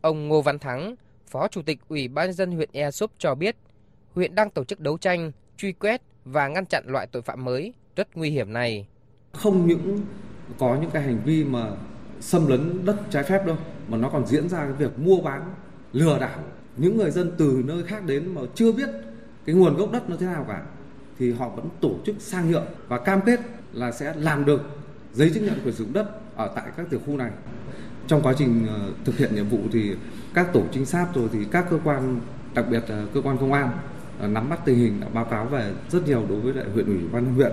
Ông 0.00 0.28
Ngô 0.28 0.42
Văn 0.42 0.58
Thắng, 0.58 0.94
Phó 1.26 1.48
Chủ 1.48 1.62
tịch 1.62 1.78
Ủy 1.88 2.08
ban 2.08 2.26
nhân 2.26 2.34
dân 2.34 2.52
huyện 2.52 2.68
E 2.72 2.90
Súp 2.90 3.10
cho 3.18 3.34
biết, 3.34 3.56
huyện 4.14 4.34
đang 4.34 4.50
tổ 4.50 4.64
chức 4.64 4.80
đấu 4.80 4.98
tranh, 4.98 5.32
truy 5.56 5.72
quét 5.72 6.02
và 6.24 6.48
ngăn 6.48 6.66
chặn 6.66 6.84
loại 6.86 7.06
tội 7.06 7.22
phạm 7.22 7.44
mới 7.44 7.74
rất 7.96 8.16
nguy 8.16 8.30
hiểm 8.30 8.52
này. 8.52 8.86
Không 9.32 9.66
những 9.66 10.00
có 10.58 10.78
những 10.80 10.90
cái 10.90 11.02
hành 11.02 11.20
vi 11.24 11.44
mà 11.44 11.70
xâm 12.20 12.46
lấn 12.46 12.84
đất 12.84 12.96
trái 13.10 13.22
phép 13.22 13.46
đâu, 13.46 13.56
mà 13.88 13.98
nó 13.98 14.08
còn 14.08 14.26
diễn 14.26 14.48
ra 14.48 14.58
cái 14.58 14.72
việc 14.72 14.98
mua 14.98 15.20
bán, 15.20 15.54
lừa 15.92 16.18
đảo 16.18 16.40
những 16.76 16.96
người 16.96 17.10
dân 17.10 17.32
từ 17.38 17.62
nơi 17.64 17.82
khác 17.82 18.04
đến 18.04 18.34
mà 18.34 18.40
chưa 18.54 18.72
biết 18.72 18.88
cái 19.46 19.54
nguồn 19.54 19.76
gốc 19.76 19.92
đất 19.92 20.10
nó 20.10 20.16
thế 20.16 20.26
nào 20.26 20.44
cả 20.48 20.66
thì 21.18 21.32
họ 21.32 21.48
vẫn 21.48 21.68
tổ 21.80 21.90
chức 22.06 22.16
sang 22.18 22.50
nhượng 22.50 22.66
và 22.88 22.98
cam 22.98 23.20
kết 23.20 23.40
là 23.72 23.92
sẽ 23.92 24.14
làm 24.16 24.44
được 24.44 24.60
giấy 25.12 25.30
chứng 25.34 25.46
nhận 25.46 25.60
quyền 25.64 25.74
sử 25.74 25.84
dụng 25.84 25.92
đất 25.92 26.36
ở 26.36 26.52
tại 26.54 26.64
các 26.76 26.86
tiểu 26.90 27.00
khu 27.06 27.16
này. 27.16 27.30
Trong 28.06 28.22
quá 28.22 28.34
trình 28.38 28.66
ờ, 28.68 28.90
thực 29.04 29.18
hiện 29.18 29.34
nhiệm 29.34 29.48
vụ 29.48 29.58
thì 29.72 29.96
các 30.34 30.52
tổ 30.52 30.62
trinh 30.72 30.86
sát 30.86 31.06
rồi 31.14 31.28
thì 31.32 31.38
các 31.52 31.66
cơ 31.70 31.78
quan 31.84 32.20
đặc 32.54 32.64
biệt 32.70 32.82
là 32.88 33.04
cơ 33.14 33.20
quan 33.22 33.38
công 33.38 33.52
an 33.52 33.70
ờ, 34.18 34.28
nắm 34.28 34.50
bắt 34.50 34.60
tình 34.64 34.78
hình 34.78 35.00
đã 35.00 35.08
báo 35.08 35.24
cáo 35.24 35.44
về 35.44 35.72
rất 35.90 36.06
nhiều 36.06 36.26
đối 36.28 36.40
với 36.40 36.54
lại 36.54 36.66
huyện 36.74 36.86
ủy 36.86 37.08
ban 37.12 37.34
huyện. 37.34 37.52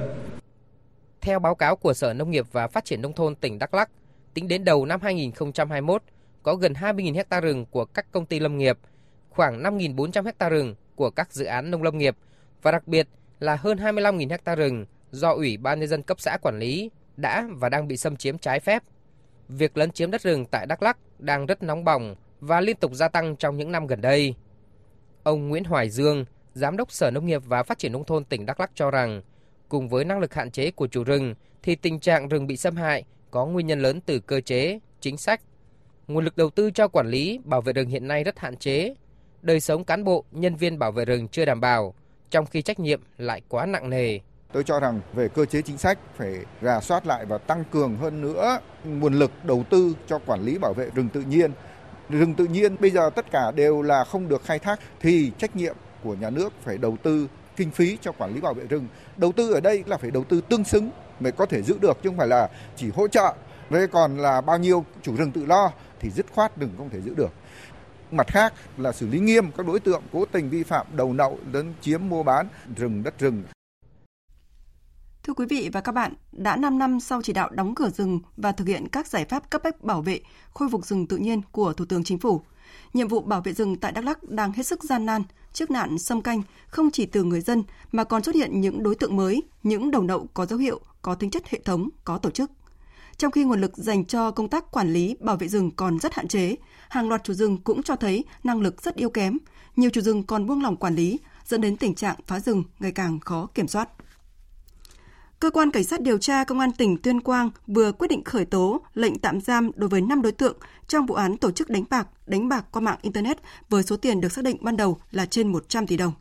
Theo 1.22 1.39
báo 1.39 1.56
cáo 1.56 1.76
của 1.76 1.93
Sở 1.93 2.13
Nông 2.13 2.32
nghiệp 2.32 2.45
và 2.52 2.67
Phát 2.67 2.86
triển 2.86 3.02
nông 3.02 3.13
thôn 3.13 3.36
tỉnh 3.36 3.60
Đắk 3.60 3.74
Lắk, 3.74 3.89
tính 4.34 4.48
đến 4.48 4.65
đầu 4.65 4.86
năm 4.86 5.02
2021 5.02 6.04
có 6.43 6.56
gần 6.56 6.74
20.000 6.74 7.24
ha 7.30 7.41
rừng 7.41 7.65
của 7.72 7.86
các 7.86 8.12
công 8.12 8.26
ty 8.26 8.39
lâm 8.39 8.58
nghiệp, 8.58 8.78
khoảng 9.30 9.63
5.400 9.63 10.32
ha 10.39 10.50
rừng 10.50 10.76
của 10.95 11.10
các 11.10 11.34
dự 11.34 11.45
án 11.45 11.72
nông 11.72 11.84
lâm 11.84 11.98
nghiệp 11.98 12.15
và 12.62 12.72
đặc 12.72 12.88
biệt 12.88 13.08
là 13.39 13.56
hơn 13.56 13.78
25.000 13.78 14.38
ha 14.45 14.56
rừng 14.56 14.86
do 15.12 15.32
Ủy 15.34 15.58
ban 15.58 15.80
nhân 15.80 15.89
dân 15.89 16.04
cấp 16.04 16.19
xã 16.19 16.38
quản 16.41 16.60
lý 16.60 16.91
đã 17.17 17.47
và 17.52 17.69
đang 17.69 17.88
bị 17.88 17.97
xâm 17.97 18.15
chiếm 18.15 18.38
trái 18.38 18.60
phép. 18.60 18.84
việc 19.49 19.78
lấn 19.78 19.91
chiếm 19.91 20.12
đất 20.12 20.21
rừng 20.21 20.45
tại 20.45 20.65
Đắk 20.65 20.84
Lắk 20.84 20.97
đang 21.19 21.45
rất 21.45 21.63
nóng 21.63 21.84
bỏng 21.84 22.15
và 22.39 22.62
liên 22.62 22.78
tục 22.78 22.93
gia 22.93 23.08
tăng 23.08 23.36
trong 23.36 23.58
những 23.58 23.71
năm 23.71 23.88
gần 23.88 24.02
đây. 24.02 24.36
Ông 25.23 25.49
Nguyễn 25.49 25.63
Hoài 25.63 25.89
Dương, 25.89 26.25
Giám 26.54 26.78
đốc 26.78 26.91
Sở 26.91 27.12
Nông 27.12 27.25
nghiệp 27.25 27.41
và 27.45 27.63
Phát 27.63 27.78
triển 27.78 27.91
Nông 27.91 28.06
thôn 28.06 28.25
tỉnh 28.25 28.45
Đắk 28.45 28.60
Lắk 28.60 28.71
cho 28.75 28.91
rằng, 28.91 29.21
cùng 29.69 29.89
với 29.89 30.06
năng 30.06 30.19
lực 30.19 30.34
hạn 30.34 30.52
chế 30.52 30.71
của 30.71 30.88
chủ 30.88 31.04
rừng, 31.04 31.36
thì 31.63 31.75
tình 31.75 31.99
trạng 31.99 32.28
rừng 32.28 32.47
bị 32.47 32.58
xâm 32.58 32.75
hại 32.75 33.04
có 33.32 33.45
nguyên 33.45 33.67
nhân 33.67 33.80
lớn 33.80 34.02
từ 34.06 34.19
cơ 34.19 34.41
chế, 34.41 34.80
chính 35.02 35.17
sách. 35.17 35.41
Nguồn 36.08 36.25
lực 36.25 36.38
đầu 36.38 36.49
tư 36.49 36.71
cho 36.71 36.88
quản 36.88 37.08
lý, 37.08 37.39
bảo 37.43 37.62
vệ 37.62 37.73
rừng 37.73 37.89
hiện 37.89 38.08
nay 38.08 38.23
rất 38.23 38.39
hạn 38.39 38.58
chế. 38.58 38.95
Đời 39.41 39.60
sống 39.60 39.84
cán 39.84 40.04
bộ, 40.04 40.25
nhân 40.32 40.56
viên 40.56 40.80
bảo 40.80 40.91
vệ 40.91 41.06
rừng 41.06 41.28
chưa 41.28 41.45
đảm 41.45 41.62
bảo, 41.62 41.93
trong 42.30 42.46
khi 42.46 42.62
trách 42.62 42.80
nhiệm 42.80 43.02
lại 43.18 43.42
quá 43.50 43.65
nặng 43.65 43.89
nề. 43.89 44.20
Tôi 44.54 44.63
cho 44.63 44.80
rằng 44.80 45.02
về 45.13 45.28
cơ 45.28 45.46
chế 45.46 45.62
chính 45.62 45.78
sách 45.78 46.00
phải 46.18 46.36
rà 46.62 46.80
soát 46.82 47.08
lại 47.08 47.26
và 47.26 47.38
tăng 47.38 47.63
cường 47.72 47.98
hơn 47.98 48.22
nữa 48.22 48.60
nguồn 48.84 49.13
lực 49.13 49.32
đầu 49.44 49.63
tư 49.70 49.96
cho 50.08 50.20
quản 50.26 50.42
lý 50.42 50.58
bảo 50.58 50.74
vệ 50.74 50.89
rừng 50.96 51.10
tự 51.10 51.22
nhiên. 51.22 51.52
Rừng 52.10 52.34
tự 52.34 52.46
nhiên 52.46 52.76
bây 52.80 52.92
giờ 52.92 53.10
tất 53.15 53.32
cả 53.32 53.52
đều 53.52 53.82
là 53.82 54.04
không 54.04 54.28
được 54.28 54.46
khai 54.46 54.60
thác 54.60 54.80
thì 55.00 55.32
trách 55.38 55.56
nhiệm 55.56 55.76
của 56.04 56.13
nhà 56.13 56.30
nước 56.30 56.54
phải 56.63 56.78
đầu 56.78 56.98
tư 57.04 57.28
kinh 57.56 57.72
phí 57.72 57.98
cho 58.02 58.12
quản 58.12 58.34
lý 58.34 58.42
bảo 58.42 58.54
vệ 58.54 58.63
rừng. 58.63 58.88
Đầu 59.18 59.32
tư 59.32 59.54
ở 59.54 59.60
đây 59.60 59.84
là 59.88 59.98
phải 59.98 60.12
đầu 60.12 60.24
tư 60.24 60.42
tương 60.42 60.63
xứng 60.63 60.92
mới 61.20 61.32
có 61.32 61.46
thể 61.46 61.62
giữ 61.62 61.78
được 61.82 61.98
chứ 62.04 62.10
không 62.10 62.18
phải 62.18 62.28
là 62.28 62.50
chỉ 62.76 62.89
hỗ 62.96 63.08
trợ. 63.08 63.34
Vậy 63.70 63.88
còn 63.88 64.18
là 64.18 64.42
bao 64.42 64.58
nhiêu 64.58 64.86
chủ 65.02 65.15
rừng 65.15 65.32
tự 65.32 65.46
lo 65.46 65.72
thì 66.00 66.10
dứt 66.10 66.26
khoát 66.34 66.58
đừng 66.58 66.70
không 66.78 66.89
thể 66.89 67.02
giữ 67.02 67.13
được. 67.13 67.30
Mặt 68.12 68.28
khác 68.28 68.54
là 68.78 68.91
xử 68.91 69.08
lý 69.08 69.19
nghiêm 69.19 69.52
các 69.52 69.67
đối 69.67 69.80
tượng 69.80 70.04
cố 70.13 70.26
tình 70.26 70.50
vi 70.50 70.63
phạm 70.63 70.88
đầu 70.95 71.13
nậu 71.13 71.39
lấn 71.54 71.74
chiếm 71.82 72.02
mua 72.10 72.24
bán 72.24 72.48
rừng 72.76 73.04
đất 73.04 73.19
rừng. 73.19 73.43
Thưa 75.24 75.34
quý 75.34 75.45
vị 75.50 75.69
và 75.74 75.82
các 75.82 75.91
bạn, 75.91 76.13
đã 76.32 76.56
5 76.56 76.80
năm 76.80 77.00
sau 77.00 77.22
chỉ 77.22 77.34
đạo 77.34 77.50
đóng 77.50 77.76
cửa 77.76 77.89
rừng 77.89 78.19
và 78.38 78.52
thực 78.52 78.67
hiện 78.67 78.88
các 78.88 79.08
giải 79.08 79.26
pháp 79.26 79.50
cấp 79.50 79.62
bách 79.63 79.84
bảo 79.84 80.02
vệ, 80.02 80.19
khôi 80.54 80.69
phục 80.72 80.86
rừng 80.86 81.08
tự 81.08 81.17
nhiên 81.17 81.41
của 81.52 81.74
Thủ 81.74 81.86
tướng 81.86 82.04
Chính 82.04 82.19
phủ, 82.19 82.41
nhiệm 82.93 83.08
vụ 83.08 83.22
bảo 83.22 83.41
vệ 83.41 83.54
rừng 83.54 83.76
tại 83.76 83.91
Đắk 83.91 84.04
Lắk 84.06 84.30
đang 84.30 84.52
hết 84.52 84.63
sức 84.63 84.84
gian 84.84 85.06
nan 85.06 85.24
trước 85.54 85.72
nạn 85.72 85.98
xâm 85.98 86.22
canh 86.22 86.41
không 86.67 86.91
chỉ 86.91 87.06
từ 87.06 87.24
người 87.24 87.41
dân 87.41 87.63
mà 87.91 88.04
còn 88.04 88.24
xuất 88.24 88.36
hiện 88.36 88.62
những 88.62 88.84
đối 88.84 88.95
tượng 88.95 89.15
mới, 89.15 89.43
những 89.63 89.91
đầu 89.91 90.04
nậu 90.04 90.28
có 90.34 90.45
dấu 90.45 90.60
hiệu, 90.60 90.80
có 91.02 91.15
tính 91.15 91.30
chất 91.30 91.48
hệ 91.48 91.60
thống, 91.65 91.89
có 92.04 92.17
tổ 92.17 92.30
chức. 92.30 92.52
Trong 93.19 93.32
khi 93.32 93.43
nguồn 93.43 93.62
lực 93.62 93.77
dành 93.77 94.05
cho 94.05 94.32
công 94.32 94.49
tác 94.49 94.71
quản 94.71 94.93
lý 94.93 95.15
bảo 95.19 95.38
vệ 95.38 95.47
rừng 95.47 95.71
còn 95.71 95.99
rất 95.99 96.13
hạn 96.13 96.27
chế, 96.27 96.55
hàng 96.89 97.10
loạt 97.10 97.23
chủ 97.23 97.34
rừng 97.34 97.58
cũng 97.58 97.84
cho 97.84 97.95
thấy 97.95 98.23
năng 98.43 98.62
lực 98.62 98.82
rất 98.82 98.95
yếu 98.95 99.10
kém, 99.10 99.38
nhiều 99.75 99.89
chủ 99.89 100.01
rừng 100.01 100.23
còn 100.23 100.45
buông 100.45 100.63
lỏng 100.63 100.75
quản 100.75 100.95
lý, 100.95 101.19
dẫn 101.45 101.62
đến 101.62 101.77
tình 101.77 101.95
trạng 101.95 102.15
phá 102.27 102.39
rừng 102.39 102.63
ngày 102.79 102.91
càng 102.91 103.19
khó 103.19 103.47
kiểm 103.53 103.67
soát. 103.67 103.89
Cơ 105.39 105.49
quan 105.49 105.71
Cảnh 105.71 105.84
sát 105.84 106.01
điều 106.01 106.17
tra 106.17 106.43
Công 106.43 106.60
an 106.60 106.71
tỉnh 106.71 106.97
Tuyên 106.97 107.21
Quang 107.21 107.49
vừa 107.67 107.91
quyết 107.91 108.08
định 108.08 108.23
khởi 108.23 108.45
tố 108.45 108.82
lệnh 108.93 109.19
tạm 109.19 109.41
giam 109.41 109.71
đối 109.75 109.89
với 109.89 110.01
5 110.01 110.21
đối 110.21 110.32
tượng 110.32 110.58
trong 110.88 111.05
vụ 111.05 111.15
án 111.15 111.38
tổ 111.38 111.51
chức 111.51 111.69
đánh 111.69 111.84
bạc, 111.89 112.08
đánh 112.27 112.49
bạc 112.49 112.65
qua 112.71 112.82
mạng 112.82 112.99
Internet 113.01 113.38
với 113.69 113.84
số 113.84 113.97
tiền 113.97 114.21
được 114.21 114.32
xác 114.32 114.43
định 114.43 114.58
ban 114.62 114.77
đầu 114.77 114.97
là 115.12 115.25
trên 115.25 115.51
100 115.51 115.88
tỷ 115.88 115.97
đồng. 115.97 116.13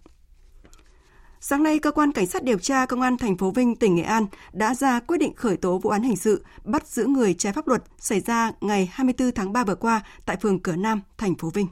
Sáng 1.40 1.62
nay, 1.62 1.78
cơ 1.78 1.90
quan 1.90 2.12
cảnh 2.12 2.26
sát 2.26 2.42
điều 2.42 2.58
tra 2.58 2.86
công 2.86 3.00
an 3.00 3.18
thành 3.18 3.36
phố 3.36 3.50
Vinh, 3.50 3.76
tỉnh 3.76 3.94
Nghệ 3.94 4.02
An 4.02 4.26
đã 4.52 4.74
ra 4.74 5.00
quyết 5.00 5.18
định 5.18 5.34
khởi 5.34 5.56
tố 5.56 5.78
vụ 5.78 5.90
án 5.90 6.02
hình 6.02 6.16
sự 6.16 6.44
bắt 6.64 6.86
giữ 6.86 7.06
người 7.06 7.34
trái 7.34 7.52
pháp 7.52 7.68
luật 7.68 7.82
xảy 7.98 8.20
ra 8.20 8.52
ngày 8.60 8.90
24 8.92 9.32
tháng 9.32 9.52
3 9.52 9.64
vừa 9.64 9.74
qua 9.74 10.02
tại 10.26 10.36
phường 10.42 10.58
Cửa 10.58 10.76
Nam, 10.76 11.00
thành 11.18 11.34
phố 11.34 11.50
Vinh. 11.50 11.66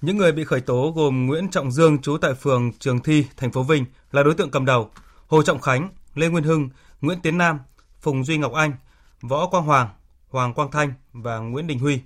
Những 0.00 0.16
người 0.16 0.32
bị 0.32 0.44
khởi 0.44 0.60
tố 0.60 0.92
gồm 0.96 1.26
Nguyễn 1.26 1.48
Trọng 1.48 1.72
Dương 1.72 2.02
trú 2.02 2.16
tại 2.16 2.34
phường 2.34 2.72
Trường 2.78 3.00
Thi, 3.00 3.26
thành 3.36 3.52
phố 3.52 3.62
Vinh 3.62 3.84
là 4.12 4.22
đối 4.22 4.34
tượng 4.34 4.50
cầm 4.50 4.64
đầu, 4.64 4.90
Hồ 5.26 5.42
Trọng 5.42 5.60
Khánh, 5.60 5.88
Lê 6.14 6.28
Nguyên 6.28 6.44
Hưng, 6.44 6.68
Nguyễn 7.00 7.20
Tiến 7.22 7.38
Nam, 7.38 7.58
Phùng 8.00 8.24
Duy 8.24 8.38
Ngọc 8.38 8.52
Anh, 8.52 8.72
Võ 9.20 9.46
Quang 9.46 9.64
Hoàng, 9.64 9.88
Hoàng 10.30 10.54
Quang 10.54 10.70
Thanh 10.70 10.92
và 11.12 11.38
Nguyễn 11.38 11.66
Đình 11.66 11.78
Huy. 11.78 12.00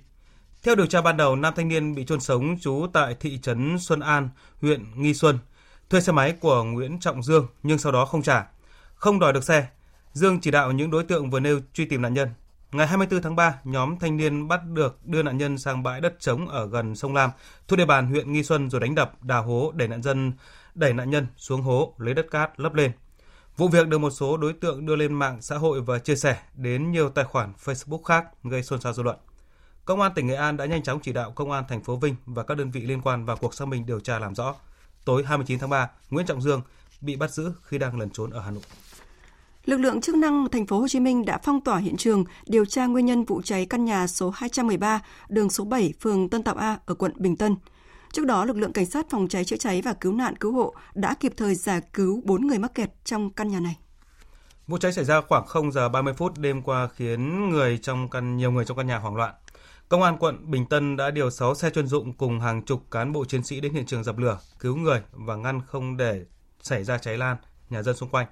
Theo 0.63 0.75
điều 0.75 0.85
tra 0.85 1.01
ban 1.01 1.17
đầu, 1.17 1.35
nam 1.35 1.53
thanh 1.55 1.67
niên 1.67 1.95
bị 1.95 2.05
chôn 2.05 2.19
sống 2.19 2.57
trú 2.61 2.87
tại 2.93 3.15
thị 3.19 3.39
trấn 3.41 3.79
Xuân 3.79 3.99
An, 3.99 4.29
huyện 4.61 4.85
Nghi 4.95 5.13
Xuân, 5.13 5.39
thuê 5.89 6.01
xe 6.01 6.11
máy 6.11 6.33
của 6.39 6.63
Nguyễn 6.63 6.99
Trọng 6.99 7.23
Dương 7.23 7.47
nhưng 7.63 7.77
sau 7.77 7.91
đó 7.91 8.05
không 8.05 8.21
trả. 8.21 8.47
Không 8.95 9.19
đòi 9.19 9.33
được 9.33 9.43
xe, 9.43 9.67
Dương 10.13 10.39
chỉ 10.41 10.51
đạo 10.51 10.71
những 10.71 10.91
đối 10.91 11.03
tượng 11.03 11.29
vừa 11.29 11.39
nêu 11.39 11.59
truy 11.73 11.85
tìm 11.85 12.01
nạn 12.01 12.13
nhân. 12.13 12.29
Ngày 12.71 12.87
24 12.87 13.21
tháng 13.21 13.35
3, 13.35 13.59
nhóm 13.63 13.99
thanh 13.99 14.17
niên 14.17 14.47
bắt 14.47 14.61
được 14.65 15.05
đưa 15.05 15.23
nạn 15.23 15.37
nhân 15.37 15.57
sang 15.57 15.83
bãi 15.83 16.01
đất 16.01 16.19
trống 16.19 16.47
ở 16.47 16.67
gần 16.67 16.95
sông 16.95 17.13
Lam, 17.13 17.29
thuộc 17.67 17.77
địa 17.79 17.85
bàn 17.85 18.07
huyện 18.07 18.31
Nghi 18.31 18.43
Xuân 18.43 18.69
rồi 18.69 18.81
đánh 18.81 18.95
đập, 18.95 19.23
đào 19.23 19.43
hố 19.43 19.71
để 19.75 19.87
nạn 19.87 20.01
nhân 20.01 20.33
đẩy 20.75 20.93
nạn 20.93 21.09
nhân 21.09 21.27
xuống 21.37 21.61
hố 21.61 21.93
lấy 21.97 22.13
đất 22.13 22.25
cát 22.31 22.59
lấp 22.59 22.73
lên. 22.73 22.91
Vụ 23.57 23.67
việc 23.67 23.87
được 23.87 23.97
một 23.97 24.09
số 24.09 24.37
đối 24.37 24.53
tượng 24.53 24.85
đưa 24.85 24.95
lên 24.95 25.13
mạng 25.13 25.41
xã 25.41 25.57
hội 25.57 25.81
và 25.81 25.99
chia 25.99 26.15
sẻ 26.15 26.37
đến 26.55 26.91
nhiều 26.91 27.09
tài 27.09 27.25
khoản 27.25 27.53
Facebook 27.63 28.03
khác 28.03 28.25
gây 28.43 28.63
xôn 28.63 28.81
xao 28.81 28.93
dư 28.93 29.03
luận. 29.03 29.17
Công 29.85 30.01
an 30.01 30.11
tỉnh 30.15 30.27
Nghệ 30.27 30.35
An 30.35 30.57
đã 30.57 30.65
nhanh 30.65 30.83
chóng 30.83 30.99
chỉ 30.99 31.13
đạo 31.13 31.31
Công 31.31 31.51
an 31.51 31.63
thành 31.69 31.83
phố 31.83 31.95
Vinh 31.95 32.15
và 32.25 32.43
các 32.43 32.57
đơn 32.57 32.71
vị 32.71 32.81
liên 32.81 33.01
quan 33.01 33.25
vào 33.25 33.37
cuộc 33.37 33.53
xác 33.53 33.67
minh 33.67 33.85
điều 33.85 33.99
tra 33.99 34.19
làm 34.19 34.35
rõ. 34.35 34.55
Tối 35.07 35.23
29 35.25 35.59
tháng 35.59 35.69
3, 35.69 35.89
Nguyễn 36.09 36.25
Trọng 36.25 36.41
Dương 36.41 36.61
bị 37.01 37.15
bắt 37.15 37.31
giữ 37.31 37.51
khi 37.63 37.77
đang 37.77 37.99
lẩn 37.99 38.09
trốn 38.09 38.29
ở 38.29 38.39
Hà 38.39 38.51
Nội. 38.51 38.63
Lực 39.65 39.77
lượng 39.77 40.01
chức 40.01 40.15
năng 40.15 40.47
thành 40.51 40.67
phố 40.67 40.79
Hồ 40.79 40.87
Chí 40.87 40.99
Minh 40.99 41.25
đã 41.25 41.37
phong 41.43 41.61
tỏa 41.61 41.77
hiện 41.77 41.97
trường 41.97 42.23
điều 42.45 42.65
tra 42.65 42.85
nguyên 42.85 43.05
nhân 43.05 43.25
vụ 43.25 43.41
cháy 43.41 43.65
căn 43.65 43.85
nhà 43.85 44.07
số 44.07 44.29
213, 44.35 45.01
đường 45.29 45.49
số 45.49 45.65
7, 45.65 45.93
phường 46.01 46.29
Tân 46.29 46.43
Tạo 46.43 46.55
A 46.55 46.77
ở 46.85 46.93
quận 46.93 47.11
Bình 47.15 47.37
Tân. 47.37 47.55
Trước 48.13 48.25
đó, 48.25 48.45
lực 48.45 48.57
lượng 48.57 48.73
cảnh 48.73 48.85
sát 48.85 49.05
phòng 49.09 49.27
cháy 49.27 49.45
chữa 49.45 49.57
cháy 49.57 49.81
và 49.85 49.93
cứu 49.93 50.13
nạn 50.13 50.35
cứu 50.35 50.53
hộ 50.53 50.73
đã 50.93 51.15
kịp 51.19 51.33
thời 51.37 51.55
giải 51.55 51.81
cứu 51.93 52.21
4 52.25 52.47
người 52.47 52.59
mắc 52.59 52.75
kẹt 52.75 52.89
trong 53.03 53.29
căn 53.29 53.47
nhà 53.47 53.59
này. 53.59 53.77
Vụ 54.67 54.77
cháy 54.77 54.93
xảy 54.93 55.05
ra 55.05 55.21
khoảng 55.21 55.45
0 55.45 55.71
giờ 55.71 55.89
30 55.89 56.13
phút 56.13 56.37
đêm 56.37 56.61
qua 56.61 56.87
khiến 56.95 57.49
người 57.49 57.77
trong 57.77 58.09
căn 58.09 58.37
nhiều 58.37 58.51
người 58.51 58.65
trong 58.65 58.77
căn 58.77 58.87
nhà 58.87 58.97
hoảng 58.97 59.15
loạn. 59.15 59.33
Công 59.89 60.03
an 60.03 60.17
quận 60.17 60.51
Bình 60.51 60.65
Tân 60.65 60.97
đã 60.97 61.11
điều 61.11 61.29
6 61.29 61.55
xe 61.55 61.69
chuyên 61.69 61.87
dụng 61.87 62.13
cùng 62.13 62.39
hàng 62.39 62.65
chục 62.65 62.91
cán 62.91 63.11
bộ 63.11 63.25
chiến 63.25 63.43
sĩ 63.43 63.61
đến 63.61 63.73
hiện 63.73 63.85
trường 63.85 64.03
dập 64.03 64.17
lửa, 64.17 64.39
cứu 64.59 64.75
người 64.75 65.01
và 65.11 65.35
ngăn 65.35 65.61
không 65.67 65.97
để 65.97 66.25
xảy 66.61 66.83
ra 66.83 66.97
cháy 66.97 67.17
lan 67.17 67.37
nhà 67.69 67.83
dân 67.83 67.95
xung 67.95 68.09
quanh. 68.09 68.27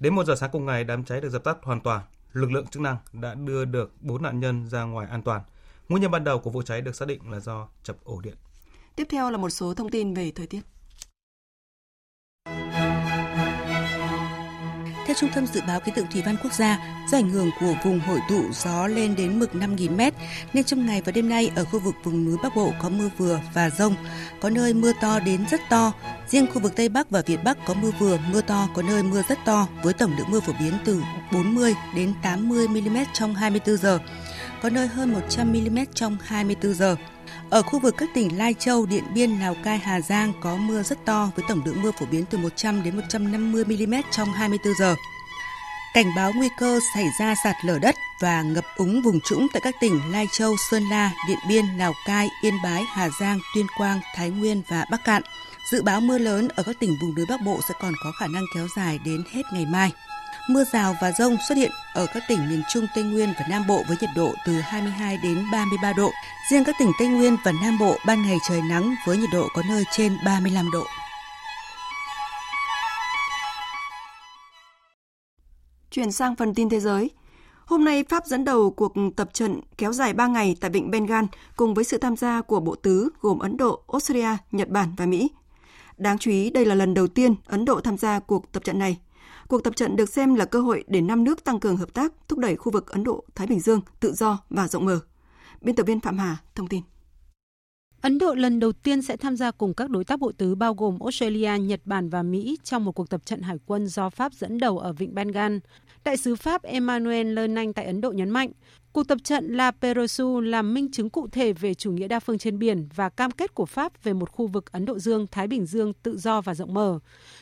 Đến 0.00 0.14
1 0.14 0.24
giờ 0.26 0.34
sáng 0.34 0.50
cùng 0.52 0.66
ngày, 0.66 0.84
đám 0.84 1.04
cháy 1.04 1.20
được 1.20 1.28
dập 1.28 1.44
tắt 1.44 1.56
hoàn 1.62 1.80
toàn. 1.80 2.00
Lực 2.32 2.52
lượng 2.52 2.66
chức 2.66 2.82
năng 2.82 2.96
đã 3.12 3.34
đưa 3.34 3.64
được 3.64 3.92
4 4.00 4.22
nạn 4.22 4.40
nhân 4.40 4.68
ra 4.68 4.82
ngoài 4.82 5.06
an 5.10 5.22
toàn. 5.22 5.42
Nguyên 5.88 6.02
nhân 6.02 6.10
ban 6.10 6.24
đầu 6.24 6.38
của 6.38 6.50
vụ 6.50 6.62
cháy 6.62 6.80
được 6.80 6.96
xác 6.96 7.08
định 7.08 7.30
là 7.30 7.40
do 7.40 7.68
chập 7.82 7.96
ổ 8.04 8.20
điện. 8.20 8.34
Tiếp 8.96 9.06
theo 9.10 9.30
là 9.30 9.38
một 9.38 9.50
số 9.50 9.74
thông 9.74 9.90
tin 9.90 10.14
về 10.14 10.32
thời 10.34 10.46
tiết. 10.46 10.60
Theo 15.10 15.14
Trung 15.20 15.30
tâm 15.34 15.46
Dự 15.46 15.60
báo 15.66 15.80
Khí 15.80 15.92
tượng 15.94 16.06
Thủy 16.12 16.22
văn 16.26 16.36
Quốc 16.42 16.52
gia, 16.52 16.78
do 17.10 17.18
ảnh 17.18 17.30
hưởng 17.30 17.50
của 17.60 17.74
vùng 17.84 18.00
hội 18.00 18.18
tụ 18.28 18.44
gió 18.52 18.86
lên 18.86 19.16
đến 19.16 19.38
mực 19.38 19.52
5.000m, 19.52 20.12
nên 20.52 20.64
trong 20.64 20.86
ngày 20.86 21.02
và 21.04 21.12
đêm 21.12 21.28
nay 21.28 21.50
ở 21.56 21.64
khu 21.64 21.78
vực 21.78 21.94
vùng 22.04 22.24
núi 22.24 22.36
Bắc 22.42 22.56
Bộ 22.56 22.72
có 22.82 22.88
mưa 22.88 23.10
vừa 23.18 23.40
và 23.54 23.70
rông, 23.70 23.94
có 24.40 24.50
nơi 24.50 24.74
mưa 24.74 24.92
to 25.00 25.20
đến 25.20 25.44
rất 25.50 25.60
to. 25.70 25.92
Riêng 26.28 26.46
khu 26.54 26.60
vực 26.60 26.76
Tây 26.76 26.88
Bắc 26.88 27.10
và 27.10 27.22
Việt 27.26 27.44
Bắc 27.44 27.66
có 27.66 27.74
mưa 27.74 27.90
vừa, 27.98 28.18
mưa 28.32 28.40
to, 28.40 28.68
có 28.74 28.82
nơi 28.82 29.02
mưa 29.02 29.22
rất 29.28 29.38
to, 29.44 29.68
với 29.82 29.92
tổng 29.92 30.14
lượng 30.18 30.30
mưa 30.30 30.40
phổ 30.40 30.52
biến 30.60 30.72
từ 30.84 31.02
40 31.32 31.74
đến 31.94 32.14
80 32.22 32.68
mm 32.68 32.98
trong 33.12 33.34
24 33.34 33.76
giờ, 33.76 33.98
có 34.62 34.70
nơi 34.70 34.86
hơn 34.86 35.12
100 35.12 35.52
mm 35.52 35.78
trong 35.94 36.16
24 36.24 36.74
giờ. 36.74 36.96
Ở 37.50 37.62
khu 37.62 37.78
vực 37.78 37.94
các 37.98 38.08
tỉnh 38.14 38.38
Lai 38.38 38.54
Châu, 38.58 38.86
Điện 38.86 39.04
Biên, 39.14 39.30
Lào 39.40 39.54
Cai, 39.64 39.78
Hà 39.78 40.00
Giang 40.00 40.32
có 40.40 40.56
mưa 40.56 40.82
rất 40.82 41.04
to 41.04 41.30
với 41.36 41.44
tổng 41.48 41.62
lượng 41.64 41.82
mưa 41.82 41.90
phổ 41.90 42.06
biến 42.06 42.24
từ 42.30 42.38
100 42.38 42.82
đến 42.82 42.96
150 42.96 43.64
mm 43.64 43.94
trong 44.10 44.32
24 44.32 44.74
giờ. 44.74 44.94
Cảnh 45.94 46.06
báo 46.16 46.32
nguy 46.36 46.48
cơ 46.58 46.80
xảy 46.94 47.04
ra 47.20 47.34
sạt 47.44 47.56
lở 47.64 47.78
đất 47.78 47.94
và 48.20 48.42
ngập 48.42 48.64
úng 48.76 49.02
vùng 49.02 49.20
trũng 49.20 49.46
tại 49.52 49.60
các 49.64 49.74
tỉnh 49.80 50.00
Lai 50.12 50.26
Châu, 50.32 50.56
Sơn 50.70 50.82
La, 50.90 51.12
Điện 51.28 51.38
Biên, 51.48 51.64
Lào 51.78 51.92
Cai, 52.06 52.28
Yên 52.42 52.54
Bái, 52.64 52.82
Hà 52.88 53.08
Giang, 53.20 53.38
Tuyên 53.54 53.66
Quang, 53.78 54.00
Thái 54.16 54.30
Nguyên 54.30 54.62
và 54.70 54.84
Bắc 54.90 55.04
Cạn. 55.04 55.22
Dự 55.70 55.82
báo 55.82 56.00
mưa 56.00 56.18
lớn 56.18 56.48
ở 56.48 56.62
các 56.62 56.76
tỉnh 56.80 56.96
vùng 57.00 57.14
núi 57.14 57.26
Bắc 57.28 57.40
Bộ 57.46 57.60
sẽ 57.68 57.74
còn 57.80 57.92
có 58.04 58.12
khả 58.20 58.26
năng 58.26 58.44
kéo 58.54 58.66
dài 58.76 58.98
đến 59.04 59.22
hết 59.32 59.42
ngày 59.52 59.66
mai. 59.66 59.92
Mưa 60.48 60.64
rào 60.64 60.96
và 61.00 61.12
rông 61.12 61.36
xuất 61.48 61.58
hiện 61.58 61.70
ở 61.94 62.06
các 62.14 62.22
tỉnh 62.28 62.48
miền 62.48 62.62
Trung, 62.68 62.86
Tây 62.94 63.04
Nguyên 63.04 63.32
và 63.38 63.46
Nam 63.48 63.66
Bộ 63.68 63.82
với 63.88 63.96
nhiệt 64.00 64.10
độ 64.16 64.34
từ 64.46 64.52
22 64.52 65.16
đến 65.22 65.44
33 65.52 65.92
độ. 65.92 66.10
Riêng 66.50 66.64
các 66.64 66.74
tỉnh 66.78 66.90
Tây 66.98 67.08
Nguyên 67.08 67.36
và 67.44 67.52
Nam 67.62 67.78
Bộ 67.78 67.96
ban 68.06 68.22
ngày 68.22 68.38
trời 68.48 68.60
nắng 68.62 68.94
với 69.06 69.16
nhiệt 69.16 69.28
độ 69.32 69.48
có 69.54 69.62
nơi 69.68 69.84
trên 69.92 70.16
35 70.24 70.70
độ. 70.70 70.84
Chuyển 75.90 76.12
sang 76.12 76.36
phần 76.36 76.54
tin 76.54 76.68
thế 76.68 76.80
giới. 76.80 77.10
Hôm 77.64 77.84
nay, 77.84 78.04
Pháp 78.08 78.26
dẫn 78.26 78.44
đầu 78.44 78.70
cuộc 78.70 78.92
tập 79.16 79.28
trận 79.32 79.60
kéo 79.78 79.92
dài 79.92 80.12
3 80.12 80.26
ngày 80.26 80.56
tại 80.60 80.70
Vịnh 80.70 80.90
Bengal 80.90 81.24
cùng 81.56 81.74
với 81.74 81.84
sự 81.84 81.98
tham 81.98 82.16
gia 82.16 82.42
của 82.42 82.60
bộ 82.60 82.74
tứ 82.74 83.08
gồm 83.20 83.38
Ấn 83.38 83.56
Độ, 83.56 83.82
Australia, 83.92 84.36
Nhật 84.52 84.68
Bản 84.68 84.94
và 84.96 85.06
Mỹ. 85.06 85.30
Đáng 85.96 86.18
chú 86.18 86.30
ý, 86.30 86.50
đây 86.50 86.66
là 86.66 86.74
lần 86.74 86.94
đầu 86.94 87.06
tiên 87.06 87.34
Ấn 87.46 87.64
Độ 87.64 87.80
tham 87.80 87.98
gia 87.98 88.18
cuộc 88.18 88.52
tập 88.52 88.64
trận 88.64 88.78
này. 88.78 88.98
Cuộc 89.50 89.64
tập 89.64 89.76
trận 89.76 89.96
được 89.96 90.08
xem 90.08 90.34
là 90.34 90.44
cơ 90.44 90.60
hội 90.60 90.84
để 90.86 91.00
năm 91.00 91.24
nước 91.24 91.44
tăng 91.44 91.60
cường 91.60 91.76
hợp 91.76 91.94
tác, 91.94 92.12
thúc 92.28 92.38
đẩy 92.38 92.56
khu 92.56 92.72
vực 92.72 92.90
Ấn 92.90 93.04
Độ-Thái 93.04 93.46
Bình 93.46 93.60
Dương 93.60 93.80
tự 94.00 94.12
do 94.12 94.38
và 94.50 94.68
rộng 94.68 94.84
mở. 94.84 95.00
Biên 95.60 95.76
tập 95.76 95.86
viên 95.86 96.00
Phạm 96.00 96.18
Hà 96.18 96.36
thông 96.54 96.66
tin. 96.68 96.82
Ấn 98.00 98.18
Độ 98.18 98.34
lần 98.34 98.60
đầu 98.60 98.72
tiên 98.72 99.02
sẽ 99.02 99.16
tham 99.16 99.36
gia 99.36 99.50
cùng 99.50 99.74
các 99.74 99.90
đối 99.90 100.04
tác 100.04 100.20
bộ 100.20 100.32
tứ 100.32 100.54
bao 100.54 100.74
gồm 100.74 100.98
Australia, 101.00 101.58
Nhật 101.58 101.80
Bản 101.84 102.08
và 102.08 102.22
Mỹ 102.22 102.58
trong 102.64 102.84
một 102.84 102.92
cuộc 102.92 103.10
tập 103.10 103.20
trận 103.24 103.42
hải 103.42 103.56
quân 103.66 103.86
do 103.86 104.10
Pháp 104.10 104.32
dẫn 104.34 104.58
đầu 104.58 104.78
ở 104.78 104.92
Vịnh 104.92 105.14
Bengal. 105.14 105.56
Đại 106.04 106.16
sứ 106.16 106.36
Pháp 106.36 106.62
Emmanuel 106.62 107.26
Lernanh 107.26 107.72
tại 107.72 107.84
Ấn 107.84 108.00
Độ 108.00 108.12
nhấn 108.12 108.30
mạnh, 108.30 108.52
Cuộc 108.92 109.08
tập 109.08 109.18
trận 109.24 109.56
La 109.56 109.70
Perouse 109.70 110.24
là 110.42 110.62
minh 110.62 110.90
chứng 110.92 111.10
cụ 111.10 111.28
thể 111.28 111.52
về 111.52 111.74
chủ 111.74 111.92
nghĩa 111.92 112.08
đa 112.08 112.20
phương 112.20 112.38
trên 112.38 112.58
biển 112.58 112.88
và 112.94 113.08
cam 113.08 113.30
kết 113.30 113.54
của 113.54 113.66
Pháp 113.66 114.04
về 114.04 114.12
một 114.12 114.30
khu 114.30 114.46
vực 114.46 114.72
Ấn 114.72 114.84
Độ 114.84 114.98
Dương-Thái 114.98 115.46
Bình 115.46 115.66
Dương 115.66 115.92
tự 116.02 116.18
do 116.18 116.40
và 116.40 116.54
rộng 116.54 116.74
mở. 116.74 116.98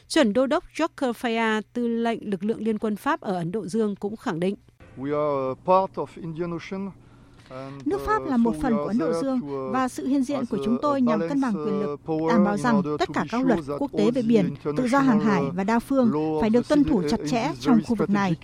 Chuẩn 0.09 0.33
đô 0.33 0.47
đốc 0.47 0.65
Joker 0.75 1.13
Faya, 1.13 1.63
tư 1.73 1.89
lệnh 1.89 2.31
lực 2.31 2.45
lượng 2.45 2.63
liên 2.63 2.79
quân 2.79 2.97
Pháp 2.97 3.21
ở 3.21 3.37
Ấn 3.37 3.53
Độ 3.53 3.67
Dương 3.67 3.97
cũng 3.97 4.17
khẳng 4.17 4.41
định. 4.41 4.55
Nước 7.85 8.01
Pháp 8.07 8.27
là 8.27 8.37
một 8.37 8.55
phần 8.63 8.73
của 8.73 8.87
Ấn 8.87 8.99
Độ 8.99 9.13
Dương 9.23 9.41
và 9.73 9.89
sự 9.89 10.07
hiện 10.07 10.23
diện 10.23 10.47
của 10.47 10.59
chúng 10.65 10.79
tôi 10.83 11.01
nhằm 11.01 11.21
cân 11.29 11.41
bằng 11.41 11.55
quyền 11.55 11.81
lực, 11.81 12.01
đảm 12.29 12.45
bảo 12.45 12.57
rằng 12.57 12.83
tất 12.99 13.09
cả 13.15 13.25
các 13.31 13.47
luật 13.47 13.59
quốc 13.79 13.91
tế 13.99 14.11
về 14.11 14.23
biển, 14.23 14.55
tự 14.77 14.89
do 14.89 14.99
hàng 14.99 15.21
hải 15.21 15.43
và 15.55 15.65
đa 15.65 15.79
phương 15.79 16.13
phải 16.41 16.51
được 16.51 16.69
tuân 16.69 16.85
thủ 16.85 17.03
chặt 17.11 17.21
chẽ 17.31 17.53
trong 17.61 17.81
khu 17.87 17.95
vực 17.95 18.11
này. 18.11 18.37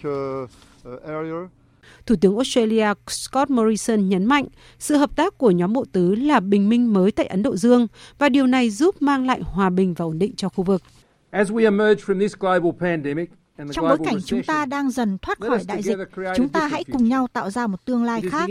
Thủ 2.06 2.14
tướng 2.20 2.36
Australia 2.36 2.86
Scott 3.06 3.50
Morrison 3.50 4.08
nhấn 4.08 4.24
mạnh 4.24 4.46
sự 4.78 4.96
hợp 4.96 5.16
tác 5.16 5.38
của 5.38 5.50
nhóm 5.50 5.72
bộ 5.72 5.84
tứ 5.92 6.14
là 6.14 6.40
bình 6.40 6.68
minh 6.68 6.92
mới 6.92 7.12
tại 7.12 7.26
Ấn 7.26 7.42
Độ 7.42 7.56
Dương 7.56 7.86
và 8.18 8.28
điều 8.28 8.46
này 8.46 8.70
giúp 8.70 9.02
mang 9.02 9.26
lại 9.26 9.40
hòa 9.40 9.70
bình 9.70 9.94
và 9.94 10.04
ổn 10.04 10.18
định 10.18 10.34
cho 10.36 10.48
khu 10.48 10.64
vực. 10.64 10.82
As 11.34 11.50
we 11.50 11.64
emerge 11.64 12.04
from 12.04 12.20
this 12.20 12.34
global 12.38 12.72
pandemic, 12.80 13.30
trong 13.72 13.88
bối 13.88 13.98
cảnh 14.04 14.18
chúng 14.26 14.42
ta 14.42 14.66
đang 14.66 14.90
dần 14.90 15.18
thoát 15.18 15.40
khỏi 15.40 15.58
đại 15.68 15.82
dịch, 15.82 15.98
chúng 16.36 16.48
ta 16.48 16.66
hãy 16.66 16.84
cùng 16.92 17.08
nhau 17.08 17.26
tạo 17.32 17.50
ra 17.50 17.66
một 17.66 17.84
tương 17.84 18.04
lai 18.04 18.22
khác. 18.30 18.50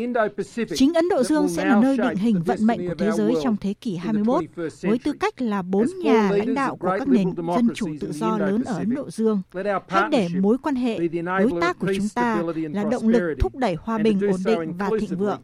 Chính 0.76 0.94
Ấn 0.94 1.10
Độ 1.10 1.24
Dương 1.24 1.50
sẽ 1.50 1.66
là 1.66 1.82
nơi 1.82 1.98
định 1.98 2.16
hình 2.16 2.44
vận 2.46 2.66
mệnh 2.66 2.88
của 2.88 2.96
thế 2.98 3.12
giới 3.12 3.34
trong 3.44 3.58
thế 3.58 3.74
kỷ 3.74 3.96
21, 3.96 4.44
với 4.82 5.00
tư 5.04 5.14
cách 5.20 5.42
là 5.42 5.62
bốn 5.62 5.86
nhà 6.04 6.32
lãnh 6.32 6.54
đạo 6.54 6.76
của 6.76 6.96
các 7.00 7.08
nền 7.08 7.36
dân 7.56 7.70
chủ 7.76 7.88
tự 8.00 8.12
do 8.12 8.38
lớn 8.38 8.64
ở 8.64 8.78
Ấn 8.78 8.96
Độ 8.96 9.10
Dương. 9.10 9.42
Hãy 9.88 10.04
để 10.12 10.28
mối 10.40 10.58
quan 10.64 10.76
hệ 10.76 11.00
đối 11.24 11.52
tác 11.62 11.80
của 11.80 11.94
chúng 11.96 12.10
ta 12.16 12.44
là 12.56 12.84
động 12.92 13.08
lực 13.08 13.36
thúc 13.40 13.56
đẩy 13.56 13.76
hòa 13.76 13.98
bình, 13.98 14.20
ổn 14.22 14.40
định 14.46 14.74
và 14.78 14.90
thịnh 15.00 15.18
vượng. 15.18 15.42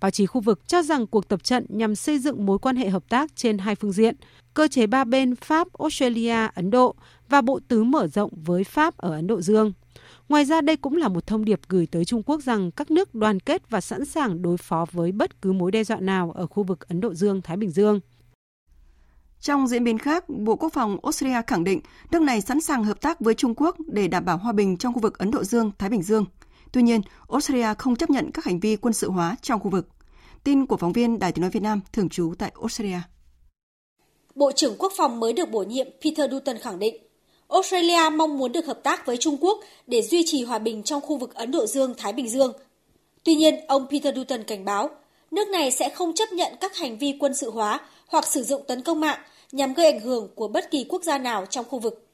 Báo 0.00 0.10
chí 0.10 0.26
khu 0.26 0.40
vực 0.40 0.68
cho 0.68 0.82
rằng 0.82 1.06
cuộc 1.06 1.28
tập 1.28 1.44
trận 1.44 1.66
nhằm 1.68 1.94
xây 1.94 2.18
dựng 2.18 2.46
mối 2.46 2.58
quan 2.58 2.76
hệ 2.76 2.88
hợp 2.88 3.08
tác 3.08 3.36
trên 3.36 3.58
hai 3.58 3.74
phương 3.74 3.92
diện, 3.92 4.16
cơ 4.56 4.68
chế 4.68 4.86
ba 4.86 5.04
bên 5.04 5.36
Pháp, 5.36 5.68
Australia, 5.78 6.48
Ấn 6.54 6.70
Độ 6.70 6.94
và 7.28 7.40
bộ 7.40 7.60
tứ 7.68 7.84
mở 7.84 8.06
rộng 8.06 8.30
với 8.44 8.64
Pháp 8.64 8.96
ở 8.96 9.10
Ấn 9.10 9.26
Độ 9.26 9.40
Dương. 9.40 9.72
Ngoài 10.28 10.44
ra 10.44 10.60
đây 10.60 10.76
cũng 10.76 10.96
là 10.96 11.08
một 11.08 11.26
thông 11.26 11.44
điệp 11.44 11.60
gửi 11.68 11.86
tới 11.86 12.04
Trung 12.04 12.22
Quốc 12.22 12.42
rằng 12.42 12.70
các 12.70 12.90
nước 12.90 13.14
đoàn 13.14 13.40
kết 13.40 13.70
và 13.70 13.80
sẵn 13.80 14.04
sàng 14.04 14.42
đối 14.42 14.56
phó 14.56 14.86
với 14.92 15.12
bất 15.12 15.42
cứ 15.42 15.52
mối 15.52 15.70
đe 15.70 15.84
dọa 15.84 16.00
nào 16.00 16.30
ở 16.30 16.46
khu 16.46 16.62
vực 16.62 16.88
Ấn 16.88 17.00
Độ 17.00 17.14
Dương-Thái 17.14 17.56
Bình 17.56 17.70
Dương. 17.70 18.00
Trong 19.40 19.68
diễn 19.68 19.84
biến 19.84 19.98
khác, 19.98 20.28
Bộ 20.28 20.56
Quốc 20.56 20.72
phòng 20.72 20.98
Australia 21.02 21.42
khẳng 21.46 21.64
định 21.64 21.80
nước 22.10 22.22
này 22.22 22.40
sẵn 22.40 22.60
sàng 22.60 22.84
hợp 22.84 23.00
tác 23.00 23.20
với 23.20 23.34
Trung 23.34 23.54
Quốc 23.56 23.76
để 23.86 24.08
đảm 24.08 24.24
bảo 24.24 24.38
hòa 24.38 24.52
bình 24.52 24.76
trong 24.76 24.94
khu 24.94 25.00
vực 25.00 25.18
Ấn 25.18 25.30
Độ 25.30 25.44
Dương-Thái 25.44 25.90
Bình 25.90 26.02
Dương. 26.02 26.24
Tuy 26.72 26.82
nhiên, 26.82 27.00
Australia 27.28 27.74
không 27.78 27.96
chấp 27.96 28.10
nhận 28.10 28.30
các 28.32 28.44
hành 28.44 28.60
vi 28.60 28.76
quân 28.76 28.92
sự 28.92 29.10
hóa 29.10 29.36
trong 29.42 29.60
khu 29.60 29.70
vực. 29.70 29.88
Tin 30.44 30.66
của 30.66 30.76
phóng 30.76 30.92
viên 30.92 31.18
Đài 31.18 31.32
tiếng 31.32 31.40
nói 31.40 31.50
Việt 31.50 31.62
Nam 31.62 31.80
thường 31.92 32.08
trú 32.08 32.34
tại 32.38 32.52
Australia. 32.60 33.00
Bộ 34.36 34.52
trưởng 34.52 34.76
Quốc 34.78 34.92
phòng 34.96 35.20
mới 35.20 35.32
được 35.32 35.50
bổ 35.50 35.62
nhiệm 35.62 35.86
Peter 36.04 36.30
Dutton 36.30 36.58
khẳng 36.58 36.78
định, 36.78 36.96
Australia 37.48 38.10
mong 38.12 38.38
muốn 38.38 38.52
được 38.52 38.66
hợp 38.66 38.82
tác 38.82 39.06
với 39.06 39.16
Trung 39.16 39.36
Quốc 39.40 39.60
để 39.86 40.02
duy 40.02 40.22
trì 40.26 40.44
hòa 40.44 40.58
bình 40.58 40.82
trong 40.82 41.00
khu 41.00 41.16
vực 41.16 41.34
Ấn 41.34 41.50
Độ 41.50 41.66
Dương-Thái 41.66 42.12
Bình 42.12 42.28
Dương. 42.28 42.52
Tuy 43.24 43.34
nhiên, 43.34 43.66
ông 43.66 43.86
Peter 43.90 44.16
Dutton 44.16 44.42
cảnh 44.42 44.64
báo, 44.64 44.90
nước 45.30 45.48
này 45.48 45.70
sẽ 45.70 45.88
không 45.88 46.14
chấp 46.14 46.32
nhận 46.32 46.52
các 46.60 46.76
hành 46.76 46.98
vi 46.98 47.16
quân 47.20 47.34
sự 47.34 47.50
hóa 47.50 47.80
hoặc 48.06 48.26
sử 48.26 48.42
dụng 48.42 48.62
tấn 48.66 48.82
công 48.82 49.00
mạng 49.00 49.18
nhằm 49.52 49.74
gây 49.74 49.86
ảnh 49.86 50.00
hưởng 50.00 50.28
của 50.34 50.48
bất 50.48 50.70
kỳ 50.70 50.86
quốc 50.88 51.02
gia 51.02 51.18
nào 51.18 51.46
trong 51.46 51.64
khu 51.64 51.78
vực. 51.78 52.06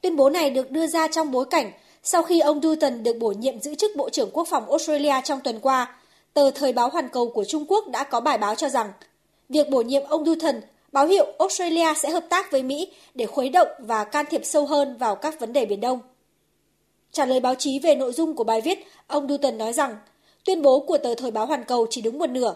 Tuyên 0.00 0.16
bố 0.16 0.30
này 0.30 0.50
được 0.50 0.70
đưa 0.70 0.86
ra 0.86 1.08
trong 1.08 1.30
bối 1.30 1.44
cảnh 1.50 1.72
sau 2.02 2.22
khi 2.22 2.40
ông 2.40 2.62
Dutton 2.62 3.02
được 3.02 3.16
bổ 3.20 3.32
nhiệm 3.32 3.60
giữ 3.60 3.74
chức 3.74 3.96
Bộ 3.96 4.10
trưởng 4.10 4.30
Quốc 4.32 4.48
phòng 4.50 4.70
Australia 4.70 5.14
trong 5.24 5.40
tuần 5.40 5.60
qua, 5.60 5.96
tờ 6.34 6.50
Thời 6.50 6.72
báo 6.72 6.88
Hoàn 6.88 7.08
Cầu 7.08 7.30
của 7.30 7.44
Trung 7.44 7.64
Quốc 7.68 7.88
đã 7.88 8.04
có 8.04 8.20
bài 8.20 8.38
báo 8.38 8.54
cho 8.54 8.68
rằng 8.68 8.92
việc 9.48 9.70
bổ 9.70 9.82
nhiệm 9.82 10.02
ông 10.02 10.24
Dutton 10.24 10.60
báo 10.92 11.06
hiệu 11.06 11.26
Australia 11.38 11.94
sẽ 11.96 12.10
hợp 12.10 12.24
tác 12.28 12.50
với 12.50 12.62
Mỹ 12.62 12.92
để 13.14 13.26
khuấy 13.26 13.48
động 13.48 13.68
và 13.78 14.04
can 14.04 14.26
thiệp 14.30 14.40
sâu 14.44 14.66
hơn 14.66 14.96
vào 14.96 15.16
các 15.16 15.40
vấn 15.40 15.52
đề 15.52 15.66
Biển 15.66 15.80
Đông. 15.80 15.98
Trả 17.12 17.24
lời 17.24 17.40
báo 17.40 17.54
chí 17.54 17.78
về 17.78 17.94
nội 17.94 18.12
dung 18.12 18.34
của 18.34 18.44
bài 18.44 18.60
viết, 18.60 18.78
ông 19.06 19.28
Dutton 19.28 19.58
nói 19.58 19.72
rằng 19.72 19.96
tuyên 20.44 20.62
bố 20.62 20.80
của 20.80 20.98
tờ 20.98 21.14
Thời 21.14 21.30
báo 21.30 21.46
Hoàn 21.46 21.64
Cầu 21.64 21.86
chỉ 21.90 22.00
đúng 22.00 22.18
một 22.18 22.30
nửa. 22.30 22.54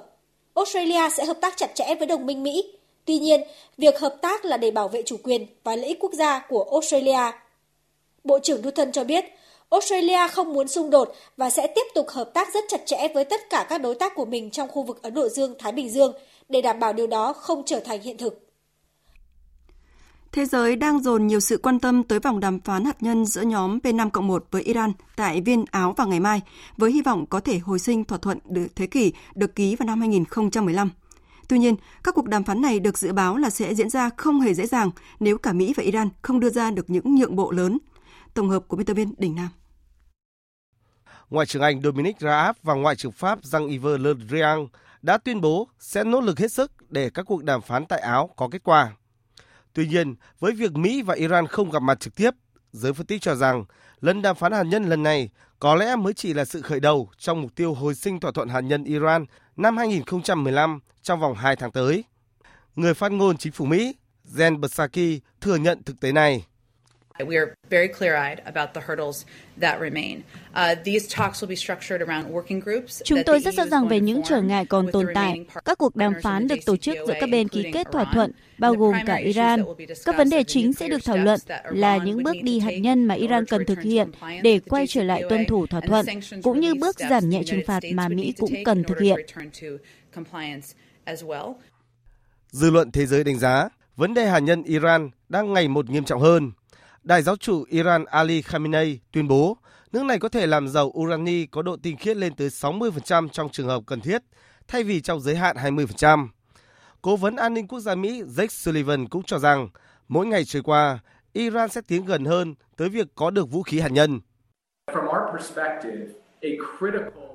Australia 0.55 1.09
sẽ 1.17 1.25
hợp 1.25 1.37
tác 1.41 1.57
chặt 1.57 1.75
chẽ 1.75 1.95
với 1.95 2.07
đồng 2.07 2.27
minh 2.27 2.43
Mỹ. 2.43 2.73
Tuy 3.05 3.19
nhiên, 3.19 3.41
việc 3.79 3.99
hợp 3.99 4.17
tác 4.23 4.45
là 4.45 4.57
để 4.57 4.71
bảo 4.71 4.89
vệ 4.89 5.03
chủ 5.03 5.17
quyền 5.23 5.47
và 5.65 5.77
lợi 5.77 5.87
ích 5.87 5.99
quốc 6.01 6.13
gia 6.13 6.39
của 6.49 6.69
Australia. 6.73 7.33
Bộ 8.25 8.39
trưởng 8.39 8.63
Dutton 8.63 8.93
cho 8.93 9.05
biết, 9.05 9.25
Australia 9.71 10.29
không 10.33 10.53
muốn 10.53 10.69
xung 10.69 10.91
đột 10.91 11.15
và 11.37 11.51
sẽ 11.51 11.67
tiếp 11.67 11.87
tục 11.95 12.09
hợp 12.09 12.31
tác 12.35 12.55
rất 12.55 12.65
chặt 12.69 12.87
chẽ 12.87 13.09
với 13.15 13.25
tất 13.25 13.51
cả 13.51 13.67
các 13.69 13.79
đối 13.79 13.95
tác 13.95 14.15
của 14.15 14.25
mình 14.25 14.51
trong 14.51 14.69
khu 14.69 14.83
vực 14.83 15.03
Ấn 15.03 15.15
Độ 15.15 15.29
Dương-Thái 15.29 15.73
Bình 15.73 15.91
Dương 15.91 16.15
để 16.49 16.63
đảm 16.63 16.81
bảo 16.81 16.93
điều 16.93 17.07
đó 17.07 17.33
không 17.33 17.63
trở 17.67 17.81
thành 17.85 18.03
hiện 18.03 18.19
thực. 18.19 18.43
Thế 20.33 20.45
giới 20.45 20.77
đang 20.77 21.01
dồn 21.03 21.27
nhiều 21.27 21.41
sự 21.41 21.59
quan 21.63 21.81
tâm 21.81 22.03
tới 22.03 22.21
vòng 22.21 22.41
đàm 22.41 22.61
phán 22.61 22.85
hạt 22.85 23.03
nhân 23.03 23.27
giữa 23.27 23.43
nhóm 23.43 23.79
P5 23.79 24.23
1 24.23 24.47
với 24.51 24.63
Iran 24.63 24.93
tại 25.17 25.41
Viên 25.41 25.65
Áo 25.71 25.93
vào 25.93 26.09
ngày 26.09 26.21
mai, 26.21 26.43
với 26.77 26.93
hy 26.93 27.03
vọng 27.03 27.27
có 27.27 27.41
thể 27.41 27.59
hồi 27.59 27.79
sinh 27.79 28.05
thỏa 28.05 28.19
thuận 28.19 28.39
được 28.45 28.67
thế 28.77 28.87
kỷ 28.87 29.13
được 29.35 29.55
ký 29.55 29.77
vào 29.77 29.87
năm 29.87 30.01
2015. 30.01 30.91
Tuy 31.49 31.59
nhiên, 31.59 31.77
các 32.05 32.15
cuộc 32.15 32.29
đàm 32.29 32.45
phán 32.45 32.63
này 32.63 32.81
được 32.81 32.99
dự 32.99 33.13
báo 33.13 33.37
là 33.37 33.51
sẽ 33.51 33.75
diễn 33.75 33.91
ra 33.91 34.11
không 34.17 34.41
hề 34.41 34.55
dễ 34.55 34.67
dàng 34.67 34.91
nếu 35.21 35.39
cả 35.39 35.53
Mỹ 35.53 35.75
và 35.77 35.83
Iran 35.83 36.09
không 36.23 36.41
đưa 36.41 36.51
ra 36.51 36.71
được 36.71 36.91
những 36.91 37.15
nhượng 37.15 37.37
bộ 37.37 37.51
lớn. 37.51 37.79
Tổng 38.35 38.49
hợp 38.49 38.65
của 38.69 38.77
biên 38.77 38.87
tập 38.87 38.95
viên 38.95 39.15
Đình 39.19 39.35
Nam. 39.35 39.49
Ngoại 41.31 41.47
trưởng 41.47 41.63
Anh 41.63 41.83
Dominic 41.83 42.17
Raab 42.21 42.57
và 42.63 42.75
Ngoại 42.75 42.97
trưởng 42.97 43.13
Pháp 43.13 43.39
Jean-Yves 43.43 43.99
Le 43.99 44.11
Drian 44.29 44.67
đã 45.07 45.19
tuyên 45.19 45.41
bố 45.41 45.69
sẽ 45.79 46.05
nỗ 46.05 46.21
lực 46.21 46.39
hết 46.39 46.53
sức 46.53 46.73
để 46.89 47.11
các 47.11 47.23
cuộc 47.23 47.45
đàm 47.45 47.63
phán 47.63 47.87
tại 47.87 48.01
Áo 48.01 48.31
có 48.37 48.49
kết 48.53 48.63
quả. 48.65 48.93
Tuy 49.73 49.89
nhiên, 49.89 50.15
với 50.41 50.53
việc 50.53 50.73
Mỹ 50.73 51.03
và 51.03 51.15
Iran 51.15 51.47
không 51.47 51.71
gặp 51.71 51.83
mặt 51.83 52.01
trực 52.01 52.15
tiếp, 52.15 52.31
giới 52.73 52.93
phân 52.93 53.07
tích 53.07 53.23
cho 53.23 53.35
rằng 53.35 53.65
lần 54.01 54.23
đàm 54.23 54.37
phán 54.37 54.53
hạt 54.53 54.63
nhân 54.63 54.85
lần 54.85 55.03
này 55.03 55.31
có 55.59 55.75
lẽ 55.75 55.97
mới 55.97 56.15
chỉ 56.15 56.35
là 56.35 56.45
sự 56.45 56.63
khởi 56.63 56.81
đầu 56.81 57.09
trong 57.19 57.43
mục 57.43 57.55
tiêu 57.55 57.75
hồi 57.75 57.95
sinh 57.95 58.21
thỏa 58.21 58.33
thuận 58.33 58.49
hạt 58.49 58.61
nhân 58.61 58.85
Iran 58.85 59.27
năm 59.57 59.77
2015 59.77 60.81
trong 61.03 61.21
vòng 61.21 61.35
2 61.35 61.57
tháng 61.57 61.73
tới. 61.73 62.05
Người 62.77 62.95
phát 62.95 63.13
ngôn 63.13 63.37
chính 63.37 63.53
phủ 63.53 63.65
Mỹ, 63.65 63.95
Jen 64.35 64.63
Psaki 64.69 65.23
thừa 65.41 65.57
nhận 65.57 65.83
thực 65.83 66.01
tế 66.01 66.13
này. 66.13 66.47
We 67.19 67.37
are 67.37 67.55
very 67.71 67.89
clear-eyed 67.89 68.37
about 68.45 68.75
the 68.75 68.81
hurdles 68.87 69.25
that 69.61 69.81
remain. 69.81 70.23
Uh, 70.55 70.75
these 70.85 71.07
talks 71.17 71.43
will 71.43 71.49
be 71.49 71.57
structured 71.57 72.03
around 72.03 72.27
working 72.35 72.61
groups. 72.61 73.03
Chúng 73.05 73.23
tôi 73.27 73.41
rất 73.41 73.55
rõ 73.55 73.67
ràng 73.67 73.89
về 73.89 74.01
những 74.01 74.23
trở 74.25 74.43
ngại 74.43 74.67
còn 74.67 74.93
tồn 74.93 75.07
tại. 75.15 75.47
Các 75.65 75.79
cuộc 75.79 75.97
đàm 75.97 76.13
phán 76.23 76.49
được 76.49 76.59
tổ 76.67 76.77
chức 76.77 76.97
giữa 77.07 77.15
các 77.21 77.31
bên 77.31 77.49
ký 77.49 77.71
kết 77.73 77.87
thỏa 77.93 78.05
thuận, 78.15 78.33
bao 78.59 78.75
gồm 78.75 78.95
cả 79.07 79.15
Iran. 79.15 79.65
Các 80.05 80.17
vấn 80.17 80.31
đề 80.31 80.45
chính 80.45 80.73
sẽ 80.73 80.89
được 80.89 81.05
thảo 81.05 81.17
luận 81.17 81.41
là 81.71 81.97
những 81.97 82.23
bước 82.23 82.37
đi 82.43 82.59
hạt 82.59 82.73
nhân 82.81 83.05
mà 83.05 83.15
Iran 83.15 83.47
cần 83.47 83.65
thực 83.67 83.83
hiện 83.83 84.11
để 84.43 84.61
quay 84.69 84.87
trở 84.87 85.03
lại 85.03 85.23
tuân 85.29 85.47
thủ 85.47 85.67
thỏa 85.67 85.81
thuận, 85.81 86.07
cũng 86.43 86.61
như 86.61 86.75
bước 86.75 86.97
giảm 87.11 87.29
nhẹ 87.29 87.43
trừng 87.47 87.63
phạt 87.67 87.83
mà 87.95 88.09
Mỹ 88.09 88.35
cũng 88.39 88.53
cần 88.65 88.85
thực 88.85 89.01
hiện. 89.01 89.27
Dư 92.51 92.71
luận 92.71 92.91
thế 92.91 93.07
giới 93.07 93.25
đánh 93.25 93.39
giá, 93.39 93.69
vấn 93.97 94.15
đề 94.15 94.27
hạt 94.27 94.39
nhân 94.39 94.63
Iran 94.63 95.11
đang 95.29 95.53
ngày 95.53 95.69
một 95.69 95.91
nghiêm 95.91 96.05
trọng 96.05 96.21
hơn 96.21 96.53
Đại 97.07 97.23
giáo 97.23 97.37
chủ 97.37 97.65
Iran 97.69 98.05
Ali 98.05 98.43
Khamenei 98.43 98.99
tuyên 99.13 99.29
bố 99.29 99.57
nước 99.93 100.05
này 100.05 100.19
có 100.19 100.29
thể 100.29 100.47
làm 100.47 100.69
dầu 100.69 100.93
urani 100.99 101.47
có 101.47 101.63
độ 101.63 101.77
tinh 101.83 101.97
khiết 101.97 102.17
lên 102.17 102.35
tới 102.35 102.49
60% 102.49 103.29
trong 103.29 103.49
trường 103.49 103.67
hợp 103.67 103.83
cần 103.87 104.01
thiết, 104.01 104.23
thay 104.69 104.83
vì 104.83 105.01
trong 105.01 105.21
giới 105.21 105.37
hạn 105.37 105.57
20%. 105.57 106.29
Cố 107.03 107.17
vấn 107.17 107.37
an 107.37 107.55
ninh 107.55 107.69
quốc 107.69 107.81
gia 107.81 107.95
Mỹ 107.95 108.23
Jake 108.23 108.47
Sullivan 108.47 109.09
cũng 109.09 109.23
cho 109.23 109.39
rằng 109.39 109.69
mỗi 110.09 110.27
ngày 110.27 110.45
trôi 110.45 110.63
qua, 110.63 110.99
Iran 111.33 111.69
sẽ 111.69 111.81
tiến 111.89 112.05
gần 112.05 112.25
hơn 112.25 112.55
tới 112.77 112.89
việc 112.89 113.07
có 113.15 113.31
được 113.31 113.51
vũ 113.51 113.63
khí 113.63 113.81
hạt 113.81 113.93
nhân. 113.93 114.21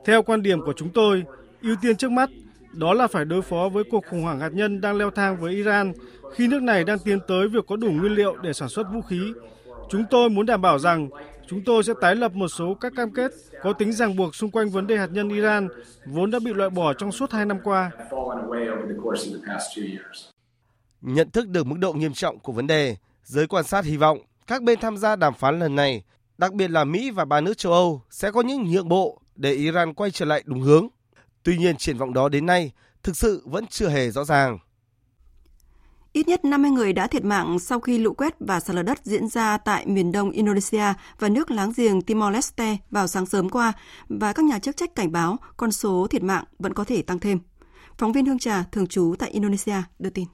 Theo 0.06 0.24
quan 0.24 0.42
điểm 0.42 0.62
của 0.62 0.74
chúng 0.78 0.90
tôi, 0.90 1.24
ưu 1.62 1.76
tiên 1.82 1.96
trước 1.96 2.12
mắt 2.12 2.30
đó 2.74 2.94
là 2.94 3.08
phải 3.08 3.26
đối 3.26 3.42
phó 3.42 3.70
với 3.74 3.84
cuộc 3.92 4.06
khủng 4.10 4.22
hoảng 4.22 4.40
hạt 4.40 4.54
nhân 4.54 4.82
đang 4.82 4.98
leo 4.98 5.12
thang 5.12 5.38
với 5.38 5.54
Iran 5.54 5.94
khi 6.36 6.48
nước 6.48 6.62
này 6.62 6.84
đang 6.84 7.00
tiến 7.00 7.20
tới 7.28 7.48
việc 7.48 7.66
có 7.68 7.76
đủ 7.76 7.92
nguyên 7.92 8.14
liệu 8.14 8.36
để 8.38 8.54
sản 8.54 8.70
xuất 8.70 8.84
vũ 8.94 9.02
khí 9.02 9.34
Chúng 9.92 10.06
tôi 10.10 10.30
muốn 10.30 10.46
đảm 10.46 10.62
bảo 10.62 10.80
rằng 10.80 11.10
chúng 11.48 11.62
tôi 11.66 11.84
sẽ 11.84 11.94
tái 12.02 12.16
lập 12.16 12.34
một 12.34 12.48
số 12.48 12.74
các 12.74 12.94
cam 12.96 13.14
kết 13.14 13.32
có 13.62 13.74
tính 13.74 13.92
ràng 13.92 14.16
buộc 14.16 14.36
xung 14.36 14.52
quanh 14.52 14.70
vấn 14.70 14.88
đề 14.88 14.98
hạt 14.98 15.10
nhân 15.12 15.30
Iran 15.30 15.68
vốn 16.06 16.32
đã 16.32 16.40
bị 16.40 16.54
loại 16.54 16.70
bỏ 16.70 16.94
trong 16.94 17.12
suốt 17.12 17.32
hai 17.32 17.46
năm 17.46 17.58
qua. 17.64 17.92
Nhận 21.02 21.32
thức 21.32 21.48
được 21.48 21.68
mức 21.68 21.76
độ 21.80 21.94
nghiêm 21.94 22.14
trọng 22.14 22.40
của 22.40 22.52
vấn 22.52 22.68
đề, 22.68 22.96
giới 23.24 23.48
quan 23.48 23.64
sát 23.64 23.86
hy 23.86 23.98
vọng 23.98 24.18
các 24.48 24.64
bên 24.64 24.80
tham 24.80 24.98
gia 24.98 25.16
đàm 25.16 25.34
phán 25.34 25.60
lần 25.60 25.76
này, 25.76 26.04
đặc 26.38 26.54
biệt 26.54 26.72
là 26.72 26.84
Mỹ 26.84 27.12
và 27.12 27.26
ba 27.26 27.42
nước 27.42 27.58
châu 27.58 27.74
Âu 27.74 28.02
sẽ 28.10 28.32
có 28.32 28.42
những 28.42 28.72
nhượng 28.72 28.90
bộ 28.90 29.22
để 29.36 29.52
Iran 29.52 29.94
quay 29.94 30.12
trở 30.12 30.26
lại 30.26 30.44
đúng 30.46 30.62
hướng. 30.62 30.88
Tuy 31.44 31.58
nhiên 31.58 31.78
triển 31.78 31.98
vọng 31.98 32.14
đó 32.14 32.30
đến 32.30 32.46
nay 32.46 32.72
thực 33.04 33.18
sự 33.18 33.44
vẫn 33.46 33.68
chưa 33.68 33.90
hề 33.90 34.12
rõ 34.12 34.24
ràng. 34.24 34.60
Ít 36.14 36.28
nhất 36.28 36.46
50 36.46 36.72
người 36.72 36.94
đã 36.94 37.08
thiệt 37.08 37.24
mạng 37.24 37.60
sau 37.60 37.80
khi 37.80 37.98
lũ 37.98 38.14
quét 38.14 38.36
và 38.40 38.60
sạt 38.60 38.76
lở 38.76 38.84
đất 38.84 39.06
diễn 39.06 39.28
ra 39.28 39.58
tại 39.58 39.86
miền 39.86 40.12
đông 40.12 40.32
Indonesia 40.32 40.94
và 41.20 41.30
nước 41.30 41.52
láng 41.52 41.72
giềng 41.78 42.00
Timor-Leste 42.00 42.78
vào 42.90 43.08
sáng 43.08 43.26
sớm 43.26 43.50
qua 43.50 43.74
và 44.10 44.34
các 44.34 44.46
nhà 44.46 44.60
chức 44.60 44.78
trách 44.78 44.96
cảnh 44.96 45.12
báo 45.12 45.38
con 45.58 45.72
số 45.72 46.08
thiệt 46.10 46.24
mạng 46.24 46.44
vẫn 46.60 46.74
có 46.74 46.84
thể 46.84 47.02
tăng 47.02 47.20
thêm. 47.20 47.40
Phóng 47.98 48.12
viên 48.12 48.26
Hương 48.26 48.40
Trà, 48.40 48.64
thường 48.72 48.88
trú 48.88 49.16
tại 49.20 49.30
Indonesia, 49.30 49.76
đưa 50.00 50.10
tin. 50.10 50.26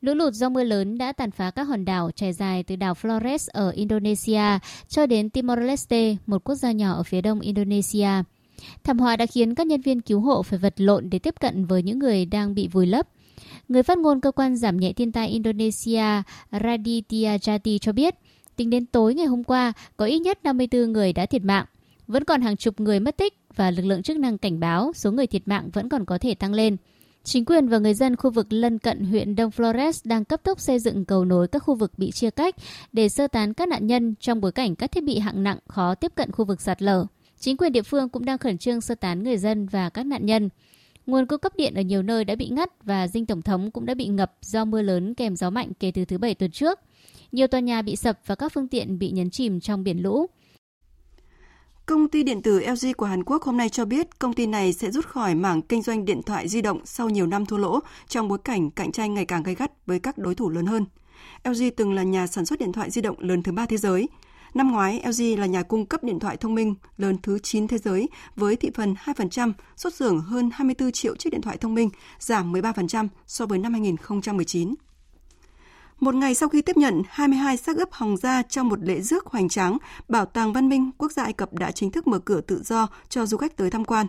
Lũ 0.00 0.14
lụt 0.14 0.34
do 0.34 0.48
mưa 0.48 0.64
lớn 0.64 0.98
đã 0.98 1.12
tàn 1.12 1.30
phá 1.30 1.50
các 1.50 1.62
hòn 1.62 1.84
đảo 1.84 2.10
trải 2.10 2.32
dài 2.32 2.62
từ 2.62 2.76
đảo 2.76 2.94
Flores 3.02 3.48
ở 3.52 3.70
Indonesia 3.70 4.58
cho 4.88 5.06
đến 5.06 5.28
Timor-Leste, 5.28 6.16
một 6.26 6.44
quốc 6.44 6.54
gia 6.54 6.72
nhỏ 6.72 6.92
ở 6.92 7.02
phía 7.02 7.20
đông 7.20 7.40
Indonesia. 7.40 8.08
Thảm 8.84 8.98
họa 8.98 9.16
đã 9.16 9.26
khiến 9.26 9.54
các 9.54 9.66
nhân 9.66 9.80
viên 9.80 10.00
cứu 10.00 10.20
hộ 10.20 10.42
phải 10.42 10.58
vật 10.58 10.74
lộn 10.76 11.10
để 11.10 11.18
tiếp 11.18 11.34
cận 11.40 11.64
với 11.66 11.82
những 11.82 11.98
người 11.98 12.26
đang 12.26 12.54
bị 12.54 12.68
vùi 12.68 12.86
lấp. 12.86 13.08
Người 13.68 13.82
phát 13.82 13.98
ngôn 13.98 14.20
cơ 14.20 14.30
quan 14.30 14.56
giảm 14.56 14.76
nhẹ 14.76 14.92
thiên 14.92 15.12
tai 15.12 15.28
Indonesia 15.28 16.22
Raditya 16.52 17.36
Jati 17.36 17.78
cho 17.78 17.92
biết, 17.92 18.14
tính 18.56 18.70
đến 18.70 18.86
tối 18.86 19.14
ngày 19.14 19.26
hôm 19.26 19.44
qua, 19.44 19.72
có 19.96 20.04
ít 20.04 20.18
nhất 20.18 20.38
54 20.44 20.92
người 20.92 21.12
đã 21.12 21.26
thiệt 21.26 21.44
mạng. 21.44 21.64
Vẫn 22.06 22.24
còn 22.24 22.40
hàng 22.40 22.56
chục 22.56 22.80
người 22.80 23.00
mất 23.00 23.16
tích 23.16 23.34
và 23.56 23.70
lực 23.70 23.82
lượng 23.82 24.02
chức 24.02 24.16
năng 24.16 24.38
cảnh 24.38 24.60
báo 24.60 24.92
số 24.94 25.12
người 25.12 25.26
thiệt 25.26 25.48
mạng 25.48 25.70
vẫn 25.72 25.88
còn 25.88 26.04
có 26.04 26.18
thể 26.18 26.34
tăng 26.34 26.54
lên. 26.54 26.76
Chính 27.24 27.44
quyền 27.44 27.68
và 27.68 27.78
người 27.78 27.94
dân 27.94 28.16
khu 28.16 28.30
vực 28.30 28.52
lân 28.52 28.78
cận 28.78 29.04
huyện 29.04 29.36
Đông 29.36 29.50
Flores 29.50 30.00
đang 30.04 30.24
cấp 30.24 30.40
tốc 30.42 30.60
xây 30.60 30.78
dựng 30.78 31.04
cầu 31.04 31.24
nối 31.24 31.48
các 31.48 31.58
khu 31.58 31.74
vực 31.74 31.92
bị 31.96 32.10
chia 32.10 32.30
cách 32.30 32.54
để 32.92 33.08
sơ 33.08 33.28
tán 33.28 33.54
các 33.54 33.68
nạn 33.68 33.86
nhân 33.86 34.14
trong 34.20 34.40
bối 34.40 34.52
cảnh 34.52 34.76
các 34.76 34.92
thiết 34.92 35.04
bị 35.04 35.18
hạng 35.18 35.42
nặng 35.42 35.58
khó 35.68 35.94
tiếp 35.94 36.12
cận 36.14 36.32
khu 36.32 36.44
vực 36.44 36.60
sạt 36.60 36.82
lở. 36.82 37.06
Chính 37.38 37.56
quyền 37.56 37.72
địa 37.72 37.82
phương 37.82 38.08
cũng 38.08 38.24
đang 38.24 38.38
khẩn 38.38 38.58
trương 38.58 38.80
sơ 38.80 38.94
tán 38.94 39.22
người 39.22 39.38
dân 39.38 39.66
và 39.66 39.90
các 39.90 40.06
nạn 40.06 40.26
nhân. 40.26 40.48
Nguồn 41.06 41.26
cung 41.26 41.38
cấp 41.38 41.52
điện 41.56 41.74
ở 41.74 41.82
nhiều 41.82 42.02
nơi 42.02 42.24
đã 42.24 42.34
bị 42.34 42.48
ngắt 42.48 42.84
và 42.84 43.08
dinh 43.08 43.26
tổng 43.26 43.42
thống 43.42 43.70
cũng 43.70 43.86
đã 43.86 43.94
bị 43.94 44.06
ngập 44.06 44.32
do 44.40 44.64
mưa 44.64 44.82
lớn 44.82 45.14
kèm 45.14 45.36
gió 45.36 45.50
mạnh 45.50 45.72
kể 45.80 45.90
từ 45.94 46.04
thứ 46.04 46.18
Bảy 46.18 46.34
tuần 46.34 46.50
trước. 46.50 46.78
Nhiều 47.32 47.46
tòa 47.46 47.60
nhà 47.60 47.82
bị 47.82 47.96
sập 47.96 48.18
và 48.26 48.34
các 48.34 48.52
phương 48.52 48.68
tiện 48.68 48.98
bị 48.98 49.10
nhấn 49.10 49.30
chìm 49.30 49.60
trong 49.60 49.84
biển 49.84 50.02
lũ. 50.02 50.26
Công 51.86 52.08
ty 52.08 52.22
điện 52.22 52.42
tử 52.42 52.60
LG 52.60 52.92
của 52.96 53.06
Hàn 53.06 53.24
Quốc 53.24 53.42
hôm 53.42 53.56
nay 53.56 53.68
cho 53.68 53.84
biết 53.84 54.18
công 54.18 54.32
ty 54.32 54.46
này 54.46 54.72
sẽ 54.72 54.90
rút 54.90 55.06
khỏi 55.06 55.34
mảng 55.34 55.62
kinh 55.62 55.82
doanh 55.82 56.04
điện 56.04 56.22
thoại 56.22 56.48
di 56.48 56.62
động 56.62 56.80
sau 56.84 57.08
nhiều 57.08 57.26
năm 57.26 57.46
thua 57.46 57.56
lỗ 57.56 57.80
trong 58.08 58.28
bối 58.28 58.38
cảnh 58.44 58.70
cạnh 58.70 58.92
tranh 58.92 59.14
ngày 59.14 59.24
càng 59.24 59.42
gay 59.42 59.54
gắt 59.54 59.86
với 59.86 59.98
các 59.98 60.18
đối 60.18 60.34
thủ 60.34 60.50
lớn 60.50 60.66
hơn. 60.66 60.84
LG 61.44 61.62
từng 61.76 61.92
là 61.92 62.02
nhà 62.02 62.26
sản 62.26 62.46
xuất 62.46 62.58
điện 62.58 62.72
thoại 62.72 62.90
di 62.90 63.00
động 63.00 63.16
lớn 63.18 63.42
thứ 63.42 63.52
ba 63.52 63.66
thế 63.66 63.76
giới. 63.76 64.08
Năm 64.54 64.72
ngoái, 64.72 65.02
LG 65.04 65.40
là 65.40 65.46
nhà 65.46 65.62
cung 65.62 65.86
cấp 65.86 66.04
điện 66.04 66.18
thoại 66.18 66.36
thông 66.36 66.54
minh 66.54 66.74
lớn 66.96 67.16
thứ 67.22 67.38
9 67.38 67.68
thế 67.68 67.78
giới 67.78 68.08
với 68.36 68.56
thị 68.56 68.70
phần 68.74 68.94
2%, 69.04 69.52
xuất 69.76 69.94
xưởng 69.94 70.20
hơn 70.20 70.50
24 70.52 70.92
triệu 70.92 71.16
chiếc 71.16 71.30
điện 71.30 71.42
thoại 71.42 71.56
thông 71.56 71.74
minh, 71.74 71.90
giảm 72.18 72.52
13% 72.52 73.08
so 73.26 73.46
với 73.46 73.58
năm 73.58 73.72
2019. 73.72 74.74
Một 76.00 76.14
ngày 76.14 76.34
sau 76.34 76.48
khi 76.48 76.62
tiếp 76.62 76.76
nhận 76.76 77.02
22 77.08 77.56
xác 77.56 77.76
ướp 77.76 77.92
hòng 77.92 78.16
da 78.16 78.42
trong 78.42 78.68
một 78.68 78.78
lễ 78.82 79.00
rước 79.00 79.26
hoành 79.26 79.48
tráng, 79.48 79.78
Bảo 80.08 80.26
tàng 80.26 80.52
Văn 80.52 80.68
minh 80.68 80.90
Quốc 80.98 81.12
gia 81.12 81.22
Ai 81.22 81.32
Cập 81.32 81.52
đã 81.52 81.70
chính 81.70 81.90
thức 81.90 82.06
mở 82.06 82.18
cửa 82.18 82.40
tự 82.40 82.62
do 82.62 82.88
cho 83.08 83.26
du 83.26 83.36
khách 83.36 83.56
tới 83.56 83.70
tham 83.70 83.84
quan. 83.84 84.06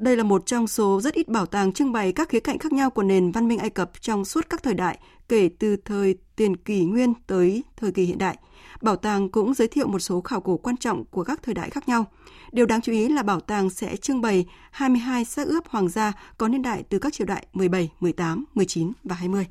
Đây 0.00 0.16
là 0.16 0.22
một 0.22 0.46
trong 0.46 0.66
số 0.66 1.00
rất 1.00 1.14
ít 1.14 1.28
bảo 1.28 1.46
tàng 1.46 1.72
trưng 1.72 1.92
bày 1.92 2.12
các 2.12 2.28
khía 2.28 2.40
cạnh 2.40 2.58
khác 2.58 2.72
nhau 2.72 2.90
của 2.90 3.02
nền 3.02 3.32
văn 3.32 3.48
minh 3.48 3.58
Ai 3.58 3.70
Cập 3.70 3.90
trong 4.00 4.24
suốt 4.24 4.50
các 4.50 4.62
thời 4.62 4.74
đại, 4.74 4.98
kể 5.28 5.50
từ 5.58 5.76
thời 5.76 6.14
tiền 6.36 6.56
kỷ 6.56 6.84
nguyên 6.84 7.14
tới 7.26 7.64
thời 7.76 7.92
kỳ 7.92 8.04
hiện 8.04 8.18
đại. 8.18 8.36
Bảo 8.82 8.96
tàng 8.96 9.28
cũng 9.28 9.54
giới 9.54 9.68
thiệu 9.68 9.86
một 9.86 9.98
số 9.98 10.20
khảo 10.20 10.40
cổ 10.40 10.56
quan 10.56 10.76
trọng 10.76 11.04
của 11.04 11.24
các 11.24 11.42
thời 11.42 11.54
đại 11.54 11.70
khác 11.70 11.88
nhau. 11.88 12.04
Điều 12.52 12.66
đáng 12.66 12.80
chú 12.80 12.92
ý 12.92 13.08
là 13.08 13.22
bảo 13.22 13.40
tàng 13.40 13.70
sẽ 13.70 13.96
trưng 13.96 14.20
bày 14.20 14.46
22 14.70 15.24
xác 15.24 15.46
ướp 15.46 15.68
hoàng 15.68 15.88
gia 15.88 16.12
có 16.38 16.48
niên 16.48 16.62
đại 16.62 16.82
từ 16.88 16.98
các 16.98 17.12
triều 17.12 17.26
đại 17.26 17.46
17, 17.52 17.90
18, 18.00 18.44
19 18.54 18.92
và 19.04 19.14
20. 19.14 19.46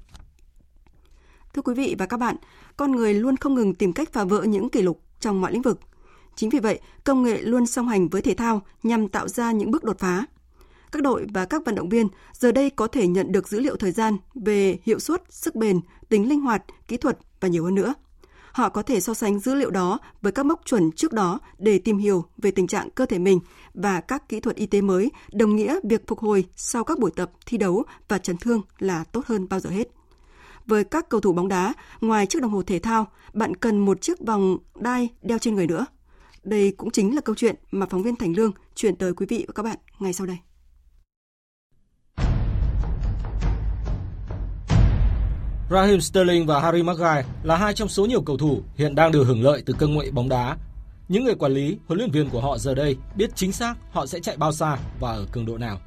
Thưa 1.54 1.62
quý 1.62 1.74
vị 1.74 1.96
và 2.00 2.06
các 2.06 2.18
bạn, 2.18 2.36
con 2.78 2.92
người 2.92 3.14
luôn 3.14 3.38
không 3.38 3.56
ngừng 3.56 3.76
tìm 3.76 3.94
cách 3.94 4.14
phá 4.14 4.24
vỡ 4.24 4.44
những 4.44 4.70
kỷ 4.70 4.82
lục 4.82 5.02
trong 5.20 5.42
mọi 5.42 5.52
lĩnh 5.52 5.62
vực. 5.62 5.80
Chính 6.36 6.50
vì 6.50 6.60
vậy, 6.60 6.80
công 7.04 7.24
nghệ 7.24 7.42
luôn 7.42 7.66
song 7.66 7.88
hành 7.88 8.08
với 8.08 8.22
thể 8.22 8.34
thao 8.34 8.62
nhằm 8.84 9.08
tạo 9.08 9.28
ra 9.28 9.52
những 9.52 9.72
bước 9.72 9.84
đột 9.84 10.00
phá. 10.00 10.26
Các 10.92 11.02
đội 11.02 11.26
và 11.34 11.46
các 11.46 11.62
vận 11.66 11.76
động 11.76 11.90
viên 11.90 12.08
giờ 12.34 12.52
đây 12.52 12.70
có 12.70 12.88
thể 12.88 13.08
nhận 13.08 13.32
được 13.32 13.48
dữ 13.48 13.60
liệu 13.60 13.76
thời 13.76 13.92
gian 13.92 14.18
về 14.36 14.78
hiệu 14.84 15.00
suất, 15.00 15.24
sức 15.30 15.56
bền, 15.56 15.80
tính 16.10 16.30
linh 16.30 16.42
hoạt, 16.42 16.64
kỹ 16.88 16.98
thuật 16.98 17.18
và 17.40 17.48
nhiều 17.48 17.64
hơn 17.64 17.76
nữa. 17.76 17.94
Họ 18.52 18.70
có 18.70 18.82
thể 18.82 19.00
so 19.00 19.14
sánh 19.14 19.40
dữ 19.40 19.56
liệu 19.56 19.70
đó 19.70 20.00
với 20.22 20.32
các 20.32 20.46
mốc 20.46 20.62
chuẩn 20.66 20.92
trước 20.92 21.14
đó 21.14 21.40
để 21.58 21.80
tìm 21.80 21.98
hiểu 21.98 22.26
về 22.38 22.52
tình 22.52 22.68
trạng 22.68 22.90
cơ 22.90 23.06
thể 23.06 23.20
mình 23.20 23.40
và 23.74 24.02
các 24.02 24.30
kỹ 24.30 24.40
thuật 24.40 24.56
y 24.56 24.66
tế 24.66 24.82
mới, 24.82 25.12
đồng 25.34 25.56
nghĩa 25.56 25.80
việc 25.84 26.08
phục 26.08 26.20
hồi 26.20 26.46
sau 26.56 26.84
các 26.84 27.00
buổi 27.00 27.12
tập, 27.16 27.32
thi 27.46 27.58
đấu 27.58 27.84
và 28.08 28.18
chấn 28.18 28.38
thương 28.38 28.62
là 28.80 29.04
tốt 29.04 29.26
hơn 29.26 29.48
bao 29.50 29.60
giờ 29.60 29.70
hết. 29.70 29.88
Với 30.66 30.84
các 30.84 31.10
cầu 31.10 31.20
thủ 31.20 31.34
bóng 31.34 31.48
đá, 31.48 31.74
ngoài 32.02 32.26
chiếc 32.26 32.42
đồng 32.42 32.52
hồ 32.52 32.64
thể 32.64 32.80
thao, 32.80 33.08
bạn 33.34 33.56
cần 33.56 33.80
một 33.80 34.02
chiếc 34.02 34.20
vòng 34.20 34.58
đai 34.76 35.10
đeo 35.22 35.40
trên 35.40 35.56
người 35.56 35.68
nữa. 35.68 35.86
Đây 36.44 36.72
cũng 36.78 36.92
chính 36.92 37.16
là 37.16 37.22
câu 37.22 37.36
chuyện 37.36 37.56
mà 37.72 37.86
phóng 37.90 38.04
viên 38.04 38.16
Thành 38.16 38.34
Lương 38.34 38.52
chuyển 38.76 38.96
tới 38.96 39.14
quý 39.14 39.26
vị 39.30 39.46
và 39.48 39.54
các 39.54 39.64
bạn 39.64 39.78
ngay 40.00 40.14
sau 40.14 40.28
đây. 40.28 40.38
Raheem 45.70 46.02
Sterling 46.02 46.46
và 46.46 46.60
Harry 46.60 46.84
Maguire 46.84 47.24
là 47.44 47.56
hai 47.58 47.74
trong 47.74 47.90
số 47.90 48.06
nhiều 48.06 48.22
cầu 48.22 48.38
thủ 48.38 48.62
hiện 48.76 48.96
đang 48.96 49.12
được 49.12 49.24
hưởng 49.24 49.44
lợi 49.44 49.64
từ 49.66 49.74
cơn 49.74 49.98
nghệ 49.98 50.12
bóng 50.12 50.30
đá. 50.30 50.58
Những 51.08 51.24
người 51.24 51.36
quản 51.36 51.52
lý, 51.52 51.78
huấn 51.88 51.98
luyện 51.98 52.12
viên 52.12 52.30
của 52.30 52.42
họ 52.42 52.58
giờ 52.58 52.76
đây 52.76 52.96
biết 53.16 53.30
chính 53.36 53.52
xác 53.52 53.76
họ 53.92 54.06
sẽ 54.06 54.20
chạy 54.20 54.38
bao 54.38 54.52
xa 54.52 54.78
và 55.00 55.12
ở 55.12 55.26
cường 55.32 55.46
độ 55.46 55.58
nào. 55.58 55.80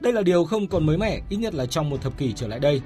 Đây 0.00 0.12
là 0.12 0.22
điều 0.22 0.44
không 0.44 0.66
còn 0.66 0.86
mới 0.86 0.98
mẻ, 0.98 1.20
ít 1.28 1.36
nhất 1.36 1.54
là 1.54 1.66
trong 1.66 1.90
một 1.90 2.02
thập 2.02 2.18
kỷ 2.18 2.32
trở 2.32 2.46
lại 2.46 2.58
đây. 2.58 2.80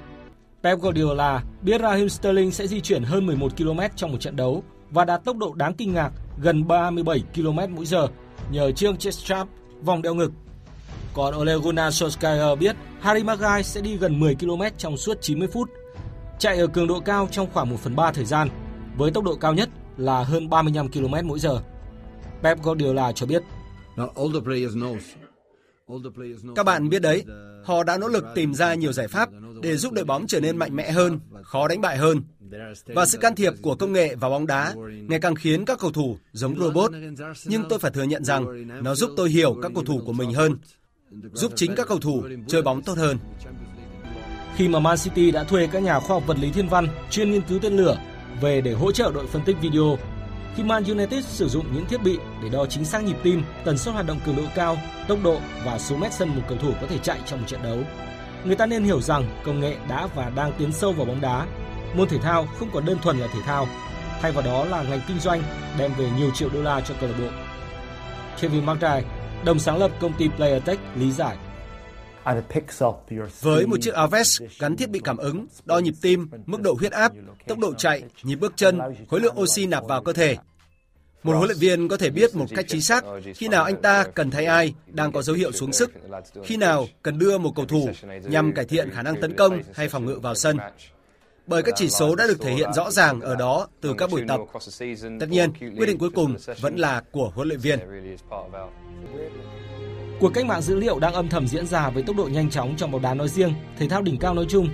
Pep 0.63 0.79
Guardiola 0.79 1.43
biết 1.61 1.81
Raheem 1.81 2.09
Sterling 2.09 2.51
sẽ 2.51 2.67
di 2.67 2.81
chuyển 2.81 3.03
hơn 3.03 3.25
11 3.25 3.57
km 3.57 3.79
trong 3.95 4.11
một 4.11 4.17
trận 4.21 4.35
đấu 4.35 4.63
và 4.91 5.05
đạt 5.05 5.25
tốc 5.25 5.37
độ 5.37 5.53
đáng 5.53 5.73
kinh 5.73 5.93
ngạc 5.93 6.11
gần 6.41 6.67
37 6.67 7.23
km 7.35 7.75
mỗi 7.75 7.85
giờ 7.85 8.07
nhờ 8.51 8.71
chiếc 8.71 8.99
chest 8.99 9.19
strap 9.19 9.47
vòng 9.81 10.01
đeo 10.01 10.13
ngực. 10.13 10.31
Còn 11.13 11.35
Ole 11.37 11.57
Gunnar 11.57 12.03
Solskjaer 12.03 12.55
biết 12.55 12.75
Harry 12.99 13.23
Maguire 13.23 13.63
sẽ 13.63 13.81
đi 13.81 13.97
gần 13.97 14.19
10 14.19 14.35
km 14.35 14.61
trong 14.77 14.97
suốt 14.97 15.21
90 15.21 15.47
phút, 15.47 15.69
chạy 16.39 16.57
ở 16.57 16.67
cường 16.67 16.87
độ 16.87 16.99
cao 16.99 17.27
trong 17.31 17.47
khoảng 17.53 17.69
1 17.69 17.79
phần 17.79 17.95
3 17.95 18.11
thời 18.11 18.25
gian, 18.25 18.49
với 18.97 19.11
tốc 19.11 19.23
độ 19.23 19.35
cao 19.35 19.53
nhất 19.53 19.69
là 19.97 20.23
hơn 20.23 20.49
35 20.49 20.91
km 20.91 21.13
mỗi 21.23 21.39
giờ. 21.39 21.61
Pep 22.43 22.63
Guardiola 22.63 23.11
cho 23.11 23.25
biết. 23.25 23.43
Các 26.55 26.65
bạn 26.65 26.89
biết 26.89 27.01
đấy, 27.01 27.23
họ 27.63 27.83
đã 27.83 27.97
nỗ 27.97 28.07
lực 28.07 28.25
tìm 28.35 28.53
ra 28.53 28.73
nhiều 28.73 28.93
giải 28.93 29.07
pháp 29.07 29.29
để 29.61 29.77
giúp 29.77 29.93
đội 29.93 30.05
bóng 30.05 30.27
trở 30.27 30.39
nên 30.39 30.57
mạnh 30.57 30.75
mẽ 30.75 30.91
hơn, 30.91 31.19
khó 31.43 31.67
đánh 31.67 31.81
bại 31.81 31.97
hơn. 31.97 32.21
Và 32.85 33.05
sự 33.05 33.17
can 33.17 33.35
thiệp 33.35 33.53
của 33.61 33.75
công 33.75 33.93
nghệ 33.93 34.15
vào 34.15 34.31
bóng 34.31 34.47
đá 34.47 34.75
ngày 35.09 35.19
càng 35.19 35.35
khiến 35.35 35.65
các 35.65 35.79
cầu 35.79 35.91
thủ 35.91 36.17
giống 36.31 36.59
robot. 36.59 36.91
Nhưng 37.45 37.63
tôi 37.69 37.79
phải 37.79 37.91
thừa 37.91 38.03
nhận 38.03 38.23
rằng 38.23 38.67
nó 38.83 38.95
giúp 38.95 39.11
tôi 39.17 39.29
hiểu 39.29 39.55
các 39.61 39.71
cầu 39.75 39.83
thủ 39.83 40.01
của 40.05 40.13
mình 40.13 40.33
hơn, 40.33 40.57
giúp 41.33 41.51
chính 41.55 41.75
các 41.75 41.87
cầu 41.87 41.99
thủ 41.99 42.23
chơi 42.47 42.61
bóng 42.61 42.81
tốt 42.81 42.97
hơn. 42.97 43.17
Khi 44.55 44.67
mà 44.67 44.79
Man 44.79 44.97
City 44.97 45.31
đã 45.31 45.43
thuê 45.43 45.67
các 45.67 45.83
nhà 45.83 45.99
khoa 45.99 46.15
học 46.15 46.23
vật 46.27 46.37
lý 46.39 46.51
thiên 46.51 46.67
văn 46.67 46.87
chuyên 47.09 47.31
nghiên 47.31 47.41
cứu 47.41 47.59
tên 47.59 47.77
lửa 47.77 47.97
về 48.41 48.61
để 48.61 48.73
hỗ 48.73 48.91
trợ 48.91 49.11
đội 49.15 49.27
phân 49.27 49.41
tích 49.45 49.57
video 49.61 49.97
khi 50.55 50.63
Man 50.63 50.83
United 50.83 51.25
sử 51.25 51.47
dụng 51.47 51.65
những 51.73 51.85
thiết 51.85 52.03
bị 52.03 52.17
để 52.43 52.49
đo 52.49 52.65
chính 52.65 52.85
xác 52.85 53.03
nhịp 53.03 53.17
tim, 53.23 53.43
tần 53.65 53.77
suất 53.77 53.93
hoạt 53.93 54.05
động 54.05 54.19
cường 54.25 54.35
độ 54.35 54.43
cao, 54.55 54.77
tốc 55.07 55.19
độ 55.23 55.37
và 55.65 55.79
số 55.79 55.97
mét 55.97 56.13
sân 56.13 56.29
một 56.29 56.41
cầu 56.47 56.57
thủ 56.57 56.73
có 56.81 56.87
thể 56.87 56.97
chạy 56.97 57.19
trong 57.25 57.39
một 57.39 57.47
trận 57.47 57.63
đấu. 57.63 57.77
Người 58.45 58.55
ta 58.55 58.65
nên 58.65 58.83
hiểu 58.83 59.01
rằng 59.01 59.23
công 59.45 59.59
nghệ 59.59 59.75
đã 59.89 60.07
và 60.15 60.31
đang 60.35 60.51
tiến 60.57 60.71
sâu 60.73 60.91
vào 60.91 61.05
bóng 61.05 61.21
đá. 61.21 61.45
Môn 61.95 62.07
thể 62.07 62.17
thao 62.17 62.47
không 62.59 62.69
còn 62.73 62.85
đơn 62.85 62.97
thuần 63.01 63.17
là 63.17 63.27
thể 63.27 63.39
thao, 63.45 63.67
thay 64.21 64.31
vào 64.31 64.43
đó 64.43 64.65
là 64.65 64.83
ngành 64.83 65.01
kinh 65.07 65.19
doanh 65.19 65.43
đem 65.77 65.91
về 65.97 66.09
nhiều 66.17 66.31
triệu 66.33 66.49
đô 66.53 66.61
la 66.61 66.81
cho 66.81 66.93
câu 66.99 67.09
lạc 67.09 67.15
bộ. 67.19 67.29
Kevin 68.41 68.65
McDye, 68.65 69.03
đồng 69.45 69.59
sáng 69.59 69.77
lập 69.77 69.91
công 69.99 70.13
ty 70.13 70.27
PlayerTech 70.27 70.79
lý 70.95 71.11
giải. 71.11 71.37
Với 73.41 73.67
một 73.67 73.77
chiếc 73.81 73.93
áo 73.93 74.07
vest 74.07 74.41
gắn 74.59 74.75
thiết 74.75 74.89
bị 74.89 74.99
cảm 75.03 75.17
ứng, 75.17 75.45
đo 75.65 75.79
nhịp 75.79 75.93
tim, 76.01 76.29
mức 76.45 76.61
độ 76.61 76.75
huyết 76.79 76.91
áp, 76.91 77.11
tốc 77.47 77.59
độ 77.59 77.73
chạy, 77.73 78.03
nhịp 78.23 78.35
bước 78.35 78.53
chân, 78.55 78.79
khối 79.09 79.19
lượng 79.19 79.39
oxy 79.39 79.65
nạp 79.65 79.83
vào 79.87 80.03
cơ 80.03 80.13
thể. 80.13 80.37
Một 81.23 81.33
huấn 81.33 81.45
luyện 81.47 81.57
viên 81.57 81.87
có 81.87 81.97
thể 81.97 82.09
biết 82.09 82.35
một 82.35 82.45
cách 82.55 82.65
chính 82.67 82.81
xác 82.81 83.03
khi 83.35 83.47
nào 83.47 83.63
anh 83.63 83.81
ta 83.81 84.03
cần 84.03 84.31
thay 84.31 84.45
ai 84.45 84.73
đang 84.87 85.11
có 85.11 85.21
dấu 85.21 85.35
hiệu 85.35 85.51
xuống 85.51 85.73
sức, 85.73 85.91
khi 86.43 86.57
nào 86.57 86.87
cần 87.01 87.19
đưa 87.19 87.37
một 87.37 87.51
cầu 87.55 87.65
thủ 87.65 87.89
nhằm 88.23 88.53
cải 88.53 88.65
thiện 88.65 88.89
khả 88.89 89.01
năng 89.01 89.21
tấn 89.21 89.35
công 89.35 89.59
hay 89.73 89.89
phòng 89.89 90.05
ngự 90.05 90.19
vào 90.21 90.35
sân. 90.35 90.57
Bởi 91.47 91.63
các 91.63 91.75
chỉ 91.77 91.89
số 91.89 92.15
đã 92.15 92.27
được 92.27 92.41
thể 92.41 92.53
hiện 92.53 92.73
rõ 92.73 92.91
ràng 92.91 93.21
ở 93.21 93.35
đó 93.35 93.67
từ 93.81 93.93
các 93.97 94.09
buổi 94.11 94.23
tập. 94.27 94.39
Tất 95.19 95.29
nhiên, 95.29 95.53
quyết 95.77 95.85
định 95.85 95.97
cuối 95.97 96.09
cùng 96.15 96.35
vẫn 96.61 96.75
là 96.75 97.01
của 97.11 97.31
huấn 97.35 97.47
luyện 97.47 97.59
viên. 97.59 97.79
Cuộc 100.19 100.33
cách 100.33 100.45
mạng 100.45 100.61
dữ 100.61 100.75
liệu 100.75 100.99
đang 100.99 101.13
âm 101.13 101.29
thầm 101.29 101.47
diễn 101.47 101.65
ra 101.65 101.89
với 101.89 102.03
tốc 102.03 102.15
độ 102.15 102.29
nhanh 102.31 102.49
chóng 102.49 102.73
trong 102.77 102.91
bóng 102.91 103.01
đá 103.01 103.13
nói 103.13 103.29
riêng, 103.29 103.53
thể 103.77 103.87
thao 103.87 104.01
đỉnh 104.01 104.17
cao 104.17 104.33
nói 104.33 104.45
chung. 104.49 104.69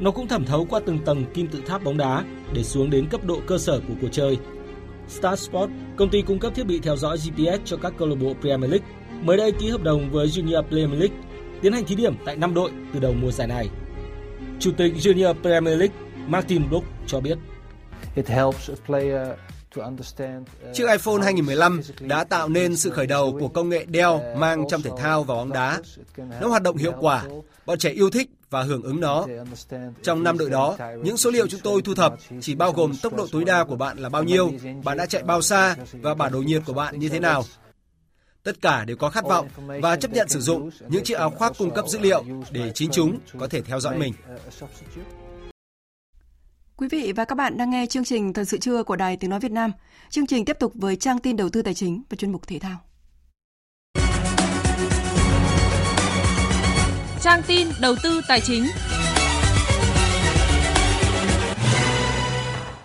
Nó 0.00 0.10
cũng 0.10 0.28
thẩm 0.28 0.44
thấu 0.44 0.66
qua 0.70 0.80
từng 0.86 0.98
tầng 0.98 1.24
kim 1.34 1.46
tự 1.46 1.60
tháp 1.66 1.84
bóng 1.84 1.96
đá 1.96 2.24
để 2.52 2.62
xuống 2.62 2.90
đến 2.90 3.06
cấp 3.10 3.24
độ 3.24 3.40
cơ 3.46 3.58
sở 3.58 3.80
của 3.88 3.94
cuộc 4.00 4.08
chơi. 4.12 4.38
Star 5.08 5.40
Sport, 5.40 5.70
công 5.96 6.10
ty 6.10 6.22
cung 6.22 6.38
cấp 6.38 6.52
thiết 6.54 6.66
bị 6.66 6.80
theo 6.80 6.96
dõi 6.96 7.16
GPS 7.16 7.60
cho 7.64 7.76
các 7.76 7.92
câu 7.98 8.08
lạc 8.08 8.14
bộ 8.20 8.34
Premier 8.40 8.70
League, 8.70 8.86
mới 9.22 9.36
đây 9.36 9.52
ký 9.52 9.68
hợp 9.68 9.82
đồng 9.82 10.10
với 10.10 10.26
Junior 10.26 10.62
Premier 10.62 11.00
League, 11.00 11.16
tiến 11.62 11.72
hành 11.72 11.84
thí 11.84 11.94
điểm 11.94 12.14
tại 12.24 12.36
5 12.36 12.54
đội 12.54 12.70
từ 12.92 13.00
đầu 13.00 13.12
mùa 13.12 13.30
giải 13.30 13.48
này. 13.48 13.68
Chủ 14.58 14.70
tịch 14.76 14.94
Junior 14.94 15.34
Premier 15.42 15.78
League 15.78 15.96
Martin 16.26 16.68
Brook 16.68 16.84
cho 17.06 17.20
biết. 17.20 17.38
It 18.14 18.28
helps 18.28 18.70
a 18.70 18.74
player. 18.86 19.28
Chiếc 20.72 20.88
iPhone 20.90 21.22
2015 21.22 21.80
đã 22.00 22.24
tạo 22.24 22.48
nên 22.48 22.76
sự 22.76 22.90
khởi 22.90 23.06
đầu 23.06 23.36
của 23.40 23.48
công 23.48 23.68
nghệ 23.68 23.84
đeo 23.84 24.22
mang 24.36 24.64
trong 24.68 24.82
thể 24.82 24.90
thao 24.98 25.24
và 25.24 25.34
bóng 25.34 25.52
đá. 25.52 25.80
Nó 26.40 26.48
hoạt 26.48 26.62
động 26.62 26.76
hiệu 26.76 26.92
quả, 27.00 27.24
bọn 27.66 27.78
trẻ 27.78 27.90
yêu 27.90 28.10
thích 28.10 28.30
và 28.50 28.62
hưởng 28.62 28.82
ứng 28.82 29.00
nó. 29.00 29.26
Trong 30.02 30.22
năm 30.22 30.38
đội 30.38 30.50
đó, 30.50 30.76
những 31.02 31.16
số 31.16 31.30
liệu 31.30 31.46
chúng 31.46 31.60
tôi 31.60 31.82
thu 31.82 31.94
thập 31.94 32.14
chỉ 32.40 32.54
bao 32.54 32.72
gồm 32.72 32.92
tốc 33.02 33.16
độ 33.16 33.26
tối 33.32 33.44
đa 33.44 33.64
của 33.64 33.76
bạn 33.76 33.98
là 33.98 34.08
bao 34.08 34.22
nhiêu, 34.22 34.52
bạn 34.84 34.96
đã 34.96 35.06
chạy 35.06 35.22
bao 35.22 35.42
xa 35.42 35.76
và 35.92 36.14
bản 36.14 36.32
đồ 36.32 36.38
nhiệt 36.38 36.62
của 36.66 36.72
bạn 36.72 36.98
như 36.98 37.08
thế 37.08 37.20
nào. 37.20 37.44
Tất 38.42 38.62
cả 38.62 38.84
đều 38.84 38.96
có 38.96 39.10
khát 39.10 39.24
vọng 39.24 39.48
và 39.82 39.96
chấp 39.96 40.12
nhận 40.12 40.28
sử 40.28 40.40
dụng 40.40 40.70
những 40.88 41.04
chiếc 41.04 41.14
áo 41.18 41.30
khoác 41.30 41.52
cung 41.58 41.74
cấp 41.74 41.84
dữ 41.88 41.98
liệu 41.98 42.24
để 42.50 42.72
chính 42.74 42.90
chúng 42.90 43.18
có 43.38 43.46
thể 43.48 43.62
theo 43.62 43.80
dõi 43.80 43.98
mình. 43.98 44.12
Quý 46.80 46.88
vị 46.88 47.12
và 47.16 47.24
các 47.24 47.34
bạn 47.34 47.56
đang 47.56 47.70
nghe 47.70 47.86
chương 47.86 48.04
trình 48.04 48.32
Thời 48.32 48.44
sự 48.44 48.58
trưa 48.58 48.82
của 48.82 48.96
Đài 48.96 49.16
Tiếng 49.16 49.30
Nói 49.30 49.40
Việt 49.40 49.52
Nam. 49.52 49.72
Chương 50.10 50.26
trình 50.26 50.44
tiếp 50.44 50.56
tục 50.60 50.72
với 50.74 50.96
trang 50.96 51.18
tin 51.18 51.36
đầu 51.36 51.48
tư 51.48 51.62
tài 51.62 51.74
chính 51.74 52.02
và 52.10 52.16
chuyên 52.16 52.32
mục 52.32 52.46
thể 52.46 52.58
thao. 52.58 52.78
Trang 57.20 57.42
tin 57.46 57.68
đầu 57.80 57.94
tư 58.02 58.20
tài 58.28 58.40
chính. 58.40 58.64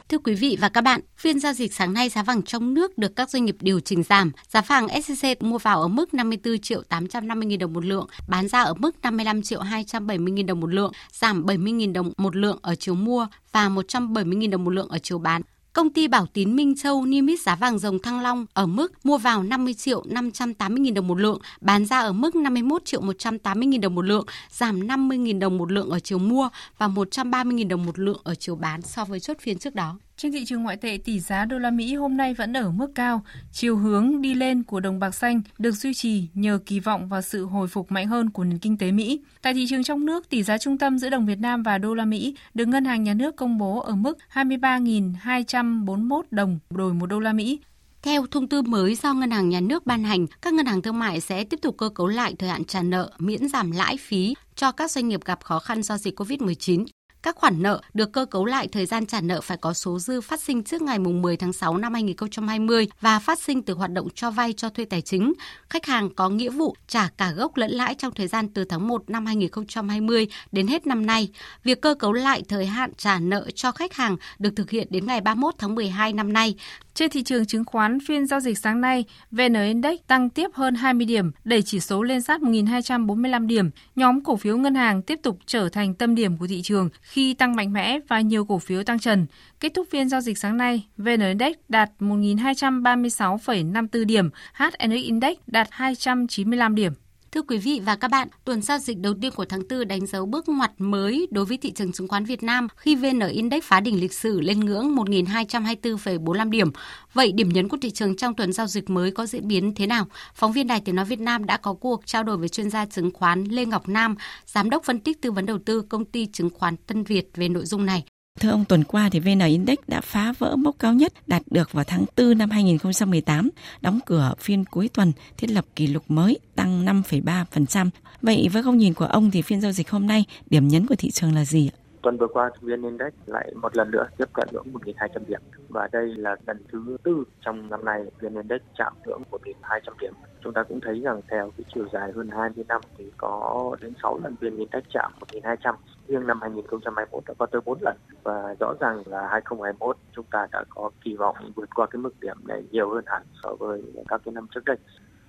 Thưa 0.10 0.18
quý 0.18 0.36
vị 0.36 0.58
và 0.60 0.70
các 0.70 0.82
bạn, 0.82 1.02
phiên 1.18 1.40
giao 1.40 1.54
dịch 1.54 1.74
sáng 1.74 1.94
nay 1.94 2.10
giá 2.10 2.24
vàng 2.24 2.42
trong 2.42 2.74
nước 2.74 2.98
được 2.98 3.16
các 3.16 3.30
doanh 3.30 3.46
nghiệp 3.46 3.56
điều 3.60 3.80
chỉnh 3.80 4.04
giảm. 4.04 4.32
Giá 4.50 4.62
vàng 4.62 4.88
SCC 5.02 5.42
mua 5.42 5.58
vào 5.58 5.82
ở 5.82 5.88
mức 5.88 6.14
54 6.14 6.60
triệu 6.60 6.82
850 6.82 7.48
000 7.50 7.58
đồng 7.60 7.74
một 7.74 7.86
lượng, 7.86 8.08
bán 8.28 8.48
ra 8.48 8.62
ở 8.62 8.74
mức 8.74 8.96
55 9.04 9.42
triệu 9.42 9.62
270 9.62 10.34
000 10.38 10.46
đồng 10.46 10.60
một 10.60 10.74
lượng, 10.74 10.92
giảm 11.12 11.46
70 11.46 11.74
000 11.80 11.94
đồng 11.94 12.12
một 12.18 12.36
lượng 12.36 12.60
ở 12.62 12.76
chiều 12.76 12.96
mua 12.96 13.28
và 13.52 13.70
170 13.70 14.38
000 14.42 14.50
đồng 14.50 14.64
một 14.64 14.72
lượng 14.72 14.90
ở 14.90 14.98
chiều 15.04 15.20
bán. 15.20 15.42
Công 15.76 15.90
ty 15.90 16.08
Bảo 16.08 16.26
Tín 16.34 16.56
Minh 16.56 16.76
Châu 16.76 17.06
niêm 17.06 17.28
yết 17.28 17.40
giá 17.42 17.56
vàng 17.56 17.80
dòng 17.80 18.00
Thăng 18.00 18.22
Long 18.22 18.46
ở 18.54 18.66
mức 18.66 19.06
mua 19.06 19.18
vào 19.18 19.44
50 19.44 19.74
triệu 19.74 20.04
580 20.08 20.86
000 20.86 20.94
đồng 20.94 21.08
một 21.08 21.20
lượng, 21.20 21.40
bán 21.62 21.86
ra 21.86 22.00
ở 22.00 22.14
mức 22.14 22.36
51 22.36 22.86
triệu 22.86 23.02
180 23.02 23.68
000 23.72 23.82
đồng 23.82 23.96
một 23.96 24.02
lượng, 24.02 24.26
giảm 24.50 24.88
50 24.88 25.18
000 25.18 25.40
đồng 25.40 25.58
một 25.58 25.72
lượng 25.72 25.90
ở 25.90 26.00
chiều 26.00 26.18
mua 26.18 26.50
và 26.78 26.88
130 26.88 27.58
000 27.58 27.68
đồng 27.68 27.86
một 27.86 28.00
lượng 28.00 28.22
ở 28.24 28.36
chiều 28.36 28.56
bán 28.56 28.82
so 28.82 29.06
với 29.06 29.20
chốt 29.20 29.38
phiên 29.42 29.58
trước 29.58 29.76
đó. 29.76 29.98
Trên 30.18 30.32
thị 30.32 30.46
trường 30.46 30.64
ngoại 30.64 30.78
tệ, 30.78 30.98
tỷ 30.98 31.20
giá 31.20 31.46
đô 31.46 31.60
la 31.60 31.72
Mỹ 31.72 31.96
hôm 31.96 32.18
nay 32.18 32.34
vẫn 32.34 32.58
ở 32.58 32.72
mức 32.72 32.92
cao. 32.96 33.22
Chiều 33.52 33.78
hướng 33.78 34.22
đi 34.22 34.34
lên 34.34 34.64
của 34.64 34.80
đồng 34.80 35.00
bạc 35.00 35.12
xanh 35.12 35.42
được 35.58 35.72
duy 35.72 35.94
trì 35.94 36.28
nhờ 36.34 36.60
kỳ 36.66 36.80
vọng 36.80 37.08
vào 37.08 37.22
sự 37.22 37.46
hồi 37.46 37.68
phục 37.68 37.92
mạnh 37.92 38.08
hơn 38.08 38.30
của 38.30 38.44
nền 38.44 38.60
kinh 38.60 38.78
tế 38.78 38.92
Mỹ. 38.92 39.20
Tại 39.42 39.54
thị 39.54 39.66
trường 39.70 39.84
trong 39.84 40.06
nước, 40.06 40.30
tỷ 40.30 40.44
giá 40.44 40.58
trung 40.58 40.78
tâm 40.78 41.00
giữa 41.00 41.10
đồng 41.10 41.26
Việt 41.26 41.40
Nam 41.40 41.64
và 41.64 41.78
đô 41.78 41.94
la 41.94 42.06
Mỹ 42.06 42.36
được 42.54 42.66
Ngân 42.66 42.86
hàng 42.86 43.04
Nhà 43.04 43.14
nước 43.14 43.36
công 43.36 43.58
bố 43.58 43.80
ở 43.80 43.96
mức 43.96 44.18
23.241 44.34 46.22
đồng 46.32 46.60
đổi 46.70 46.94
một 46.94 47.06
đô 47.06 47.20
la 47.20 47.34
Mỹ. 47.34 47.60
Theo 48.02 48.26
thông 48.32 48.48
tư 48.48 48.62
mới 48.62 48.96
do 48.96 49.14
Ngân 49.14 49.32
hàng 49.32 49.50
Nhà 49.50 49.60
nước 49.60 49.86
ban 49.86 50.04
hành, 50.04 50.28
các 50.42 50.54
ngân 50.54 50.66
hàng 50.66 50.82
thương 50.82 51.00
mại 51.00 51.22
sẽ 51.22 51.44
tiếp 51.44 51.60
tục 51.62 51.76
cơ 51.78 51.90
cấu 51.90 52.08
lại 52.08 52.36
thời 52.40 52.50
hạn 52.50 52.64
trả 52.66 52.82
nợ, 52.82 53.12
miễn 53.18 53.48
giảm 53.48 53.72
lãi 53.72 53.98
phí 53.98 54.34
cho 54.56 54.72
các 54.72 54.92
doanh 54.92 55.08
nghiệp 55.08 55.26
gặp 55.26 55.44
khó 55.44 55.60
khăn 55.60 55.84
do 55.84 55.98
dịch 55.98 56.20
COVID-19. 56.20 56.86
Các 57.26 57.36
khoản 57.36 57.64
nợ 57.64 57.82
được 57.94 58.14
cơ 58.14 58.26
cấu 58.26 58.46
lại 58.46 58.68
thời 58.68 58.86
gian 58.86 59.06
trả 59.06 59.22
nợ 59.22 59.42
phải 59.42 59.58
có 59.58 59.74
số 59.74 60.00
dư 60.00 60.22
phát 60.22 60.42
sinh 60.42 60.64
trước 60.64 60.82
ngày 60.82 61.00
10 61.00 61.38
tháng 61.38 61.54
6 61.54 61.78
năm 61.78 61.94
2020 61.94 62.88
và 63.02 63.20
phát 63.20 63.40
sinh 63.40 63.62
từ 63.62 63.74
hoạt 63.74 63.92
động 63.92 64.08
cho 64.16 64.32
vay 64.32 64.54
cho 64.54 64.70
thuê 64.70 64.86
tài 64.86 65.02
chính. 65.02 65.34
Khách 65.70 65.86
hàng 65.86 66.16
có 66.16 66.30
nghĩa 66.30 66.50
vụ 66.50 66.76
trả 66.88 67.10
cả 67.18 67.32
gốc 67.32 67.58
lẫn 67.58 67.72
lãi 67.72 67.96
trong 67.96 68.14
thời 68.14 68.28
gian 68.28 68.50
từ 68.50 68.64
tháng 68.64 68.88
1 68.88 69.10
năm 69.10 69.26
2020 69.26 70.28
đến 70.52 70.68
hết 70.68 70.88
năm 70.88 71.06
nay. 71.06 71.30
Việc 71.64 71.82
cơ 71.82 71.96
cấu 71.96 72.14
lại 72.14 72.44
thời 72.48 72.66
hạn 72.66 72.92
trả 72.98 73.20
nợ 73.20 73.48
cho 73.56 73.72
khách 73.72 73.94
hàng 73.94 74.18
được 74.40 74.54
thực 74.56 74.70
hiện 74.70 74.88
đến 74.90 75.06
ngày 75.06 75.22
31 75.22 75.54
tháng 75.58 75.76
12 75.76 76.14
năm 76.14 76.34
nay. 76.34 76.56
Trên 76.96 77.10
thị 77.10 77.24
trường 77.24 77.46
chứng 77.46 77.66
khoán, 77.66 77.98
phiên 78.08 78.28
giao 78.28 78.40
dịch 78.40 78.58
sáng 78.58 78.82
nay, 78.82 79.06
VN 79.32 79.54
Index 79.54 80.00
tăng 80.08 80.30
tiếp 80.30 80.48
hơn 80.54 80.76
20 80.76 81.06
điểm, 81.06 81.32
đẩy 81.44 81.62
chỉ 81.62 81.80
số 81.80 82.04
lên 82.04 82.22
sát 82.22 82.42
1.245 82.42 83.48
điểm. 83.48 83.70
Nhóm 83.96 84.24
cổ 84.24 84.36
phiếu 84.36 84.58
ngân 84.58 84.76
hàng 84.76 85.02
tiếp 85.02 85.20
tục 85.24 85.40
trở 85.46 85.70
thành 85.70 85.94
tâm 85.94 86.16
điểm 86.16 86.38
của 86.38 86.48
thị 86.48 86.62
trường 86.62 86.90
khi 87.16 87.34
tăng 87.34 87.56
mạnh 87.56 87.74
mẽ 87.74 88.00
và 88.08 88.22
nhiều 88.22 88.46
cổ 88.46 88.60
phiếu 88.60 88.84
tăng 88.84 89.00
trần. 89.00 89.26
Kết 89.60 89.74
thúc 89.74 89.88
phiên 89.92 90.10
giao 90.10 90.22
dịch 90.22 90.38
sáng 90.38 90.58
nay, 90.58 90.88
VN 90.98 91.20
Index 91.20 91.56
đạt 91.70 91.92
1.236,54 92.00 94.06
điểm, 94.06 94.30
HNX 94.54 95.04
Index 95.04 95.38
đạt 95.48 95.68
295 95.72 96.76
điểm. 96.76 96.94
Thưa 97.36 97.42
quý 97.42 97.58
vị 97.58 97.82
và 97.86 97.96
các 97.96 98.08
bạn, 98.08 98.28
tuần 98.46 98.62
giao 98.62 98.78
dịch 98.78 98.98
đầu 98.98 99.14
tiên 99.22 99.32
của 99.36 99.46
tháng 99.46 99.62
4 99.70 99.88
đánh 99.88 100.06
dấu 100.06 100.26
bước 100.26 100.50
ngoặt 100.50 100.72
mới 100.78 101.28
đối 101.32 101.46
với 101.46 101.58
thị 101.58 101.72
trường 101.72 101.92
chứng 101.92 102.08
khoán 102.08 102.26
Việt 102.26 102.44
Nam 102.44 102.68
khi 102.76 102.96
VN 102.96 103.20
Index 103.20 103.64
phá 103.64 103.80
đỉnh 103.80 104.00
lịch 104.00 104.14
sử 104.14 104.42
lên 104.42 104.60
ngưỡng 104.60 104.96
1.224,45 104.96 106.50
điểm. 106.50 106.72
Vậy 107.14 107.32
điểm 107.32 107.50
nhấn 107.50 107.70
của 107.70 107.78
thị 107.82 107.92
trường 107.92 108.16
trong 108.16 108.34
tuần 108.34 108.54
giao 108.54 108.68
dịch 108.68 108.90
mới 108.90 109.12
có 109.12 109.26
diễn 109.26 109.48
biến 109.48 109.76
thế 109.76 109.88
nào? 109.88 110.08
Phóng 110.36 110.52
viên 110.52 110.68
Đài 110.68 110.82
Tiếng 110.82 110.96
Nói 110.96 111.06
Việt 111.06 111.20
Nam 111.20 111.46
đã 111.46 111.58
có 111.58 111.74
cuộc 111.74 112.06
trao 112.06 112.24
đổi 112.24 112.38
với 112.38 112.50
chuyên 112.50 112.70
gia 112.70 112.86
chứng 112.86 113.12
khoán 113.14 113.44
Lê 113.44 113.66
Ngọc 113.66 113.90
Nam, 113.90 114.16
Giám 114.46 114.70
đốc 114.70 114.84
phân 114.84 115.00
tích 115.00 115.22
tư 115.22 115.32
vấn 115.32 115.46
đầu 115.46 115.60
tư 115.66 115.82
công 115.82 116.06
ty 116.06 116.26
chứng 116.26 116.50
khoán 116.50 116.78
Tân 116.78 117.04
Việt 117.04 117.30
về 117.36 117.50
nội 117.50 117.66
dung 117.66 117.86
này. 117.86 118.04
Thưa 118.42 118.50
ông, 118.50 118.66
tuần 118.66 118.84
qua 118.84 119.10
thì 119.12 119.20
VN 119.20 119.40
Index 119.40 119.78
đã 119.88 120.02
phá 120.02 120.34
vỡ 120.40 120.56
mốc 120.56 120.76
cao 120.80 120.94
nhất 120.94 121.14
đạt 121.28 121.42
được 121.52 121.72
vào 121.72 121.84
tháng 121.88 122.06
4 122.18 122.38
năm 122.38 122.50
2018, 122.50 123.50
đóng 123.82 124.00
cửa 124.06 124.34
phiên 124.40 124.66
cuối 124.66 124.90
tuần 124.94 125.12
thiết 125.38 125.52
lập 125.52 125.66
kỷ 125.76 125.88
lục 125.88 126.04
mới 126.08 126.40
tăng 126.56 126.86
5,3%. 126.86 127.90
Vậy 128.22 128.48
với 128.54 128.62
góc 128.62 128.74
nhìn 128.74 128.94
của 128.94 129.06
ông 129.06 129.32
thì 129.32 129.42
phiên 129.42 129.62
giao 129.62 129.72
dịch 129.72 129.90
hôm 129.90 130.08
nay 130.08 130.26
điểm 130.50 130.68
nhấn 130.68 130.88
của 130.88 130.96
thị 130.96 131.12
trường 131.12 131.36
là 131.36 131.46
gì 131.46 131.70
ạ? 131.74 131.76
Tuần 132.02 132.18
vừa 132.18 132.28
qua, 132.28 132.52
VN 132.62 132.84
Index 132.84 133.14
lại 133.26 133.52
một 133.62 133.78
lần 133.78 133.92
nữa 133.92 134.08
tiếp 134.18 134.30
cận 134.34 134.48
ngưỡng 134.52 134.74
1.200 134.74 135.08
điểm 135.28 135.42
và 135.70 135.88
đây 135.92 136.08
là 136.18 136.36
lần 136.48 136.58
thứ 136.72 136.98
tư 137.04 137.24
trong 137.46 137.70
năm 137.70 137.86
nay 137.86 138.04
VN 138.22 138.36
Index 138.36 138.62
chạm 138.78 138.94
ngưỡng 139.06 139.22
1.200 139.32 139.80
điểm. 140.02 140.14
Chúng 140.46 140.54
ta 140.54 140.64
cũng 140.64 140.80
thấy 140.82 141.00
rằng 141.00 141.22
theo 141.32 141.52
cái 141.58 141.66
chiều 141.76 141.88
dài 141.94 142.12
hơn 142.16 142.30
20 142.30 142.66
năm 142.68 142.82
thì 142.98 143.12
có 143.18 143.76
đến 143.82 143.94
6 144.04 144.20
lần 144.24 144.36
viên 144.40 144.58
VN 144.58 144.68
tách 144.72 144.84
chạm 144.94 145.12
1.200 145.32 145.74
riêng 146.08 146.28
năm 146.28 146.42
2021 146.42 147.24
đã 147.28 147.34
có 147.38 147.46
tới 147.46 147.62
4 147.66 147.78
lần 147.82 147.98
và 148.24 148.56
rõ 148.60 148.74
ràng 148.80 149.04
là 149.06 149.28
2021 149.32 149.98
chúng 150.16 150.26
ta 150.32 150.48
đã 150.52 150.64
có 150.70 150.90
kỳ 151.04 151.16
vọng 151.16 151.36
vượt 151.56 151.70
qua 151.76 151.86
cái 151.86 152.02
mức 152.02 152.20
điểm 152.22 152.38
này 152.48 152.64
nhiều 152.72 152.90
hơn 152.90 153.04
hẳn 153.08 153.22
so 153.44 153.56
với 153.60 153.84
các 154.08 154.22
cái 154.26 154.34
năm 154.34 154.48
trước 154.56 154.66
đây. 154.66 154.78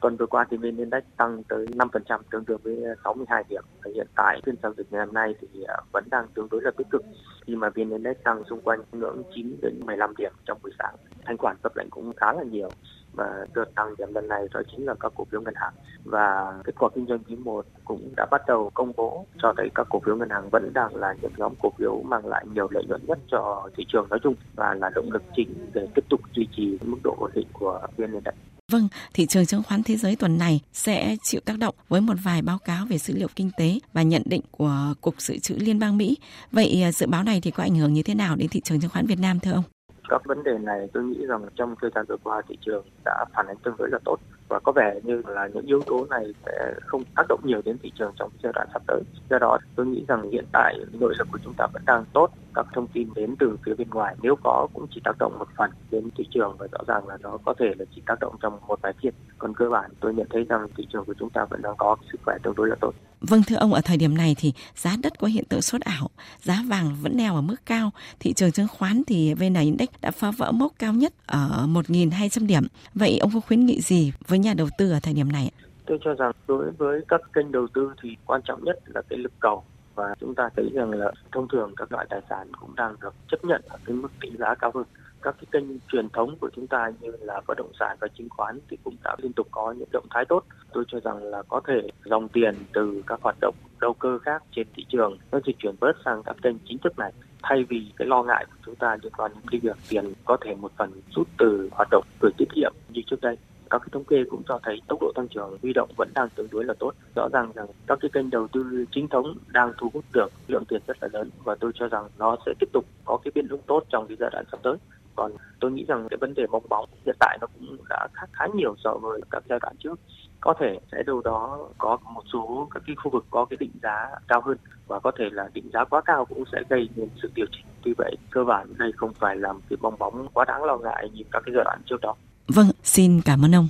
Tuần 0.00 0.16
vừa 0.16 0.26
qua 0.26 0.46
thì 0.50 0.56
VN 0.56 0.76
Index 0.76 1.02
tăng 1.16 1.42
tới 1.42 1.66
5% 1.66 2.20
tương 2.30 2.44
đương 2.46 2.60
với 2.62 2.76
62 3.04 3.44
điểm. 3.48 3.62
Và 3.84 3.90
hiện 3.94 4.06
tại, 4.16 4.40
phiên 4.46 4.54
giao 4.62 4.72
dịch 4.76 4.86
ngày 4.90 5.06
hôm 5.06 5.14
nay 5.14 5.34
thì 5.40 5.62
à, 5.68 5.76
vẫn 5.92 6.04
đang 6.10 6.26
tương 6.34 6.48
đối 6.50 6.62
là 6.62 6.70
tích 6.76 6.86
cực 6.90 7.02
khi 7.46 7.56
mà 7.56 7.70
VN 7.70 7.90
Index 7.90 8.16
tăng 8.24 8.42
xung 8.50 8.60
quanh 8.60 8.80
ngưỡng 8.92 9.22
9 9.34 9.56
đến 9.62 9.80
15 9.86 10.16
điểm 10.18 10.32
trong 10.44 10.58
buổi 10.62 10.72
sáng. 10.78 10.94
Thanh 11.24 11.36
khoản 11.36 11.56
tập 11.62 11.72
lệnh 11.76 11.90
cũng 11.90 12.12
khá 12.16 12.32
là 12.32 12.42
nhiều 12.42 12.68
và 13.16 13.46
đợt 13.54 13.64
tăng 13.74 13.94
điểm 13.98 14.08
lần 14.14 14.28
này 14.28 14.42
đó 14.54 14.60
chính 14.70 14.86
là 14.86 14.94
các 15.00 15.12
cổ 15.16 15.24
phiếu 15.30 15.40
ngân 15.40 15.54
hàng 15.56 15.72
và 16.04 16.54
kết 16.64 16.74
quả 16.78 16.88
kinh 16.94 17.06
doanh 17.06 17.18
quý 17.18 17.36
1 17.36 17.66
cũng 17.84 18.12
đã 18.16 18.26
bắt 18.30 18.42
đầu 18.46 18.70
công 18.74 18.92
bố 18.96 19.26
cho 19.42 19.54
thấy 19.56 19.68
các 19.74 19.86
cổ 19.90 20.00
phiếu 20.06 20.16
ngân 20.16 20.30
hàng 20.30 20.48
vẫn 20.50 20.72
đang 20.74 20.96
là 20.96 21.14
những 21.22 21.32
nhóm 21.36 21.52
cổ 21.62 21.70
phiếu 21.78 22.02
mang 22.04 22.26
lại 22.26 22.44
nhiều 22.54 22.68
lợi 22.70 22.84
nhuận 22.88 23.00
nhất 23.06 23.18
cho 23.30 23.68
thị 23.76 23.84
trường 23.88 24.08
nói 24.08 24.18
chung 24.22 24.34
và 24.54 24.74
là 24.74 24.90
động 24.94 25.12
lực 25.12 25.22
chính 25.36 25.70
để 25.74 25.88
tiếp 25.94 26.04
tục 26.10 26.20
duy 26.36 26.48
trì 26.56 26.78
mức 26.84 26.98
độ 27.04 27.16
ổn 27.18 27.30
định 27.34 27.46
của 27.52 27.80
VN 27.96 28.12
Index. 28.12 28.34
Vâng, 28.72 28.88
thị 29.14 29.26
trường 29.26 29.46
chứng 29.46 29.62
khoán 29.62 29.82
thế 29.82 29.96
giới 29.96 30.16
tuần 30.16 30.38
này 30.38 30.60
sẽ 30.72 31.16
chịu 31.22 31.40
tác 31.44 31.58
động 31.58 31.74
với 31.88 32.00
một 32.00 32.14
vài 32.24 32.42
báo 32.42 32.58
cáo 32.58 32.86
về 32.86 32.98
dữ 32.98 33.14
liệu 33.16 33.28
kinh 33.36 33.50
tế 33.56 33.78
và 33.92 34.02
nhận 34.02 34.22
định 34.24 34.40
của 34.50 34.94
Cục 35.00 35.20
Dự 35.20 35.38
trữ 35.38 35.54
Liên 35.54 35.78
bang 35.78 35.96
Mỹ. 35.96 36.16
Vậy 36.52 36.82
à, 36.82 36.92
dự 36.92 37.06
báo 37.06 37.22
này 37.22 37.40
thì 37.40 37.50
có 37.50 37.62
ảnh 37.62 37.74
hưởng 37.74 37.92
như 37.92 38.02
thế 38.02 38.14
nào 38.14 38.36
đến 38.36 38.48
thị 38.48 38.60
trường 38.64 38.80
chứng 38.80 38.90
khoán 38.90 39.06
Việt 39.06 39.18
Nam 39.18 39.40
thưa 39.40 39.52
ông? 39.52 39.62
Các 40.08 40.22
vấn 40.24 40.42
đề 40.42 40.58
này 40.58 40.88
tôi 40.92 41.04
nghĩ 41.04 41.26
rằng 41.26 41.48
trong 41.54 41.74
thời 41.80 41.90
gian 41.94 42.04
vừa 42.08 42.16
qua 42.22 42.42
thị 42.48 42.58
trường 42.60 42.84
đã 43.04 43.24
phản 43.34 43.46
ánh 43.46 43.56
tương 43.56 43.76
đối 43.78 43.88
là 43.90 43.98
tốt 44.04 44.16
và 44.48 44.60
có 44.60 44.72
vẻ 44.72 45.00
như 45.02 45.22
là 45.26 45.48
những 45.54 45.66
yếu 45.66 45.82
tố 45.86 46.06
này 46.10 46.34
sẽ 46.46 46.74
không 46.86 47.02
tác 47.16 47.22
động 47.28 47.40
nhiều 47.44 47.60
đến 47.64 47.76
thị 47.82 47.92
trường 47.98 48.12
trong 48.16 48.30
giai 48.42 48.52
đoạn 48.52 48.68
sắp 48.72 48.82
tới. 48.86 49.02
Do 49.30 49.38
đó 49.38 49.58
tôi 49.76 49.86
nghĩ 49.86 50.04
rằng 50.08 50.30
hiện 50.30 50.44
tại 50.52 50.74
nội 50.92 51.14
lực 51.18 51.28
của 51.32 51.38
chúng 51.44 51.54
ta 51.58 51.66
vẫn 51.72 51.82
đang 51.86 52.04
tốt. 52.12 52.30
Các 52.54 52.66
thông 52.74 52.86
tin 52.86 53.08
đến 53.14 53.34
từ 53.38 53.56
phía 53.66 53.74
bên 53.74 53.90
ngoài 53.90 54.16
nếu 54.22 54.36
có 54.44 54.66
cũng 54.74 54.86
chỉ 54.90 55.00
tác 55.04 55.16
động 55.18 55.38
một 55.38 55.48
phần 55.56 55.70
đến 55.90 56.08
thị 56.16 56.24
trường 56.30 56.56
và 56.58 56.66
rõ 56.72 56.78
ràng 56.86 57.08
là 57.08 57.16
nó 57.20 57.38
có 57.44 57.54
thể 57.58 57.74
là 57.78 57.84
chỉ 57.94 58.02
tác 58.06 58.20
động 58.20 58.36
trong 58.40 58.58
một 58.66 58.80
vài 58.82 58.92
phiên. 59.02 59.14
Còn 59.38 59.54
cơ 59.54 59.68
bản 59.68 59.90
tôi 60.00 60.14
nhận 60.14 60.26
thấy 60.30 60.44
rằng 60.44 60.68
thị 60.76 60.86
trường 60.92 61.04
của 61.04 61.14
chúng 61.18 61.30
ta 61.30 61.44
vẫn 61.50 61.62
đang 61.62 61.74
có 61.78 61.96
sức 62.12 62.20
khỏe 62.24 62.36
tương 62.42 62.54
đối 62.54 62.68
là 62.68 62.76
tốt. 62.80 62.92
Vâng 63.20 63.42
thưa 63.42 63.56
ông 63.56 63.74
ở 63.74 63.80
thời 63.80 63.96
điểm 63.96 64.16
này 64.16 64.34
thì 64.38 64.52
giá 64.74 64.96
đất 65.02 65.18
có 65.18 65.26
hiện 65.26 65.44
tượng 65.44 65.62
sốt 65.62 65.80
ảo, 65.80 66.10
giá 66.42 66.62
vàng 66.66 66.96
vẫn 67.02 67.16
neo 67.16 67.34
ở 67.34 67.40
mức 67.40 67.56
cao, 67.66 67.90
thị 68.20 68.32
trường 68.32 68.52
chứng 68.52 68.68
khoán 68.68 69.02
thì 69.06 69.34
VN 69.34 69.54
Index 69.54 69.88
đã 70.00 70.10
phá 70.10 70.30
vỡ 70.30 70.52
mốc 70.52 70.72
cao 70.78 70.92
nhất 70.92 71.12
ở 71.26 71.66
1.200 71.68 72.46
điểm. 72.46 72.62
Vậy 72.94 73.18
ông 73.18 73.30
có 73.34 73.40
khuyến 73.40 73.66
nghị 73.66 73.80
gì 73.80 74.12
với 74.28 74.38
nhà 74.38 74.54
đầu 74.54 74.68
tư 74.78 74.90
ở 74.90 75.00
thời 75.00 75.14
điểm 75.14 75.32
này? 75.32 75.50
Tôi 75.86 75.98
cho 76.04 76.14
rằng 76.14 76.32
đối 76.48 76.70
với 76.70 77.00
các 77.08 77.20
kênh 77.32 77.52
đầu 77.52 77.66
tư 77.74 77.92
thì 78.02 78.16
quan 78.26 78.40
trọng 78.44 78.64
nhất 78.64 78.78
là 78.86 79.02
cái 79.08 79.18
lực 79.18 79.32
cầu 79.40 79.64
và 79.94 80.14
chúng 80.20 80.34
ta 80.34 80.48
thấy 80.56 80.70
rằng 80.74 80.90
là 80.90 81.12
thông 81.32 81.48
thường 81.48 81.72
các 81.76 81.92
loại 81.92 82.06
tài 82.10 82.20
sản 82.30 82.52
cũng 82.60 82.74
đang 82.74 82.94
được 83.00 83.14
chấp 83.30 83.44
nhận 83.44 83.62
ở 83.68 83.78
cái 83.84 83.96
mức 83.96 84.08
tỷ 84.20 84.28
giá 84.38 84.54
cao 84.54 84.70
hơn 84.74 84.84
các 85.22 85.34
cái 85.38 85.46
kênh 85.50 85.78
truyền 85.92 86.08
thống 86.08 86.36
của 86.40 86.50
chúng 86.56 86.66
ta 86.66 86.90
như 87.00 87.12
là 87.20 87.40
bất 87.46 87.54
động 87.58 87.72
sản 87.80 87.96
và 88.00 88.08
chứng 88.08 88.28
khoán 88.28 88.58
thì 88.68 88.76
cũng 88.84 88.96
đã 89.04 89.16
liên 89.18 89.32
tục 89.32 89.48
có 89.50 89.74
những 89.78 89.88
động 89.92 90.06
thái 90.10 90.24
tốt. 90.24 90.44
Tôi 90.72 90.84
cho 90.88 91.00
rằng 91.00 91.22
là 91.22 91.42
có 91.42 91.60
thể 91.66 91.88
dòng 92.04 92.28
tiền 92.28 92.54
từ 92.72 93.02
các 93.06 93.20
hoạt 93.22 93.36
động 93.40 93.54
đầu 93.80 93.94
cơ 93.94 94.18
khác 94.18 94.42
trên 94.56 94.66
thị 94.74 94.86
trường 94.88 95.18
nó 95.32 95.40
dịch 95.46 95.56
chuyển 95.58 95.74
bớt 95.80 95.92
sang 96.04 96.22
các 96.22 96.36
kênh 96.42 96.56
chính 96.68 96.78
thức 96.78 96.98
này 96.98 97.12
thay 97.42 97.64
vì 97.68 97.92
cái 97.96 98.08
lo 98.08 98.22
ngại 98.22 98.46
của 98.50 98.58
chúng 98.66 98.74
ta 98.74 98.96
liên 99.02 99.12
quan 99.16 99.32
đến 99.34 99.42
cái 99.50 99.60
việc 99.60 99.76
tiền 99.88 100.12
có 100.24 100.36
thể 100.40 100.54
một 100.54 100.72
phần 100.76 100.90
rút 101.14 101.28
từ 101.38 101.68
hoạt 101.72 101.88
động 101.90 102.04
gửi 102.20 102.32
tiết 102.38 102.48
kiệm 102.54 102.72
như 102.88 103.02
trước 103.06 103.20
đây, 103.20 103.36
các 103.70 103.78
cái 103.78 103.88
thống 103.92 104.04
kê 104.04 104.16
cũng 104.30 104.42
cho 104.48 104.60
thấy 104.62 104.80
tốc 104.88 104.98
độ 105.00 105.12
tăng 105.14 105.28
trưởng 105.28 105.58
huy 105.62 105.72
động 105.72 105.90
vẫn 105.96 106.08
đang 106.14 106.28
tương 106.28 106.48
đối 106.50 106.64
là 106.64 106.74
tốt. 106.78 106.92
Rõ 107.14 107.28
ràng 107.32 107.52
rằng 107.54 107.66
các 107.86 107.98
cái 108.00 108.10
kênh 108.12 108.30
đầu 108.30 108.48
tư 108.48 108.84
chính 108.90 109.08
thống 109.08 109.34
đang 109.48 109.72
thu 109.78 109.90
hút 109.94 110.04
được 110.12 110.28
lượng 110.48 110.64
tiền 110.68 110.80
rất 110.86 110.96
là 111.00 111.08
lớn 111.12 111.30
và 111.44 111.54
tôi 111.54 111.72
cho 111.74 111.88
rằng 111.88 112.08
nó 112.18 112.36
sẽ 112.46 112.52
tiếp 112.60 112.68
tục 112.72 112.84
có 113.04 113.18
cái 113.24 113.32
biến 113.34 113.48
động 113.48 113.60
tốt 113.66 113.82
trong 113.88 114.06
cái 114.06 114.16
giai 114.20 114.30
đoạn 114.32 114.44
sắp 114.50 114.60
tới. 114.62 114.76
Còn 115.16 115.32
tôi 115.60 115.70
nghĩ 115.70 115.84
rằng 115.88 116.06
cái 116.10 116.18
vấn 116.20 116.34
đề 116.34 116.46
bong 116.50 116.68
bóng 116.68 116.88
hiện 117.06 117.16
tại 117.20 117.38
nó 117.40 117.46
cũng 117.46 117.76
đã 117.88 118.08
khác 118.12 118.26
khá 118.32 118.44
nhiều 118.54 118.74
so 118.84 118.94
với 119.02 119.20
các 119.30 119.42
giai 119.48 119.58
đoạn 119.62 119.76
trước 119.78 120.00
có 120.40 120.54
thể 120.60 120.78
sẽ 120.92 121.02
đâu 121.06 121.20
đó 121.24 121.58
có 121.78 121.98
một 122.14 122.22
số 122.32 122.68
các 122.74 122.82
cái 122.86 122.96
khu 122.96 123.10
vực 123.10 123.24
có 123.30 123.44
cái 123.44 123.56
định 123.60 123.70
giá 123.82 124.08
cao 124.28 124.40
hơn 124.44 124.56
và 124.86 125.00
có 125.00 125.12
thể 125.18 125.24
là 125.32 125.48
định 125.54 125.70
giá 125.72 125.84
quá 125.84 126.02
cao 126.04 126.24
cũng 126.24 126.44
sẽ 126.52 126.58
gây 126.68 126.88
nên 126.96 127.08
sự 127.22 127.30
điều 127.34 127.46
chỉnh. 127.52 127.64
Tuy 127.82 127.94
vậy, 127.98 128.16
cơ 128.30 128.44
bản 128.44 128.74
đây 128.78 128.92
không 128.96 129.14
phải 129.14 129.36
là 129.36 129.52
một 129.52 129.60
cái 129.70 129.76
bong 129.80 129.98
bóng 129.98 130.28
quá 130.32 130.44
đáng 130.44 130.64
lo 130.64 130.76
ngại 130.76 131.10
như 131.14 131.22
các 131.32 131.42
cái 131.46 131.54
giai 131.54 131.64
đoạn 131.64 131.80
trước 131.86 132.00
đó. 132.00 132.14
Vâng, 132.48 132.66
xin 132.82 133.20
cảm 133.24 133.44
ơn 133.44 133.54
ông. 133.54 133.68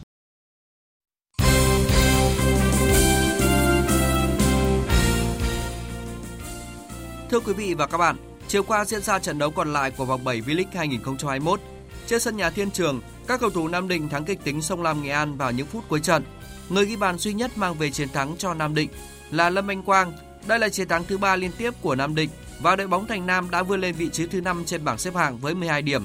Thưa 7.30 7.40
quý 7.40 7.52
vị 7.52 7.74
và 7.78 7.86
các 7.86 7.98
bạn, 7.98 8.16
chiều 8.48 8.62
qua 8.62 8.84
diễn 8.84 9.02
ra 9.02 9.18
trận 9.18 9.38
đấu 9.38 9.50
còn 9.50 9.72
lại 9.72 9.90
của 9.90 10.04
vòng 10.04 10.24
7 10.24 10.40
V-League 10.40 10.64
2021. 10.74 11.60
Trên 12.06 12.20
sân 12.20 12.36
nhà 12.36 12.50
Thiên 12.50 12.70
Trường, 12.70 13.00
các 13.26 13.40
cầu 13.40 13.50
thủ 13.50 13.68
Nam 13.68 13.88
Định 13.88 14.08
thắng 14.08 14.24
kịch 14.24 14.38
tính 14.44 14.62
Sông 14.62 14.82
Lam 14.82 15.02
Nghệ 15.02 15.10
An 15.10 15.36
vào 15.36 15.52
những 15.52 15.66
phút 15.66 15.84
cuối 15.88 16.00
trận. 16.00 16.24
Người 16.68 16.86
ghi 16.86 16.96
bàn 16.96 17.18
duy 17.18 17.32
nhất 17.32 17.50
mang 17.56 17.74
về 17.74 17.90
chiến 17.90 18.08
thắng 18.08 18.34
cho 18.38 18.54
Nam 18.54 18.74
Định 18.74 18.88
là 19.30 19.50
Lâm 19.50 19.70
Anh 19.70 19.82
Quang. 19.82 20.12
Đây 20.46 20.58
là 20.58 20.68
chiến 20.68 20.88
thắng 20.88 21.04
thứ 21.04 21.18
ba 21.18 21.36
liên 21.36 21.50
tiếp 21.58 21.74
của 21.82 21.94
Nam 21.94 22.14
Định 22.14 22.30
và 22.60 22.76
đội 22.76 22.86
bóng 22.86 23.06
Thành 23.06 23.26
Nam 23.26 23.50
đã 23.50 23.62
vươn 23.62 23.80
lên 23.80 23.94
vị 23.94 24.08
trí 24.12 24.26
thứ 24.26 24.40
5 24.40 24.64
trên 24.66 24.84
bảng 24.84 24.98
xếp 24.98 25.14
hạng 25.14 25.38
với 25.38 25.54
12 25.54 25.82
điểm. 25.82 26.04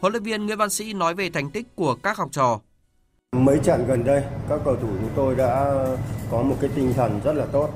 Huấn 0.00 0.12
luyện 0.12 0.22
viên 0.22 0.46
Nguyễn 0.46 0.58
Văn 0.58 0.70
Sĩ 0.70 0.92
nói 0.92 1.14
về 1.14 1.30
thành 1.30 1.50
tích 1.50 1.66
của 1.74 1.94
các 1.94 2.16
học 2.16 2.28
trò. 2.32 2.60
Mấy 3.36 3.58
trận 3.64 3.86
gần 3.86 4.04
đây, 4.04 4.22
các 4.48 4.60
cầu 4.64 4.76
thủ 4.76 4.88
chúng 4.88 5.10
tôi 5.16 5.34
đã 5.34 5.74
có 6.30 6.42
một 6.42 6.56
cái 6.60 6.70
tinh 6.76 6.92
thần 6.96 7.20
rất 7.24 7.32
là 7.32 7.46
tốt. 7.52 7.70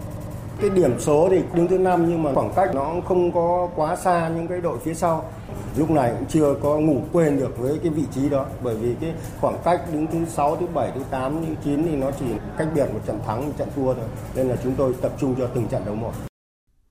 Cái 0.61 0.71
điểm 0.71 1.01
số 1.01 1.29
thì 1.31 1.43
đứng 1.55 1.69
thứ 1.69 1.79
5 1.79 2.09
nhưng 2.09 2.23
mà 2.23 2.35
khoảng 2.35 2.53
cách 2.57 2.71
nó 2.75 2.95
không 3.09 3.33
có 3.33 3.69
quá 3.77 3.97
xa 3.97 4.29
những 4.29 4.49
cái 4.49 4.61
đội 4.61 4.79
phía 4.79 4.95
sau. 4.95 5.31
Lúc 5.77 5.91
này 5.91 6.13
cũng 6.19 6.29
chưa 6.29 6.55
có 6.63 6.79
ngủ 6.79 7.03
quên 7.13 7.37
được 7.37 7.59
với 7.59 7.79
cái 7.83 7.93
vị 7.93 8.03
trí 8.15 8.29
đó 8.29 8.47
bởi 8.63 8.77
vì 8.77 8.95
cái 9.01 9.13
khoảng 9.41 9.59
cách 9.65 9.81
đứng 9.93 10.07
thứ 10.07 10.19
6, 10.29 10.57
thứ 10.57 10.67
7, 10.75 10.93
thứ 10.95 11.01
8, 11.11 11.47
thứ 11.47 11.55
9 11.65 11.83
thì 11.83 11.97
nó 11.97 12.11
chỉ 12.21 12.25
cách 12.59 12.69
biệt 12.75 12.87
một 12.93 13.01
trận 13.07 13.21
thắng, 13.27 13.47
một 13.47 13.53
trận 13.59 13.69
thua 13.77 13.95
thôi. 13.95 14.05
Nên 14.35 14.49
là 14.49 14.57
chúng 14.65 14.75
tôi 14.75 14.95
tập 15.03 15.13
trung 15.21 15.35
cho 15.39 15.47
từng 15.55 15.69
trận 15.69 15.83
đấu 15.87 15.95
một. 15.95 16.13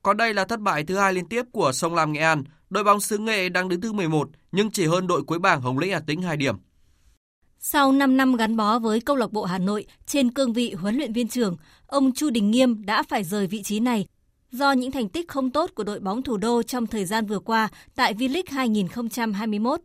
Còn 0.02 0.16
đây 0.16 0.34
là 0.34 0.44
thất 0.44 0.60
bại 0.60 0.84
thứ 0.84 0.96
hai 0.96 1.12
liên 1.12 1.28
tiếp 1.28 1.42
của 1.52 1.72
Sông 1.72 1.94
Lam 1.94 2.12
Nghệ 2.12 2.20
An. 2.20 2.44
Đội 2.70 2.84
bóng 2.84 3.00
xứ 3.00 3.18
Nghệ 3.18 3.48
đang 3.48 3.68
đứng 3.68 3.80
thứ 3.80 3.92
11 3.92 4.28
nhưng 4.52 4.70
chỉ 4.70 4.86
hơn 4.86 5.06
đội 5.06 5.22
cuối 5.22 5.38
bảng 5.38 5.60
Hồng 5.60 5.78
Lĩnh 5.78 5.92
Hà 5.92 6.00
Tĩnh 6.00 6.22
2 6.22 6.36
điểm. 6.36 6.56
Sau 7.58 7.92
5 7.92 8.16
năm 8.16 8.36
gắn 8.36 8.56
bó 8.56 8.78
với 8.78 9.00
câu 9.00 9.16
lạc 9.16 9.32
bộ 9.32 9.44
Hà 9.44 9.58
Nội 9.58 9.86
trên 10.06 10.30
cương 10.30 10.52
vị 10.52 10.72
huấn 10.72 10.96
luyện 10.96 11.12
viên 11.12 11.28
trưởng, 11.28 11.56
ông 11.94 12.12
Chu 12.12 12.30
Đình 12.30 12.50
Nghiêm 12.50 12.86
đã 12.86 13.02
phải 13.02 13.24
rời 13.24 13.46
vị 13.46 13.62
trí 13.62 13.80
này 13.80 14.06
do 14.50 14.72
những 14.72 14.90
thành 14.90 15.08
tích 15.08 15.28
không 15.28 15.50
tốt 15.50 15.70
của 15.74 15.84
đội 15.84 16.00
bóng 16.00 16.22
thủ 16.22 16.36
đô 16.36 16.62
trong 16.62 16.86
thời 16.86 17.04
gian 17.04 17.26
vừa 17.26 17.38
qua 17.38 17.68
tại 17.94 18.14
V-League 18.14 18.42
2021. 18.50 19.80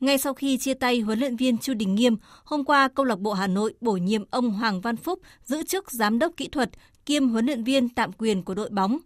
Ngay 0.00 0.18
sau 0.18 0.34
khi 0.34 0.58
chia 0.58 0.74
tay 0.74 1.00
huấn 1.00 1.18
luyện 1.18 1.36
viên 1.36 1.58
Chu 1.58 1.74
Đình 1.74 1.94
Nghiêm, 1.94 2.16
hôm 2.44 2.64
qua 2.64 2.88
câu 2.88 3.06
lạc 3.06 3.18
bộ 3.18 3.32
Hà 3.32 3.46
Nội 3.46 3.74
bổ 3.80 3.92
nhiệm 3.92 4.24
ông 4.30 4.50
Hoàng 4.50 4.80
Văn 4.80 4.96
Phúc 4.96 5.18
giữ 5.44 5.62
chức 5.62 5.90
giám 5.90 6.18
đốc 6.18 6.32
kỹ 6.36 6.48
thuật 6.48 6.70
kiêm 7.06 7.28
huấn 7.28 7.46
luyện 7.46 7.64
viên 7.64 7.88
tạm 7.88 8.12
quyền 8.12 8.42
của 8.42 8.54
đội 8.54 8.68
bóng. 8.70 8.98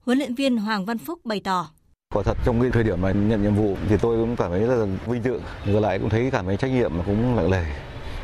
Huấn 0.00 0.18
luyện 0.18 0.34
viên 0.34 0.56
Hoàng 0.56 0.84
Văn 0.84 0.98
Phúc 0.98 1.20
bày 1.24 1.40
tỏ: 1.44 1.70
Quả 2.14 2.22
thật 2.22 2.36
trong 2.44 2.60
cái 2.60 2.70
thời 2.70 2.84
điểm 2.84 3.00
mà 3.00 3.12
nhận 3.12 3.42
nhiệm 3.42 3.54
vụ 3.54 3.76
thì 3.88 3.96
tôi 4.02 4.16
cũng 4.16 4.36
cảm 4.36 4.50
thấy 4.50 4.60
rất 4.60 4.76
là 4.76 4.86
vinh 5.06 5.22
dự, 5.22 5.40
ngược 5.66 5.80
lại 5.80 5.98
cũng 5.98 6.08
thấy 6.08 6.30
cảm 6.32 6.46
thấy 6.46 6.56
trách 6.56 6.70
nhiệm 6.70 6.98
mà 6.98 7.04
cũng 7.06 7.36
nặng 7.36 7.50
nề. 7.50 7.64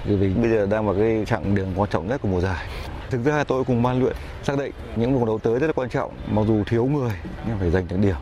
Vì 0.05 0.35
bây 0.35 0.51
giờ 0.51 0.67
đang 0.67 0.87
vào 0.87 0.95
cái 0.95 1.25
chặng 1.27 1.55
đường 1.55 1.73
quan 1.77 1.91
trọng 1.91 2.09
nhất 2.09 2.21
của 2.23 2.29
mùa 2.29 2.41
giải. 2.41 2.67
Thực 3.11 3.25
ra 3.25 3.45
tôi 3.45 3.65
cùng 3.65 3.83
ban 3.83 4.01
luyện 4.01 4.17
xác 4.45 4.59
định 4.59 4.73
những 4.97 5.15
vòng 5.15 5.27
đấu 5.27 5.39
tới 5.39 5.59
rất 5.59 5.67
là 5.67 5.73
quan 5.73 5.91
trọng, 5.91 6.13
mặc 6.31 6.43
dù 6.49 6.65
thiếu 6.65 6.87
người 6.87 7.13
nhưng 7.49 7.59
phải 7.59 7.71
giành 7.71 7.89
được 7.89 7.97
điểm, 8.03 8.17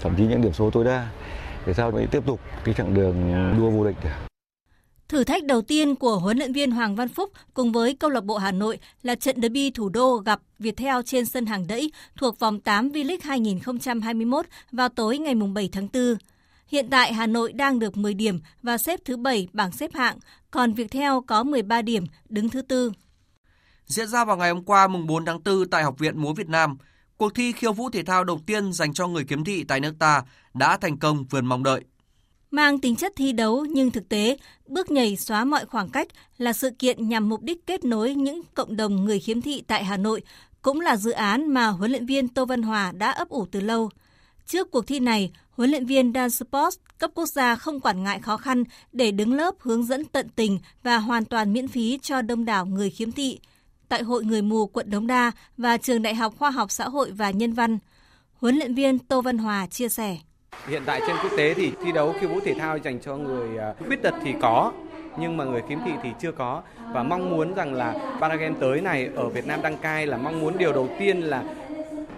thậm 0.00 0.14
chí 0.16 0.26
những 0.26 0.42
điểm 0.42 0.52
số 0.52 0.70
tối 0.70 0.84
đa 0.84 1.08
để 1.66 1.74
sao 1.74 1.90
mới 1.90 2.06
tiếp 2.06 2.26
tục 2.26 2.40
cái 2.64 2.74
chặng 2.74 2.94
đường 2.94 3.54
đua 3.58 3.70
vô 3.70 3.84
địch. 3.84 3.96
Thử 5.08 5.24
thách 5.24 5.44
đầu 5.44 5.62
tiên 5.62 5.94
của 5.94 6.18
huấn 6.18 6.38
luyện 6.38 6.52
viên 6.52 6.70
Hoàng 6.70 6.96
Văn 6.96 7.08
Phúc 7.08 7.30
cùng 7.54 7.72
với 7.72 7.94
câu 7.94 8.10
lạc 8.10 8.24
bộ 8.24 8.36
Hà 8.36 8.52
Nội 8.52 8.78
là 9.02 9.14
trận 9.14 9.42
derby 9.42 9.70
thủ 9.70 9.88
đô 9.88 10.16
gặp 10.16 10.40
Viettel 10.58 10.96
trên 11.06 11.26
sân 11.26 11.46
hàng 11.46 11.66
đẫy 11.66 11.92
thuộc 12.16 12.38
vòng 12.38 12.60
8 12.60 12.88
V-League 12.88 13.18
2021 13.22 14.46
vào 14.72 14.88
tối 14.88 15.18
ngày 15.18 15.34
7 15.34 15.68
tháng 15.72 15.88
4. 15.92 16.16
Hiện 16.68 16.90
tại 16.90 17.12
Hà 17.12 17.26
Nội 17.26 17.52
đang 17.52 17.78
được 17.78 17.96
10 17.96 18.14
điểm 18.14 18.40
và 18.62 18.78
xếp 18.78 19.00
thứ 19.04 19.16
7 19.16 19.48
bảng 19.52 19.72
xếp 19.72 19.90
hạng, 19.94 20.18
còn 20.50 20.72
Viettel 20.72 21.12
có 21.26 21.42
13 21.42 21.82
điểm, 21.82 22.04
đứng 22.28 22.48
thứ 22.48 22.62
tư. 22.62 22.92
Diễn 23.86 24.08
ra 24.08 24.24
vào 24.24 24.36
ngày 24.36 24.50
hôm 24.50 24.64
qua 24.64 24.88
mùng 24.88 25.06
4 25.06 25.24
tháng 25.24 25.42
4 25.44 25.70
tại 25.70 25.82
Học 25.82 25.98
viện 25.98 26.18
Múa 26.18 26.32
Việt 26.32 26.48
Nam, 26.48 26.76
cuộc 27.16 27.34
thi 27.34 27.52
khiêu 27.52 27.72
vũ 27.72 27.90
thể 27.90 28.02
thao 28.02 28.24
đầu 28.24 28.40
tiên 28.46 28.72
dành 28.72 28.92
cho 28.92 29.06
người 29.06 29.24
kiếm 29.24 29.44
thị 29.44 29.64
tại 29.64 29.80
nước 29.80 29.94
ta 29.98 30.22
đã 30.54 30.76
thành 30.76 30.98
công 30.98 31.24
vượt 31.30 31.40
mong 31.40 31.62
đợi. 31.62 31.84
Mang 32.50 32.80
tính 32.80 32.96
chất 32.96 33.12
thi 33.16 33.32
đấu 33.32 33.64
nhưng 33.64 33.90
thực 33.90 34.08
tế, 34.08 34.36
bước 34.66 34.90
nhảy 34.90 35.16
xóa 35.16 35.44
mọi 35.44 35.66
khoảng 35.66 35.88
cách 35.88 36.08
là 36.38 36.52
sự 36.52 36.70
kiện 36.78 37.08
nhằm 37.08 37.28
mục 37.28 37.42
đích 37.42 37.66
kết 37.66 37.84
nối 37.84 38.14
những 38.14 38.42
cộng 38.54 38.76
đồng 38.76 39.04
người 39.04 39.20
khiếm 39.20 39.40
thị 39.40 39.62
tại 39.66 39.84
Hà 39.84 39.96
Nội, 39.96 40.22
cũng 40.62 40.80
là 40.80 40.96
dự 40.96 41.10
án 41.10 41.54
mà 41.54 41.66
huấn 41.66 41.90
luyện 41.90 42.06
viên 42.06 42.28
Tô 42.28 42.44
Văn 42.44 42.62
Hòa 42.62 42.92
đã 42.92 43.10
ấp 43.10 43.28
ủ 43.28 43.46
từ 43.50 43.60
lâu. 43.60 43.90
Trước 44.46 44.70
cuộc 44.70 44.86
thi 44.86 45.00
này, 45.00 45.32
huấn 45.50 45.70
luyện 45.70 45.86
viên 45.86 46.12
Dan 46.12 46.30
Sports 46.30 46.76
cấp 46.98 47.10
quốc 47.14 47.26
gia 47.26 47.56
không 47.56 47.80
quản 47.80 48.02
ngại 48.02 48.20
khó 48.20 48.36
khăn 48.36 48.64
để 48.92 49.10
đứng 49.10 49.34
lớp 49.34 49.54
hướng 49.58 49.84
dẫn 49.84 50.04
tận 50.04 50.28
tình 50.28 50.58
và 50.82 50.98
hoàn 50.98 51.24
toàn 51.24 51.52
miễn 51.52 51.68
phí 51.68 51.98
cho 52.02 52.22
đông 52.22 52.44
đảo 52.44 52.66
người 52.66 52.90
khiếm 52.90 53.12
thị 53.12 53.40
tại 53.92 54.02
Hội 54.02 54.24
Người 54.24 54.42
Mù 54.42 54.66
quận 54.66 54.90
Đống 54.90 55.06
Đa 55.06 55.32
và 55.56 55.76
Trường 55.76 56.02
Đại 56.02 56.14
học 56.14 56.34
Khoa 56.38 56.50
học 56.50 56.70
Xã 56.70 56.84
hội 56.84 57.10
và 57.10 57.30
Nhân 57.30 57.52
văn. 57.52 57.78
Huấn 58.34 58.56
luyện 58.56 58.74
viên 58.74 58.98
Tô 58.98 59.20
Văn 59.20 59.38
Hòa 59.38 59.66
chia 59.66 59.88
sẻ. 59.88 60.16
Hiện 60.68 60.82
tại 60.86 61.00
trên 61.06 61.16
quốc 61.22 61.30
tế 61.36 61.54
thì 61.54 61.72
thi 61.84 61.92
đấu 61.92 62.14
khiêu 62.20 62.28
vũ 62.28 62.40
thể 62.44 62.54
thao 62.54 62.76
dành 62.76 63.00
cho 63.00 63.16
người 63.16 63.58
à, 63.58 63.74
khuyết 63.86 64.02
tật 64.02 64.14
thì 64.24 64.34
có, 64.42 64.72
nhưng 65.18 65.36
mà 65.36 65.44
người 65.44 65.62
khiếm 65.68 65.78
thị 65.84 65.90
thì 66.02 66.08
chưa 66.20 66.32
có 66.32 66.62
và 66.92 67.02
mong 67.02 67.30
muốn 67.30 67.54
rằng 67.54 67.74
là 67.74 68.16
Paragame 68.20 68.54
tới 68.60 68.80
này 68.80 69.08
ở 69.14 69.28
Việt 69.28 69.46
Nam 69.46 69.62
đăng 69.62 69.78
cai 69.78 70.06
là 70.06 70.16
mong 70.16 70.40
muốn 70.40 70.58
điều 70.58 70.72
đầu 70.72 70.88
tiên 70.98 71.20
là 71.20 71.44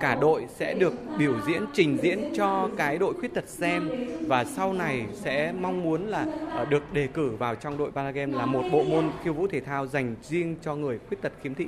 cả 0.04 0.14
đội 0.20 0.46
sẽ 0.58 0.74
được 0.74 0.92
biểu 1.18 1.34
diễn 1.46 1.64
trình 1.74 1.98
diễn 2.02 2.32
cho 2.36 2.68
cái 2.76 2.98
đội 2.98 3.14
khuyết 3.14 3.34
tật 3.34 3.48
xem 3.48 3.90
và 4.26 4.44
sau 4.44 4.72
này 4.72 5.06
sẽ 5.14 5.52
mong 5.60 5.82
muốn 5.82 6.06
là 6.06 6.26
ờ, 6.50 6.64
được 6.64 6.92
đề 6.92 7.06
cử 7.06 7.30
vào 7.38 7.54
trong 7.54 7.78
đội 7.78 7.90
Paragame 7.90 8.38
là 8.38 8.46
một 8.46 8.62
bộ 8.72 8.84
môn 8.84 9.10
khiêu 9.22 9.32
vũ 9.32 9.46
thể 9.46 9.60
thao 9.60 9.86
dành 9.86 10.16
riêng 10.22 10.56
cho 10.62 10.74
người 10.74 10.98
khuyết 11.08 11.22
tật 11.22 11.32
khiếm 11.42 11.54
thị. 11.54 11.66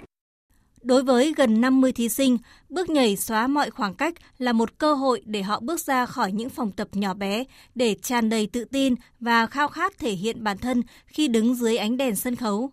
Đối 0.83 1.03
với 1.03 1.35
gần 1.37 1.61
50 1.61 1.93
thí 1.93 2.09
sinh, 2.09 2.39
bước 2.69 2.91
nhảy 2.91 3.17
xóa 3.17 3.47
mọi 3.47 3.71
khoảng 3.71 3.95
cách 3.95 4.15
là 4.39 4.53
một 4.53 4.79
cơ 4.79 4.95
hội 4.95 5.23
để 5.25 5.43
họ 5.43 5.61
bước 5.61 5.81
ra 5.81 6.07
khỏi 6.07 6.33
những 6.33 6.51
phòng 6.51 6.71
tập 6.73 6.89
nhỏ 6.93 7.15
bé 7.15 7.45
để 7.75 7.97
tràn 8.03 8.29
đầy 8.29 8.47
tự 8.47 8.65
tin 8.65 8.95
và 9.21 9.47
khao 9.47 9.69
khát 9.69 9.99
thể 9.99 10.11
hiện 10.11 10.45
bản 10.45 10.59
thân 10.59 10.83
khi 11.07 11.29
đứng 11.29 11.55
dưới 11.55 11.77
ánh 11.77 11.97
đèn 11.97 12.17
sân 12.17 12.37
khấu. 12.37 12.71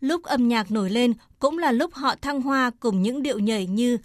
Lúc 0.00 0.22
âm 0.22 0.48
nhạc 0.48 0.70
nổi 0.70 0.90
lên 0.90 1.12
cũng 1.38 1.58
là 1.58 1.72
lúc 1.72 1.94
họ 1.94 2.14
thăng 2.22 2.42
hoa 2.42 2.70
cùng 2.80 3.02
những 3.02 3.22
điệu 3.22 3.38
nhảy 3.38 3.66
như 3.66 3.98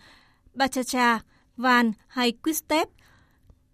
Bachata, 0.53 1.19
Van 1.57 1.91
hay 2.07 2.31
Quistep, 2.31 2.89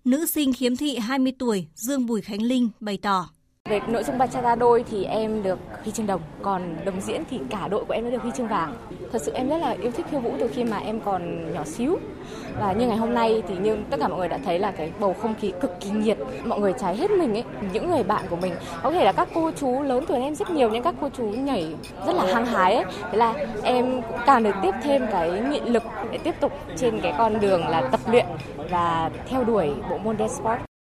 Nữ 0.06 0.26
sinh 0.26 0.54
khiếm 0.54 0.76
thị 0.76 0.98
20 0.98 1.34
tuổi 1.40 1.68
Dương 1.76 2.06
Bùi 2.06 2.22
Khánh 2.22 2.42
Linh 2.42 2.70
bày 2.80 2.98
tỏ. 3.02 3.30
Về 3.70 3.82
nội 3.88 4.04
dung 4.04 4.18
bachata 4.18 4.56
đôi 4.56 4.84
thì 4.92 5.06
em 5.06 5.44
được 5.44 5.60
huy 5.84 5.92
chương 5.92 6.08
đồng, 6.08 6.22
còn 6.42 6.76
đồng 6.86 7.02
diễn 7.02 7.24
thì 7.30 7.40
cả 7.50 7.68
đội 7.68 7.86
của 7.86 7.94
em 7.94 8.04
đã 8.04 8.10
được 8.10 8.22
huy 8.22 8.32
chương 8.32 8.48
vàng. 8.48 8.76
Thật 9.12 9.22
sự 9.22 9.32
em 9.34 9.50
rất 9.50 9.58
là 9.58 9.76
yêu 9.82 9.92
thích 9.92 10.06
khiêu 10.12 10.20
vũ 10.20 10.32
từ 10.40 10.48
khi 10.48 10.64
mà 10.64 10.78
em 10.78 11.00
còn 11.00 11.54
nhỏ 11.54 11.64
xíu. 11.64 11.98
Và 12.60 12.74
như 12.74 12.88
ngày 12.88 12.98
hôm 12.98 13.14
nay 13.14 13.44
thì 13.48 13.58
như 13.58 13.78
tất 13.90 13.98
cả 14.00 14.08
mọi 14.08 14.20
người 14.20 14.28
đã 14.28 14.38
thấy 14.46 14.60
là 14.60 14.72
cái 14.72 14.92
bầu 15.00 15.16
không 15.22 15.36
khí 15.42 15.54
cực 15.62 15.80
kỳ 15.80 15.90
nhiệt, 15.90 16.18
mọi 16.46 16.60
người 16.60 16.74
cháy 16.80 16.96
hết 16.98 17.12
mình 17.12 17.34
ấy. 17.34 17.44
Những 17.74 17.92
người 17.92 18.04
bạn 18.04 18.26
của 18.30 18.36
mình, 18.36 18.54
có 18.84 18.92
thể 18.92 19.06
là 19.06 19.12
các 19.12 19.28
cô 19.34 19.52
chú 19.52 19.82
lớn 19.82 20.06
tuổi 20.08 20.22
em 20.22 20.36
rất 20.36 20.50
nhiều 20.50 20.70
nhưng 20.70 20.84
các 20.84 20.96
cô 21.02 21.10
chú 21.18 21.24
nhảy 21.24 21.76
rất 22.08 22.16
là 22.16 22.26
hăng 22.34 22.46
hái 22.46 22.76
ấy. 22.76 22.86
Thế 23.12 23.18
là 23.18 23.34
em 23.64 24.02
cũng 24.02 24.20
càng 24.26 24.44
được 24.44 24.56
tiếp 24.62 24.74
thêm 24.84 25.08
cái 25.12 25.30
nghị 25.50 25.60
lực 25.60 25.84
để 26.12 26.18
tiếp 26.18 26.36
tục 26.40 26.52
trên 26.76 27.02
cái 27.02 27.14
con 27.18 27.40
đường 27.40 27.68
là 27.68 27.82
tập 27.82 28.00
luyện 28.12 28.26
và 28.70 29.12
theo 29.30 29.44
đuổi 29.44 29.70
bộ 29.90 29.98
môn 29.98 30.18
dance 30.18 30.34
sport. 30.34 30.75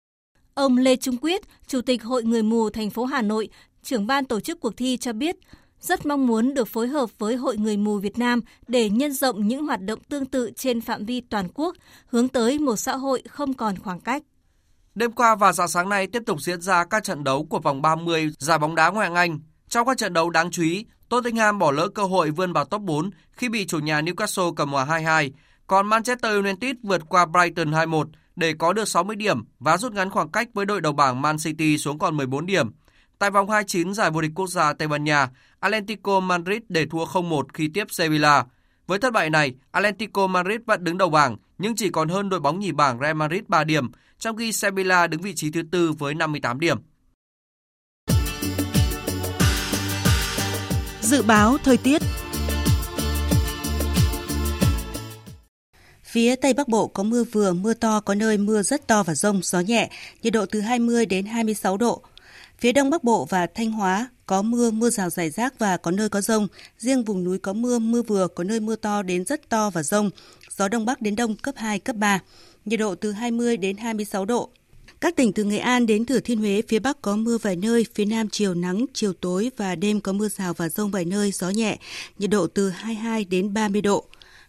Ông 0.54 0.78
Lê 0.78 0.96
Trung 0.96 1.18
Quyết, 1.18 1.42
Chủ 1.68 1.82
tịch 1.82 2.04
Hội 2.04 2.24
Người 2.24 2.44
mù 2.44 2.70
thành 2.70 2.90
phố 2.90 3.06
Hà 3.06 3.22
Nội, 3.22 3.50
trưởng 3.84 4.08
ban 4.08 4.26
tổ 4.26 4.40
chức 4.40 4.60
cuộc 4.60 4.78
thi 4.78 4.98
cho 4.98 5.14
biết, 5.14 5.36
rất 5.80 6.06
mong 6.06 6.28
muốn 6.28 6.54
được 6.54 6.68
phối 6.68 6.88
hợp 6.88 7.10
với 7.18 7.36
Hội 7.36 7.58
Người 7.58 7.78
mù 7.78 7.98
Việt 7.98 8.18
Nam 8.18 8.42
để 8.68 8.90
nhân 8.90 9.14
rộng 9.14 9.48
những 9.48 9.66
hoạt 9.66 9.82
động 9.82 10.00
tương 10.10 10.26
tự 10.26 10.52
trên 10.56 10.82
phạm 10.82 11.06
vi 11.06 11.22
toàn 11.22 11.48
quốc, 11.54 11.76
hướng 12.06 12.28
tới 12.28 12.60
một 12.60 12.76
xã 12.76 12.96
hội 12.96 13.24
không 13.30 13.54
còn 13.54 13.80
khoảng 13.80 14.00
cách. 14.00 14.24
Đêm 14.96 15.12
qua 15.12 15.36
và 15.36 15.54
dạng 15.54 15.68
sáng 15.68 15.90
nay 15.90 16.08
tiếp 16.08 16.24
tục 16.26 16.42
diễn 16.42 16.62
ra 16.62 16.86
các 16.86 17.04
trận 17.04 17.24
đấu 17.24 17.46
của 17.50 17.60
vòng 17.60 17.82
30 17.82 18.32
giải 18.40 18.60
bóng 18.60 18.76
đá 18.76 18.90
Ngoại 18.90 19.08
hạng 19.08 19.16
Anh. 19.16 19.40
Trong 19.70 19.88
các 19.88 19.98
trận 19.98 20.14
đấu 20.14 20.30
đáng 20.30 20.52
chú 20.52 20.64
ý, 20.64 20.86
Tottenham 21.10 21.60
bỏ 21.60 21.72
lỡ 21.72 21.88
cơ 21.88 22.04
hội 22.04 22.32
vươn 22.32 22.54
vào 22.54 22.66
top 22.66 22.82
4 22.82 23.10
khi 23.32 23.50
bị 23.50 23.66
chủ 23.66 23.80
nhà 23.80 24.02
Newcastle 24.02 24.54
cầm 24.54 24.72
hòa 24.72 24.86
2-2, 24.86 25.32
còn 25.68 25.88
Manchester 25.88 26.32
United 26.34 26.76
vượt 26.84 27.02
qua 27.10 27.26
Brighton 27.26 27.72
2-1 27.72 28.06
để 28.36 28.54
có 28.60 28.74
được 28.74 28.88
60 28.88 29.16
điểm 29.16 29.44
và 29.60 29.78
rút 29.78 29.94
ngắn 29.94 30.10
khoảng 30.10 30.32
cách 30.32 30.48
với 30.54 30.66
đội 30.66 30.82
đầu 30.82 30.94
bảng 30.94 31.22
Man 31.22 31.38
City 31.38 31.78
xuống 31.78 32.00
còn 32.00 32.18
14 32.18 32.46
điểm. 32.46 32.72
Tại 33.20 33.32
vòng 33.32 33.50
29 33.50 33.94
giải 33.94 34.12
vô 34.12 34.22
địch 34.22 34.32
quốc 34.36 34.48
gia 34.48 34.74
Tây 34.74 34.88
Ban 34.88 35.04
Nha, 35.04 35.30
Atlético 35.60 36.20
Madrid 36.20 36.62
để 36.70 36.86
thua 36.86 37.06
0-1 37.06 37.44
khi 37.54 37.70
tiếp 37.74 37.88
Sevilla. 37.90 38.46
Với 38.88 39.00
thất 39.00 39.14
bại 39.14 39.30
này, 39.30 39.54
Atlético 39.72 40.28
Madrid 40.28 40.60
vẫn 40.66 40.84
đứng 40.84 40.98
đầu 40.98 41.10
bảng 41.10 41.38
nhưng 41.58 41.76
chỉ 41.76 41.90
còn 41.90 42.10
hơn 42.10 42.30
đội 42.30 42.40
bóng 42.40 42.60
nhì 42.60 42.72
bảng 42.72 43.00
Real 43.00 43.16
Madrid 43.16 43.42
3 43.48 43.64
điểm, 43.64 43.92
trong 44.20 44.38
khi 44.38 44.52
Sevilla 44.52 45.08
đứng 45.08 45.22
vị 45.22 45.34
trí 45.36 45.52
thứ 45.52 45.62
tư 45.72 45.92
với 45.92 46.14
58 46.14 46.60
điểm. 46.60 46.78
Dự 51.02 51.22
báo 51.24 51.58
thời 51.64 51.78
tiết 51.78 52.02
Phía 56.14 56.36
Tây 56.36 56.54
Bắc 56.54 56.68
Bộ 56.68 56.88
có 56.88 57.04
mưa 57.04 57.24
vừa, 57.24 57.54
mưa 57.54 57.74
to, 57.74 58.00
có 58.00 58.16
nơi 58.16 58.38
mưa 58.38 58.64
rất 58.64 58.88
to 58.88 59.04
và 59.04 59.16
rông, 59.16 59.40
gió 59.44 59.60
nhẹ, 59.60 59.90
nhiệt 60.24 60.34
độ 60.34 60.46
từ 60.46 60.62
20 60.62 61.06
đến 61.06 61.26
26 61.26 61.78
độ. 61.78 62.02
Phía 62.60 62.72
Đông 62.72 62.90
Bắc 62.90 63.04
Bộ 63.04 63.26
và 63.30 63.48
Thanh 63.48 63.72
Hóa 63.72 64.10
có 64.26 64.42
mưa, 64.42 64.72
mưa 64.72 64.90
rào 64.90 65.10
rải 65.10 65.30
rác 65.30 65.60
và 65.60 65.78
có 65.78 65.92
nơi 65.92 66.10
có 66.10 66.22
rông. 66.22 66.48
Riêng 66.80 67.04
vùng 67.04 67.24
núi 67.24 67.38
có 67.38 67.54
mưa, 67.54 67.80
mưa 67.80 68.02
vừa, 68.02 68.28
có 68.28 68.44
nơi 68.44 68.60
mưa 68.60 68.76
to 68.76 69.02
đến 69.02 69.26
rất 69.26 69.50
to 69.50 69.70
và 69.70 69.84
rông. 69.84 70.10
Gió 70.58 70.68
Đông 70.68 70.86
Bắc 70.86 71.02
đến 71.02 71.16
Đông 71.16 71.36
cấp 71.36 71.56
2, 71.58 71.80
cấp 71.80 71.96
3. 71.96 72.20
Nhiệt 72.66 72.80
độ 72.80 72.96
từ 72.96 73.12
20 73.12 73.58
đến 73.58 73.78
26 73.78 74.26
độ. 74.26 74.50
Các 75.02 75.16
tỉnh 75.16 75.34
từ 75.34 75.44
Nghệ 75.44 75.58
An 75.58 75.86
đến 75.86 76.06
Thừa 76.06 76.20
Thiên 76.20 76.40
Huế, 76.40 76.62
phía 76.68 76.80
Bắc 76.80 77.02
có 77.02 77.16
mưa 77.16 77.38
vài 77.38 77.56
nơi, 77.56 77.86
phía 77.94 78.06
Nam 78.06 78.30
chiều 78.30 78.54
nắng, 78.54 78.86
chiều 78.94 79.14
tối 79.14 79.52
và 79.58 79.76
đêm 79.76 80.02
có 80.02 80.14
mưa 80.14 80.30
rào 80.30 80.54
và 80.54 80.70
rông 80.70 80.92
vài 80.92 81.06
nơi, 81.06 81.32
gió 81.32 81.50
nhẹ, 81.50 81.78
nhiệt 82.20 82.30
độ 82.30 82.48
từ 82.48 82.70
22 82.70 83.26
đến 83.26 83.54
30 83.54 83.82
độ. 83.82 84.06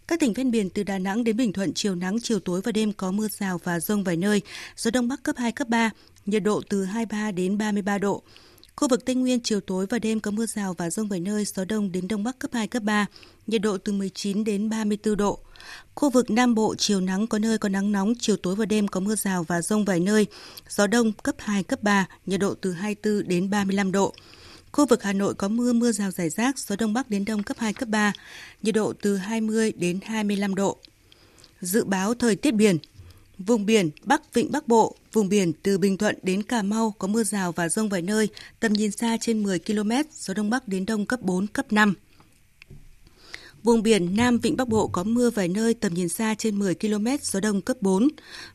Các 0.09 0.21
tỉnh 0.21 0.33
ven 0.33 0.51
biển 0.51 0.71
từ 0.71 0.83
Đà 0.83 0.99
Nẵng 0.99 1.25
đến 1.25 1.37
Bình 1.37 1.53
Thuận 1.53 1.73
chiều 1.75 1.95
nắng, 1.95 2.17
chiều 2.23 2.41
tối 2.41 2.61
và 2.65 2.73
đêm 2.73 2.93
có 2.93 3.11
mưa 3.11 3.29
rào 3.29 3.61
và 3.65 3.81
rông 3.81 4.05
vài 4.05 4.17
nơi, 4.17 4.43
gió 4.77 4.91
đông 4.91 5.09
bắc 5.09 5.23
cấp 5.23 5.37
2, 5.39 5.53
cấp 5.53 5.69
3, 5.69 5.91
nhiệt 6.27 6.43
độ 6.43 6.63
từ 6.69 6.85
23 6.85 7.31
đến 7.31 7.59
33 7.59 7.99
độ. 7.99 8.23
Khu 8.77 8.89
vực 8.89 9.05
Tây 9.05 9.15
Nguyên 9.15 9.41
chiều 9.41 9.61
tối 9.61 9.87
và 9.91 9.99
đêm 9.99 10.21
có 10.21 10.31
mưa 10.31 10.47
rào 10.47 10.75
và 10.75 10.91
rông 10.91 11.09
vài 11.09 11.21
nơi, 11.21 11.45
gió 11.45 11.65
đông 11.65 11.93
đến 11.93 12.09
đông 12.09 12.25
bắc 12.25 12.39
cấp 12.39 12.51
2, 12.55 12.69
cấp 12.69 12.83
3, 12.83 13.07
nhiệt 13.47 13.63
độ 13.63 13.79
từ 13.79 13.93
19 13.93 14.45
đến 14.45 14.71
34 14.71 15.17
độ. 15.17 15.39
Khu 15.95 16.11
vực 16.11 16.31
Nam 16.31 16.55
Bộ 16.55 16.75
chiều 16.79 17.01
nắng 17.01 17.27
có 17.27 17.39
nơi 17.39 17.59
có 17.59 17.69
nắng 17.69 17.93
nóng, 17.93 18.13
chiều 18.19 18.37
tối 18.37 18.55
và 18.55 18.67
đêm 18.67 18.89
có 18.89 19.01
mưa 19.01 19.15
rào 19.15 19.43
và 19.43 19.63
rông 19.63 19.85
vài 19.85 20.01
nơi, 20.01 20.27
gió 20.69 20.87
đông 20.87 21.13
cấp 21.13 21.35
2, 21.39 21.63
cấp 21.63 21.83
3, 21.83 22.07
nhiệt 22.27 22.41
độ 22.41 22.55
từ 22.55 22.73
24 22.73 23.29
đến 23.29 23.51
35 23.51 23.93
độ. 23.93 24.15
Khu 24.75 24.87
vực 24.87 25.03
Hà 25.03 25.13
Nội 25.13 25.35
có 25.35 25.49
mưa, 25.49 25.73
mưa 25.73 25.93
rào 25.93 26.11
rải 26.11 26.31
rác, 26.31 26.59
gió 26.59 26.77
đông 26.77 26.93
bắc 26.95 27.11
đến 27.11 27.25
đông 27.25 27.43
cấp 27.43 27.57
2, 27.61 27.73
cấp 27.73 27.89
3, 27.89 28.13
nhiệt 28.63 28.75
độ 28.75 28.93
từ 29.03 29.17
20 29.17 29.73
đến 29.73 29.99
25 30.03 30.55
độ. 30.55 30.77
Dự 31.61 31.85
báo 31.85 32.15
thời 32.15 32.37
tiết 32.37 32.55
biển 32.55 32.79
Vùng 33.39 33.67
biển 33.67 33.91
Bắc 34.05 34.35
Vịnh 34.35 34.53
Bắc 34.53 34.69
Bộ, 34.69 34.97
vùng 35.13 35.29
biển 35.29 35.53
từ 35.63 35.79
Bình 35.79 35.97
Thuận 35.97 36.19
đến 36.23 36.43
Cà 36.43 36.63
Mau 36.63 36.95
có 36.99 37.09
mưa 37.09 37.25
rào 37.25 37.53
và 37.53 37.69
rông 37.69 37.89
vài 37.89 38.03
nơi, 38.03 38.29
tầm 38.61 38.73
nhìn 38.73 38.91
xa 38.91 39.17
trên 39.21 39.43
10 39.43 39.59
km, 39.59 39.91
gió 40.13 40.35
Đông 40.35 40.51
Bắc 40.51 40.69
đến 40.69 40.87
Đông 40.87 41.07
cấp 41.07 41.21
4, 41.23 41.47
cấp 41.47 41.73
5. 41.73 41.95
Vùng 43.65 43.83
biển 43.83 44.17
Nam 44.17 44.39
Vịnh 44.39 44.57
Bắc 44.57 44.69
Bộ 44.69 44.89
có 44.89 45.05
mưa 45.05 45.31
vài 45.31 45.49
nơi 45.49 45.75
tầm 45.75 45.95
nhìn 45.95 46.09
xa 46.09 46.35
trên 46.39 46.59
10 46.59 46.75
km, 46.75 47.07
gió 47.23 47.41
đông 47.41 47.61
cấp 47.61 47.77
4. 47.81 48.09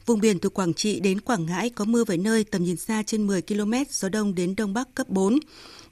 Vùng 0.05 0.19
biển 0.19 0.39
từ 0.39 0.49
Quảng 0.49 0.73
Trị 0.73 0.99
đến 0.99 1.21
Quảng 1.21 1.45
Ngãi 1.45 1.69
có 1.69 1.85
mưa 1.85 2.03
vài 2.03 2.17
nơi 2.17 2.43
tầm 2.43 2.63
nhìn 2.63 2.77
xa 2.77 3.03
trên 3.05 3.27
10 3.27 3.41
km, 3.41 3.73
gió 3.89 4.09
đông 4.09 4.35
đến 4.35 4.55
Đông 4.57 4.73
Bắc 4.73 4.95
cấp 4.95 5.09
4. 5.09 5.39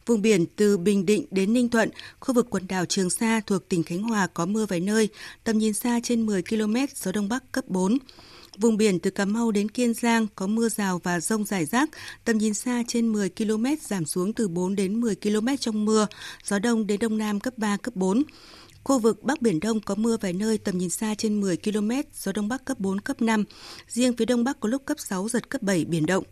Vùng 0.08 0.22
biển 0.22 0.46
từ 0.56 0.78
Bình 0.78 1.06
Định 1.06 1.26
đến 1.32 1.54
Ninh 1.54 1.70
Thuận, 1.70 1.90
khu 2.20 2.34
vực 2.34 2.48
quần 2.50 2.68
đảo 2.68 2.86
Trường 2.86 3.10
Sa 3.10 3.42
thuộc 3.48 3.70
tỉnh 3.70 3.84
Khánh 3.84 4.04
Hòa 4.04 4.28
có 4.28 4.46
mưa 4.46 4.66
vài 4.66 4.80
nơi, 4.80 5.10
tầm 5.44 5.58
nhìn 5.58 5.74
xa 5.74 6.00
trên 6.04 6.26
10 6.26 6.42
km, 6.42 6.76
gió 6.96 7.12
đông 7.12 7.30
bắc 7.30 7.52
cấp 7.52 7.66
4. 7.68 7.98
Vùng 8.58 8.78
biển 8.78 9.00
từ 9.00 9.10
Cà 9.10 9.26
Mau 9.26 9.52
đến 9.52 9.70
Kiên 9.70 9.94
Giang 9.94 10.28
có 10.36 10.48
mưa 10.48 10.70
rào 10.70 11.02
và 11.04 11.20
rông 11.20 11.46
rải 11.46 11.66
rác, 11.66 11.90
tầm 12.26 12.38
nhìn 12.38 12.54
xa 12.54 12.84
trên 12.88 13.08
10 13.08 13.30
km 13.30 13.66
giảm 13.82 14.06
xuống 14.06 14.34
từ 14.34 14.48
4 14.48 14.76
đến 14.76 15.02
10 15.02 15.16
km 15.16 15.48
trong 15.60 15.86
mưa, 15.86 16.08
gió 16.44 16.60
đông 16.60 16.88
đến 16.88 17.00
đông 17.00 17.18
nam 17.18 17.40
cấp 17.40 17.54
3, 17.58 17.78
cấp 17.78 17.96
4. 17.96 18.24
Khu 18.88 19.00
vực 19.00 19.24
Bắc 19.24 19.42
Biển 19.42 19.60
Đông 19.60 19.80
có 19.80 19.96
mưa 19.96 20.18
vài 20.22 20.34
nơi 20.34 20.58
tầm 20.58 20.78
nhìn 20.78 20.90
xa 20.90 21.16
trên 21.18 21.42
10 21.42 21.58
km, 21.58 21.92
gió 22.14 22.32
Đông 22.32 22.48
Bắc 22.48 22.66
cấp 22.66 22.80
4, 22.80 23.02
cấp 23.02 23.22
5. 23.22 23.44
Riêng 23.88 24.14
phía 24.18 24.26
Đông 24.26 24.44
Bắc 24.44 24.60
có 24.60 24.70
lúc 24.70 24.86
cấp 24.86 24.98
6, 25.00 25.30
giật 25.30 25.50
cấp 25.50 25.62
7, 25.62 25.86
biển 25.86 26.06
động. 26.06 26.24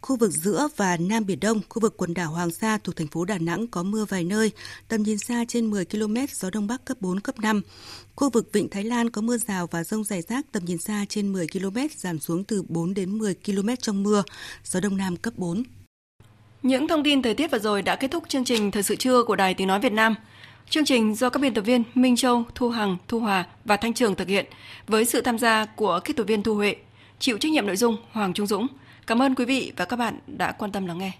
Khu 0.00 0.16
vực 0.16 0.30
giữa 0.30 0.68
và 0.76 0.96
Nam 0.96 1.26
Biển 1.26 1.40
Đông, 1.40 1.60
khu 1.68 1.80
vực 1.80 1.94
quần 1.96 2.14
đảo 2.14 2.30
Hoàng 2.30 2.50
Sa 2.50 2.78
thuộc 2.78 2.96
thành 2.96 3.06
phố 3.06 3.24
Đà 3.24 3.38
Nẵng 3.38 3.66
có 3.66 3.82
mưa 3.82 4.04
vài 4.04 4.24
nơi, 4.24 4.52
tầm 4.88 5.02
nhìn 5.02 5.18
xa 5.18 5.44
trên 5.48 5.70
10 5.70 5.84
km, 5.84 6.16
gió 6.32 6.50
Đông 6.50 6.66
Bắc 6.66 6.84
cấp 6.84 6.96
4, 7.00 7.20
cấp 7.20 7.34
5. 7.40 7.62
Khu 8.16 8.30
vực 8.30 8.52
Vịnh 8.52 8.68
Thái 8.68 8.84
Lan 8.84 9.10
có 9.10 9.20
mưa 9.20 9.36
rào 9.38 9.66
và 9.66 9.84
rông 9.84 10.04
rải 10.04 10.22
rác 10.22 10.46
tầm 10.52 10.64
nhìn 10.64 10.78
xa 10.78 11.04
trên 11.08 11.32
10 11.32 11.46
km, 11.48 11.78
giảm 11.96 12.18
xuống 12.18 12.44
từ 12.44 12.62
4 12.68 12.94
đến 12.94 13.18
10 13.18 13.34
km 13.34 13.68
trong 13.80 14.02
mưa, 14.02 14.22
gió 14.64 14.80
Đông 14.80 14.96
Nam 14.96 15.16
cấp 15.16 15.34
4. 15.36 15.62
Những 16.62 16.88
thông 16.88 17.04
tin 17.04 17.22
thời 17.22 17.34
tiết 17.34 17.50
vừa 17.50 17.58
rồi 17.58 17.82
đã 17.82 17.96
kết 17.96 18.10
thúc 18.10 18.24
chương 18.28 18.44
trình 18.44 18.70
Thời 18.70 18.82
sự 18.82 18.96
trưa 18.96 19.22
của 19.22 19.36
Đài 19.36 19.54
Tiếng 19.54 19.68
Nói 19.68 19.80
Việt 19.80 19.92
Nam. 19.92 20.14
Chương 20.70 20.84
trình 20.84 21.14
do 21.14 21.30
các 21.30 21.40
biên 21.40 21.54
tập 21.54 21.62
viên 21.62 21.82
Minh 21.94 22.16
Châu, 22.16 22.44
Thu 22.54 22.70
Hằng, 22.70 22.96
Thu 23.08 23.20
Hòa 23.20 23.44
và 23.64 23.76
Thanh 23.76 23.94
Trường 23.94 24.14
thực 24.14 24.28
hiện 24.28 24.46
với 24.86 25.04
sự 25.04 25.20
tham 25.20 25.38
gia 25.38 25.64
của 25.64 26.00
kỹ 26.04 26.12
thuật 26.12 26.28
viên 26.28 26.42
Thu 26.42 26.54
Huệ, 26.54 26.76
chịu 27.18 27.38
trách 27.38 27.52
nhiệm 27.52 27.66
nội 27.66 27.76
dung 27.76 27.96
Hoàng 28.12 28.32
Trung 28.32 28.46
Dũng. 28.46 28.66
Cảm 29.06 29.22
ơn 29.22 29.34
quý 29.34 29.44
vị 29.44 29.72
và 29.76 29.84
các 29.84 29.96
bạn 29.96 30.18
đã 30.26 30.52
quan 30.52 30.72
tâm 30.72 30.86
lắng 30.86 30.98
nghe. 30.98 31.12